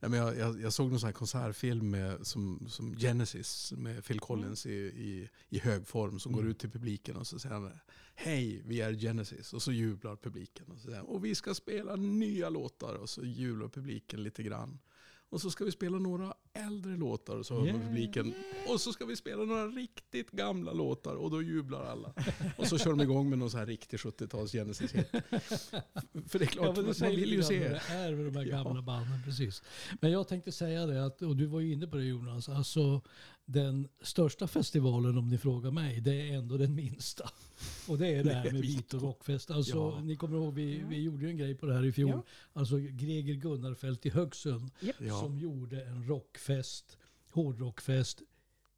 nej, 0.00 0.10
men 0.10 0.12
jag, 0.14 0.36
jag, 0.38 0.60
jag 0.60 0.72
såg 0.72 0.90
någon 0.90 1.00
sån 1.00 1.06
här 1.06 1.12
konsertfilm 1.14 1.90
med, 1.90 2.26
som, 2.26 2.66
som 2.68 2.96
Genesis 2.96 3.72
med 3.76 4.04
Phil 4.04 4.20
Collins 4.20 4.66
i, 4.66 4.70
i, 4.74 5.28
i 5.48 5.58
hög 5.58 5.86
form 5.86 6.18
som 6.18 6.32
går 6.32 6.40
Mm. 6.40 6.50
ut 6.50 6.58
till 6.58 6.70
publiken 6.70 7.16
och 7.16 7.26
så 7.26 7.38
säger 7.38 7.54
han 7.54 7.72
Hej, 8.14 8.62
vi 8.66 8.80
är 8.80 8.92
Genesis. 8.92 9.52
Och 9.52 9.62
så 9.62 9.72
jublar 9.72 10.16
publiken. 10.16 10.66
Och, 10.70 10.76
så 10.78 10.82
säger 10.82 10.96
han, 10.96 11.06
och 11.06 11.24
vi 11.24 11.34
ska 11.34 11.54
spela 11.54 11.96
nya 11.96 12.48
låtar. 12.50 12.94
Och 12.94 13.10
så 13.10 13.24
jublar 13.24 13.68
publiken 13.68 14.22
lite 14.22 14.42
grann. 14.42 14.78
Och 15.32 15.40
så 15.40 15.50
ska 15.50 15.64
vi 15.64 15.72
spela 15.72 15.98
några 15.98 16.34
äldre 16.52 16.96
låtar. 16.96 17.42
Så 17.42 17.54
hör 17.54 17.66
Yeah. 17.66 17.80
publiken. 17.80 18.34
Och 18.68 18.80
så 18.80 18.92
ska 18.92 19.04
vi 19.04 19.16
spela 19.16 19.44
några 19.44 19.66
riktigt 19.66 20.30
gamla 20.30 20.72
låtar. 20.72 21.14
Och 21.14 21.30
då 21.30 21.42
jublar 21.42 21.84
alla. 21.84 22.12
Och 22.56 22.66
så 22.66 22.78
kör 22.78 22.90
de 22.90 23.00
igång 23.00 23.30
med 23.30 23.38
någon 23.38 23.50
så 23.50 23.58
här 23.58 23.66
riktig 23.66 23.96
70-tals 23.96 24.52
Genesis-hit. 24.52 25.06
För 26.28 26.38
det 26.38 26.44
är 26.44 26.46
klart, 26.46 26.76
Ja, 26.76 26.82
man, 27.00 27.10
vill 27.16 27.32
ju 27.32 27.42
se. 27.42 27.58
Det 27.68 27.82
är 27.90 28.14
med 28.16 28.24
de 28.24 28.36
här 28.36 28.44
Ja. 28.46 28.62
gamla 28.62 28.82
banden, 28.82 29.22
precis. 29.24 29.62
Men 30.00 30.10
jag 30.10 30.28
tänkte 30.28 30.52
säga 30.52 30.86
det, 30.86 31.04
att, 31.06 31.22
och 31.22 31.36
du 31.36 31.46
var 31.46 31.60
ju 31.60 31.72
inne 31.72 31.86
på 31.86 31.96
det 31.96 32.04
Jonas, 32.04 32.48
alltså 32.48 33.00
den 33.44 33.88
största 34.00 34.46
festivalen 34.48 35.18
om 35.18 35.28
ni 35.28 35.38
frågar 35.38 35.70
mig, 35.70 36.00
det 36.00 36.28
är 36.30 36.34
ändå 36.38 36.56
den 36.56 36.74
minsta. 36.74 37.30
Och 37.88 37.98
det 37.98 38.08
är 38.14 38.24
det 38.24 38.34
här 38.34 38.44
med 38.52 38.52
Vito. 38.62 38.76
Vito 38.76 38.98
Rockfest. 38.98 39.50
Alltså, 39.50 39.76
Ja. 39.76 40.00
Ni 40.00 40.16
kommer 40.16 40.36
ihåg, 40.36 40.54
vi, 40.54 40.84
vi 40.88 41.02
gjorde 41.02 41.24
ju 41.24 41.30
en 41.30 41.36
grej 41.36 41.54
på 41.54 41.66
det 41.66 41.74
här 41.74 41.84
i 41.84 41.92
fjol. 41.92 42.10
Ja. 42.10 42.22
Alltså 42.52 42.76
Greger 42.78 43.34
Gunnarfelt 43.34 44.06
i 44.06 44.10
Högsund 44.10 44.70
Ja. 44.98 45.20
som 45.20 45.38
gjorde 45.38 45.84
en 45.84 46.08
rockfest, 46.08 46.98
hårdrockfest 47.30 48.22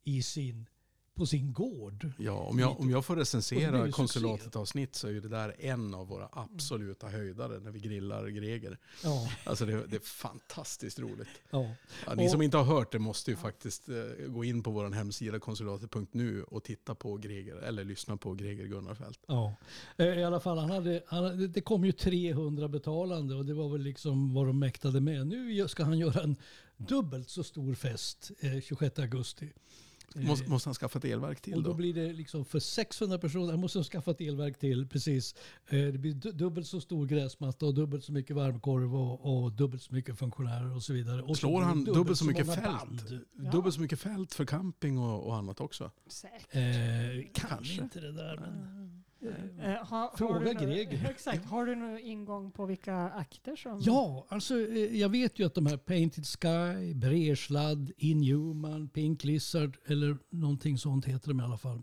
i 0.04 0.22
sin, 0.22 0.66
på 1.14 1.26
sin 1.26 1.52
gård. 1.52 2.10
Ja, 2.18 2.32
om 2.32 2.58
jag, 2.58 2.80
om 2.80 2.90
jag 2.90 3.04
får 3.04 3.16
recensera 3.16 3.70
blev 3.70 3.86
ju 3.86 3.92
konsulatet 3.92 4.56
avsnitt 4.56 4.94
så 4.94 5.06
är 5.08 5.12
ju 5.12 5.20
det 5.20 5.28
där 5.28 5.54
en 5.58 5.94
av 5.94 6.08
våra 6.08 6.28
absoluta 6.32 7.08
höjdare 7.08 7.60
när 7.60 7.70
vi 7.70 7.80
grillar 7.80 8.26
Greger. 8.28 8.78
Ja, 9.04 9.28
Alltså 9.44 9.66
det, 9.66 9.86
det 9.86 9.96
är 9.96 10.00
fantastiskt 10.00 10.98
roligt. 10.98 11.28
ja. 11.50 11.70
Ja, 12.06 12.14
ni 12.14 12.26
Och- 12.26 12.30
som 12.30 12.42
inte 12.42 12.56
har 12.56 12.64
hört 12.64 12.92
det 12.92 12.98
måste 12.98 13.30
ju 13.30 13.36
faktiskt 13.36 13.88
eh, 13.88 14.26
gå 14.26 14.44
in 14.44 14.62
på 14.62 14.70
vår 14.70 14.90
hemsida 14.90 15.38
konsulatet.nu 15.38 16.42
och 16.42 16.64
titta 16.64 16.94
på 16.94 17.16
Greger, 17.16 17.56
eller 17.56 17.84
lyssna 17.84 18.16
på 18.16 18.34
Greger 18.34 18.66
Gunnarfelt. 18.66 19.18
Ja, 19.26 19.54
Eh, 19.96 20.06
i 20.06 20.24
alla 20.24 20.40
fall 20.40 20.58
han 20.58 20.70
hade, 20.70 21.02
han, 21.06 21.52
det 21.52 21.60
kom 21.60 21.84
ju 21.84 21.92
300 21.92 22.68
betalande 22.68 23.34
och 23.34 23.44
det 23.46 23.54
var 23.54 23.68
väl 23.68 23.80
liksom 23.80 24.34
vad 24.34 24.46
de 24.46 24.58
mäktade 24.58 25.00
med. 25.00 25.26
Nu 25.26 25.68
ska 25.68 25.84
han 25.84 25.98
göra 25.98 26.22
en 26.22 26.36
dubbelt 26.76 27.30
så 27.30 27.44
stor 27.44 27.74
fest 27.74 28.30
eh, 28.40 28.60
26 28.60 28.98
augusti. 28.98 29.52
Eh, 30.16 30.22
Måste, 30.22 30.50
måste 30.50 30.68
han 30.68 30.74
skaffa 30.74 30.98
ett 30.98 31.04
elverk 31.04 31.40
till 31.40 31.54
och 31.54 31.62
då 31.62 31.68
då? 31.70 31.74
blir 31.74 31.94
det 31.94 32.12
liksom 32.12 32.44
för 32.44 32.58
600 32.58 33.18
personer, 33.18 33.50
han 33.50 33.60
måste 33.60 33.82
skaffa 33.84 34.10
ett 34.10 34.20
elverk 34.20 34.58
till, 34.58 34.88
precis. 34.88 35.34
Eh, 35.68 35.78
Det 35.78 35.98
blir 35.98 36.14
du- 36.14 36.32
dubbelt 36.32 36.66
så 36.66 36.80
stor 36.80 37.06
gräsmatta 37.06 37.66
och 37.66 37.74
dubbelt 37.74 38.04
så 38.04 38.12
mycket 38.12 38.36
varmkorv 38.36 38.96
och, 38.96 39.44
och 39.44 39.52
dubbelt 39.52 39.82
så 39.82 39.94
mycket 39.94 40.18
funktionärer 40.18 40.74
och 40.76 40.82
så 40.82 40.92
vidare. 40.92 41.22
Och 41.22 41.36
så 41.36 41.40
Slår 41.40 41.60
det 41.60 41.66
han 41.66 41.84
dubbelt 41.84 42.18
så 42.18 42.24
mycket 42.24 42.54
fält? 42.54 43.10
Ja. 43.38 43.50
Dubbelt 43.50 43.74
så 43.74 43.80
mycket 43.80 44.00
fält 44.00 44.34
för 44.34 44.44
camping 44.44 44.98
och, 44.98 45.26
och 45.26 45.36
annat 45.36 45.60
också? 45.60 45.90
Säkert. 46.06 46.46
Eh, 46.54 46.62
kan 47.32 47.48
Kanske. 47.48 47.82
inte 47.82 48.00
det 48.00 48.12
där 48.12 48.36
men... 48.36 49.03
Eh, 49.24 49.86
har, 49.86 50.16
Fråga 50.16 50.46
har 50.46 50.66
Greger. 50.66 51.06
Exakt. 51.10 51.44
Har 51.44 51.66
du 51.66 51.74
någon 51.74 51.98
ingång 51.98 52.50
på 52.50 52.66
vilka 52.66 52.96
akter 52.96 53.56
som... 53.56 53.80
Ja, 53.82 54.26
alltså 54.28 54.54
eh, 54.60 54.96
jag 54.96 55.08
vet 55.08 55.38
ju 55.38 55.46
att 55.46 55.54
de 55.54 55.66
här 55.66 55.76
Painted 55.76 56.26
Sky, 56.26 56.94
Bresladd, 56.94 57.92
Inhuman, 57.96 58.88
Pink 58.88 59.24
Lizard 59.24 59.76
eller 59.86 60.18
någonting 60.30 60.78
sånt 60.78 61.04
heter 61.04 61.28
de 61.28 61.40
i 61.40 61.42
alla 61.42 61.58
fall. 61.58 61.82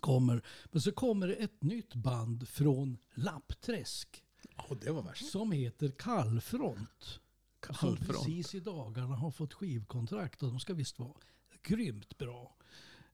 Kommer. 0.00 0.42
Men 0.64 0.80
så 0.80 0.92
kommer 0.92 1.28
det 1.28 1.34
ett 1.34 1.62
nytt 1.62 1.94
band 1.94 2.48
från 2.48 2.98
Lappträsk 3.14 4.24
Ja, 4.56 4.76
det 4.80 4.90
var 4.92 5.02
värst. 5.02 5.30
som 5.30 5.52
heter 5.52 5.88
Kallfront. 5.98 6.78
Som 7.00 7.20
Kallfront. 7.60 8.06
precis 8.06 8.54
i 8.54 8.60
dagarna 8.60 9.16
har 9.16 9.30
fått 9.30 9.54
skivkontrakt 9.54 10.42
och 10.42 10.48
de 10.48 10.60
ska 10.60 10.74
visst 10.74 10.98
vara 10.98 11.14
grymt 11.62 12.18
bra. 12.18 12.54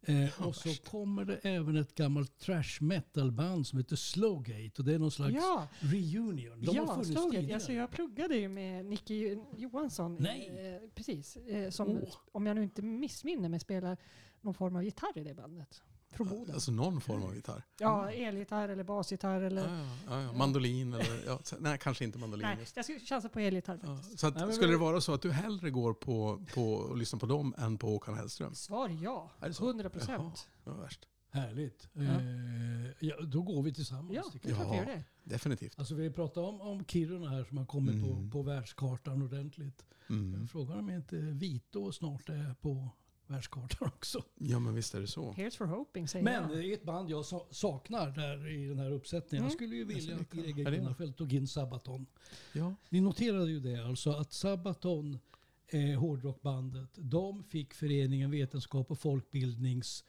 Eh, 0.06 0.46
och 0.46 0.56
så 0.56 0.68
kommer 0.90 1.24
det 1.24 1.36
även 1.36 1.76
ett 1.76 1.94
gammalt 1.94 2.38
trash 2.38 2.78
metal 2.80 3.32
band 3.32 3.66
som 3.66 3.78
heter 3.78 3.96
Slowgate 3.96 4.72
och 4.78 4.84
det 4.84 4.94
är 4.94 4.98
någon 4.98 5.10
slags 5.10 5.34
Ja, 5.34 5.68
reunion. 5.80 6.60
De 6.60 6.66
har 6.66 6.74
ja 6.74 6.86
funnits 6.86 7.10
Slowgate. 7.10 7.36
tidigare. 7.36 7.54
Alltså, 7.54 7.72
jag 7.72 7.90
pluggade 7.90 8.36
ju 8.36 8.48
med 8.48 8.86
Nicky 8.86 9.36
Johansson. 9.56 10.16
Nej. 10.20 10.52
Eh, 10.82 10.88
precis. 10.94 11.36
Eh, 11.36 11.70
som, 11.70 11.88
Åh. 11.88 12.14
om 12.32 12.46
jag 12.46 12.54
nu 12.56 12.62
inte 12.62 12.82
missminner 12.82 13.48
mig, 13.48 13.60
spelar 13.60 13.96
någon 14.40 14.54
form 14.54 14.76
av 14.76 14.84
gitarr 14.84 15.18
i 15.18 15.24
det 15.24 15.34
bandet. 15.34 15.82
Från 16.16 16.28
Boden. 16.28 16.54
Alltså 16.54 16.72
någon 16.72 17.00
form 17.00 17.22
av 17.22 17.34
gitarr. 17.34 17.62
Ja, 17.78 18.10
elgitarr 18.10 18.68
eller 18.68 18.84
basgitarr 18.84 19.40
eller... 19.40 19.68
Ja, 19.68 19.86
ja, 20.08 20.22
ja. 20.22 20.32
Mandolin 20.32 20.92
eller... 20.92 21.60
Nej, 21.62 21.78
kanske 21.82 22.04
inte 22.04 22.18
mandolin. 22.18 22.46
Nej, 22.46 22.56
just. 22.60 22.76
jag 22.76 22.84
skulle 22.84 23.00
chansa 23.00 23.28
på 23.28 23.40
elgitarr 23.40 23.78
Ja, 23.82 23.96
faktiskt. 23.96 24.18
så 24.18 24.26
att, 24.26 24.34
Nej, 24.34 24.44
men 24.44 24.54
skulle 24.54 24.68
vi- 24.68 24.74
det 24.74 24.80
vara 24.80 25.00
så 25.00 25.14
att 25.14 25.22
du 25.22 25.30
hellre 25.32 25.70
går 25.70 25.94
på, 25.94 26.44
på 26.54 26.88
att 26.92 26.98
lyssna 26.98 27.18
på 27.18 27.26
dem 27.26 27.54
än 27.58 27.78
på 27.78 27.86
Håkan 27.86 28.14
Hellström? 28.14 28.54
Svar 28.54 28.88
ja. 29.02 29.30
Är 29.40 29.48
det 29.48 29.54
så? 29.54 29.64
100 29.66 29.82
Jaha, 29.84 29.90
procent. 29.90 30.48
det 30.64 30.70
var 30.70 30.78
värst. 30.78 31.08
Härligt. 31.30 31.88
Ja. 31.92 32.02
Eh, 32.02 32.90
ja, 33.00 33.20
då 33.20 33.42
går 33.42 33.62
vi 33.62 33.74
tillsammans. 33.74 34.12
Ja, 34.16 34.22
tycker 34.32 34.48
det 34.48 34.54
är 34.54 34.58
jag. 34.58 34.66
klart 34.66 34.72
vi 34.86 34.90
gör 34.90 34.96
det. 34.98 35.04
Definitivt. 35.24 35.78
Alltså 35.78 35.94
vi 35.94 36.10
pratar 36.10 36.40
om, 36.42 36.60
om 36.60 36.84
Kiruna 36.84 37.28
här 37.28 37.44
som 37.44 37.58
har 37.58 37.66
kommit 37.66 37.94
Mm. 37.94 38.30
på, 38.30 38.38
på 38.38 38.42
världskartan 38.42 39.22
ordentligt. 39.22 39.84
Mm. 40.10 40.48
Frågan 40.48 40.78
om 40.78 40.90
inte 40.90 41.16
Vito 41.16 41.92
snart 41.92 42.28
är 42.28 42.54
på 42.60 42.88
världskartan 43.26 43.88
också. 43.88 44.24
Ja, 44.38 44.58
men 44.58 44.74
visst 44.74 44.94
är 44.94 45.00
det 45.00 45.06
så. 45.06 45.32
Here's 45.32 45.56
for 45.56 45.66
hoping 45.66 46.08
säger 46.08 46.24
Men 46.24 46.42
jag. 46.50 46.58
det 46.58 46.66
är 46.68 46.74
ett 46.74 46.84
band 46.84 47.10
jag 47.10 47.24
sa- 47.24 47.46
saknar 47.50 48.10
där 48.10 48.48
i 48.48 48.66
den 48.68 48.78
här 48.78 48.90
uppsättningen. 48.90 49.42
Mm. 49.42 49.44
Jag 49.44 49.52
skulle 49.52 49.76
ju 49.76 49.84
vilja 49.84 50.16
att? 50.16 50.30
Greger? 50.30 50.70
Gunnarfelt 50.70 51.16
tog 51.16 51.32
in 51.32 51.46
Sabaton. 51.48 52.06
Ja. 52.52 52.74
Ni 52.88 53.00
noterade 53.00 53.50
ju 53.50 53.60
det 53.60 53.84
alltså 53.86 54.10
att 54.10 54.32
Sabaton, 54.32 55.18
eh, 55.66 56.00
hårdrockbandet, 56.00 56.90
de 56.96 57.44
fick 57.44 57.74
föreningen 57.74 58.30
Vetenskap 58.30 58.90
och 58.90 58.98
folkbildnings 58.98 60.04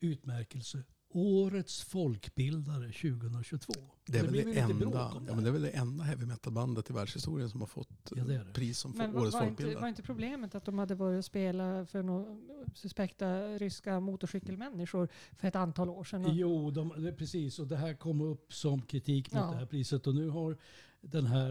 utmärkelse. 0.00 0.82
Årets 1.18 1.82
folkbildare 1.82 2.86
2022. 2.92 3.72
Det 4.06 4.18
är, 4.18 4.22
väl 4.22 4.32
det, 4.32 4.58
enda, 4.60 5.08
om 5.08 5.24
ja, 5.28 5.34
men 5.34 5.44
det 5.44 5.50
är 5.50 5.52
väl 5.52 5.62
det 5.62 5.70
enda 5.70 6.04
heavy 6.04 6.26
metal-bandet 6.26 6.90
i 6.90 6.92
världshistorien 6.92 7.50
som 7.50 7.60
har 7.60 7.66
fått 7.66 8.12
Ja, 8.16 8.24
det 8.24 8.38
det. 8.38 8.52
pris 8.52 8.78
som 8.78 8.90
Men 8.96 9.12
var, 9.12 9.20
årets 9.20 9.34
var, 9.34 9.40
inte, 9.40 9.48
folkbildare. 9.48 9.80
var 9.80 9.88
inte 9.88 10.02
problemet 10.02 10.54
att 10.54 10.64
de 10.64 10.78
hade 10.78 10.94
varit 10.94 11.18
och 11.18 11.24
spela 11.24 11.86
för 11.86 12.02
några 12.02 12.36
suspekta 12.74 13.46
ryska 13.58 14.00
motorcykelmänniskor 14.00 15.08
för 15.36 15.48
ett 15.48 15.56
antal 15.56 15.88
år 15.88 16.04
sedan? 16.04 16.24
Jo, 16.36 16.70
de, 16.70 16.92
det, 17.04 17.12
precis. 17.12 17.58
Och 17.58 17.66
det 17.66 17.76
här 17.76 17.94
kom 17.94 18.20
upp 18.20 18.52
som 18.52 18.82
kritik 18.82 19.32
mot 19.32 19.42
Ja. 19.44 19.50
det 19.50 19.56
här 19.56 19.66
priset. 19.66 20.06
Och 20.06 20.14
nu 20.14 20.28
har 20.28 20.56
den 21.00 21.26
här 21.26 21.50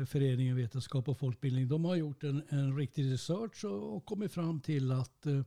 eh, 0.00 0.06
föreningen 0.06 0.56
Vetenskap 0.56 1.08
och 1.08 1.18
folkbildning, 1.18 1.68
de 1.68 1.84
har 1.84 1.96
gjort 1.96 2.24
en, 2.24 2.42
en 2.48 2.76
riktig 2.76 3.12
research 3.12 3.64
och, 3.64 3.96
och 3.96 4.04
kommit 4.04 4.32
fram 4.32 4.60
till 4.60 4.92
att, 4.92 5.26
eh, 5.26 5.40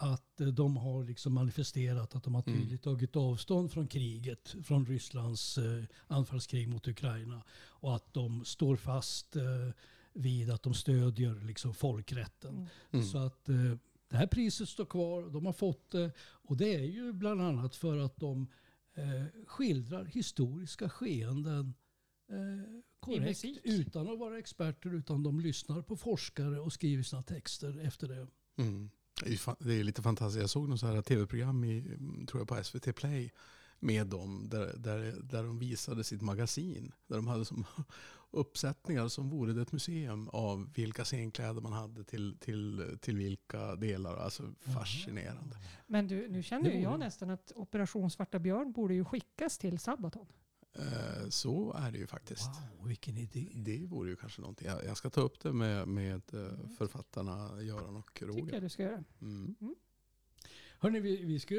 att 0.00 0.40
eh, 0.40 0.46
de 0.46 0.76
har 0.76 1.04
liksom 1.04 1.34
manifesterat 1.34 2.14
att 2.14 2.24
de 2.24 2.34
har 2.34 2.44
Mm. 2.46 2.60
tydligt 2.60 2.82
tagit 2.82 3.16
avstånd 3.16 3.72
från 3.72 3.88
kriget, 3.88 4.54
från 4.64 4.86
Rysslands 4.86 5.58
eh, 5.58 5.84
anfallskrig 6.06 6.68
mot 6.68 6.88
Ukraina. 6.88 7.42
Och 7.58 7.96
att 7.96 8.14
de 8.14 8.44
står 8.44 8.76
fast 8.76 9.36
eh, 9.36 9.42
vid 10.12 10.50
att 10.50 10.62
de 10.62 10.74
stödjer 10.74 11.34
liksom 11.34 11.74
folkrätten. 11.74 12.54
Mm. 12.54 12.66
Mm. 12.90 13.06
Så 13.06 13.18
att 13.18 13.44
det 14.08 14.16
här 14.16 14.26
priset 14.26 14.68
står 14.68 14.84
kvar. 14.86 15.30
De 15.30 15.46
har 15.46 15.52
fått 15.52 15.90
det. 15.90 16.12
Och 16.20 16.56
det 16.56 16.74
är 16.74 16.84
ju 16.84 17.12
bland 17.12 17.42
annat 17.42 17.76
för 17.76 17.98
att 17.98 18.16
de 18.16 18.46
skildrar 19.46 20.04
historiska 20.04 20.88
skeenden 20.88 21.74
korrekt. 23.00 23.44
Utan 23.64 24.08
att 24.08 24.18
vara 24.18 24.38
experter. 24.38 24.94
Utan 24.94 25.22
de 25.22 25.40
lyssnar 25.40 25.82
på 25.82 25.96
forskare 25.96 26.60
och 26.60 26.72
skriver 26.72 27.02
sina 27.02 27.22
texter 27.22 27.80
efter 27.80 28.08
det. 28.08 28.26
Mm. 28.56 28.90
Det 29.58 29.74
är, 29.74 29.84
lite 29.84 30.02
fantastiskt. 30.02 30.40
Jag 30.40 30.50
såg 30.50 30.68
något 30.68 30.80
så 30.80 30.86
här 30.86 31.02
tv-program 31.02 31.64
i, 31.64 31.78
mm, 31.78 32.26
tror 32.26 32.40
jag 32.40 32.48
på 32.48 32.64
SVT 32.64 32.96
Play 32.96 33.30
med 33.80 34.06
dem 34.06 34.48
där, 34.48 34.74
där, 34.76 35.14
där 35.22 35.42
de 35.42 35.58
visade 35.58 36.04
sitt 36.04 36.22
magasin. 36.22 36.92
Där 37.06 37.16
de 37.16 37.28
hade 37.28 37.44
som 37.44 37.64
uppsättningar 38.30 39.08
som 39.08 39.30
vore 39.30 39.52
det 39.52 39.62
ett 39.62 39.72
museum 39.72 40.28
av 40.28 40.72
vilka 40.74 41.04
scenkläder 41.04 41.60
man 41.60 41.72
hade 41.72 42.04
till, 42.04 42.38
till, 42.38 42.98
till 43.00 43.16
vilka 43.16 43.76
delar. 43.76 44.16
Alltså 44.16 44.42
fascinerande. 44.60 45.56
Men 45.86 46.08
du, 46.08 46.28
nu 46.28 46.42
känner 46.42 46.70
ju 46.70 46.80
jag 46.80 46.98
nästan 46.98 47.30
att 47.30 47.52
Operation 47.54 48.10
Svarta 48.10 48.38
Björn 48.38 48.72
borde 48.72 48.94
ju 48.94 49.04
skickas 49.04 49.58
till 49.58 49.78
Sabaton. 49.78 50.26
Eh, 50.78 51.28
Så 51.28 51.72
är 51.72 51.92
det 51.92 51.98
ju 51.98 52.06
faktiskt. 52.06 52.48
Wow, 52.78 52.88
vilken 52.88 53.16
idé. 53.16 53.48
Det 53.54 53.86
vore 53.86 54.10
ju 54.10 54.16
kanske 54.16 54.40
någonting. 54.40 54.68
Jag, 54.86 54.96
ska 54.96 55.10
ta 55.10 55.20
upp 55.20 55.40
det 55.40 55.52
med, 55.52 55.88
med 55.88 56.22
eh, 56.34 56.68
författarna 56.78 57.62
Göran 57.62 57.96
och 57.96 58.06
tycker 58.14 58.26
jag 58.26 58.42
Roger. 58.42 58.60
du 58.60 58.68
ska 58.68 58.82
göra. 58.82 59.04
Mm. 59.22 59.54
Hörrni, 60.80 61.00
vi, 61.00 61.24
vi, 61.24 61.40
ska, 61.40 61.54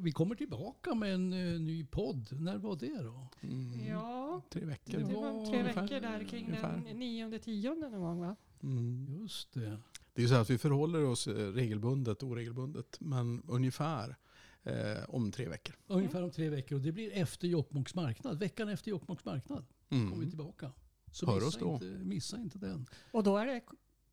vi 0.00 0.12
kommer 0.12 0.34
tillbaka 0.34 0.94
med 0.94 1.14
en 1.14 1.32
eh, 1.32 1.60
ny 1.60 1.84
podd. 1.86 2.28
När 2.40 2.58
var 2.58 2.76
det 2.76 3.02
då? 3.02 3.28
Mm. 3.40 3.86
Ja, 3.86 4.42
Tre 4.50 4.64
veckor. 4.64 4.98
det 4.98 5.04
var 5.14 5.46
tre 5.50 5.60
ungefär- 5.60 5.82
veckor 5.82 6.00
där 6.00 6.24
kring 6.24 6.46
ungefär. 6.46 6.82
den 6.86 6.98
nionde, 6.98 7.38
tionde 7.38 7.90
någon 7.90 8.00
gång 8.00 8.20
va? 8.20 8.36
Mm. 8.62 9.06
Just 9.20 9.52
det. 9.52 9.78
Det 10.14 10.22
är 10.22 10.26
så 10.28 10.34
att 10.34 10.50
vi 10.50 10.58
förhåller 10.58 11.04
oss 11.04 11.26
regelbundet, 11.28 12.22
oregelbundet, 12.22 12.96
men 13.00 13.42
ungefär 13.48 14.16
eh, 14.64 14.74
om 15.08 15.32
tre 15.32 15.48
veckor. 15.48 15.76
Ungefär 15.86 16.22
om 16.22 16.30
tre 16.30 16.48
veckor. 16.48 16.76
Och 16.76 16.82
det 16.82 16.92
blir 16.92 17.12
efter 17.12 17.48
Jokkmokks 17.48 17.94
marknad. 17.94 18.38
Veckan 18.38 18.68
efter 18.68 18.90
Jokkmokks 18.90 19.24
marknad 19.24 19.64
kommer 19.88 20.06
vi 20.06 20.14
Mm. 20.16 20.28
tillbaka. 20.28 20.72
Så 21.12 21.26
Hör 21.26 21.34
missa, 21.34 21.46
oss 21.46 21.56
då. 21.58 21.72
Inte, 21.72 21.84
missa 22.04 22.36
inte 22.36 22.58
den. 22.58 22.86
Och 23.10 23.22
då 23.22 23.36
är 23.36 23.46
det 23.46 23.60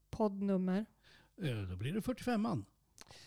poddnummer. 0.10 0.86
Eh, 1.42 1.62
Då 1.70 1.76
blir 1.76 1.94
det 1.94 2.00
45an. 2.02 2.66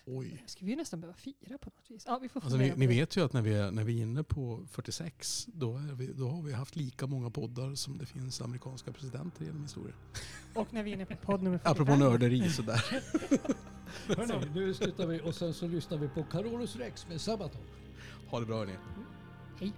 Oj. 0.07 0.41
Det 0.45 0.51
ska 0.51 0.65
vi 0.65 0.71
ju 0.71 0.77
nästan 0.77 1.01
behöva 1.01 1.17
fira 1.17 1.59
på 1.59 1.71
något 1.77 1.91
vis. 1.91 2.05
Ja, 2.07 2.19
vi 2.23 2.29
får 2.29 2.41
Alltså, 2.41 2.57
ni, 2.59 2.73
ni 2.77 2.87
vet 2.87 3.17
ju 3.17 3.25
att 3.25 3.33
när 3.33 3.43
vi 3.43 3.55
är, 3.55 3.71
när 3.71 3.85
vi 3.85 3.99
är 3.99 4.03
inne 4.03 4.23
på 4.25 4.67
46, 4.71 5.47
då, 5.53 5.77
är 5.77 5.95
vi, 5.95 6.07
då 6.13 6.29
har 6.29 6.43
vi 6.43 6.53
haft 6.53 6.77
lika 6.77 7.07
många 7.07 7.31
poddar 7.31 7.75
som 7.75 7.99
det 7.99 8.07
finns 8.07 8.41
amerikanska 8.41 8.93
presidenter 8.93 9.45
genom 9.45 9.63
historien. 9.63 9.97
Och 10.55 10.73
när 10.73 10.83
vi 10.83 10.91
är 10.91 10.95
inne 10.95 11.07
på 11.07 11.17
podd 11.17 11.43
nummer 11.43 11.59
45. 11.59 11.73
Apropå 11.83 11.97
nörderi 11.97 12.51
sådär. 12.51 12.85
Hörrni, 14.09 14.47
nu 14.55 14.75
slutar 14.75 15.07
vi 15.07 15.21
och 15.21 15.35
sen 15.35 15.55
så 15.55 15.67
lyssnar 15.67 15.99
vi 15.99 16.09
på 16.09 16.23
Carolus 16.23 16.77
Rex 16.77 17.09
med 17.09 17.21
Sabaton. 17.21 17.61
Ha 18.31 18.41
det 18.41 18.47
bra 18.47 18.59
hörni. 18.59 18.77
Hej. 19.61 19.73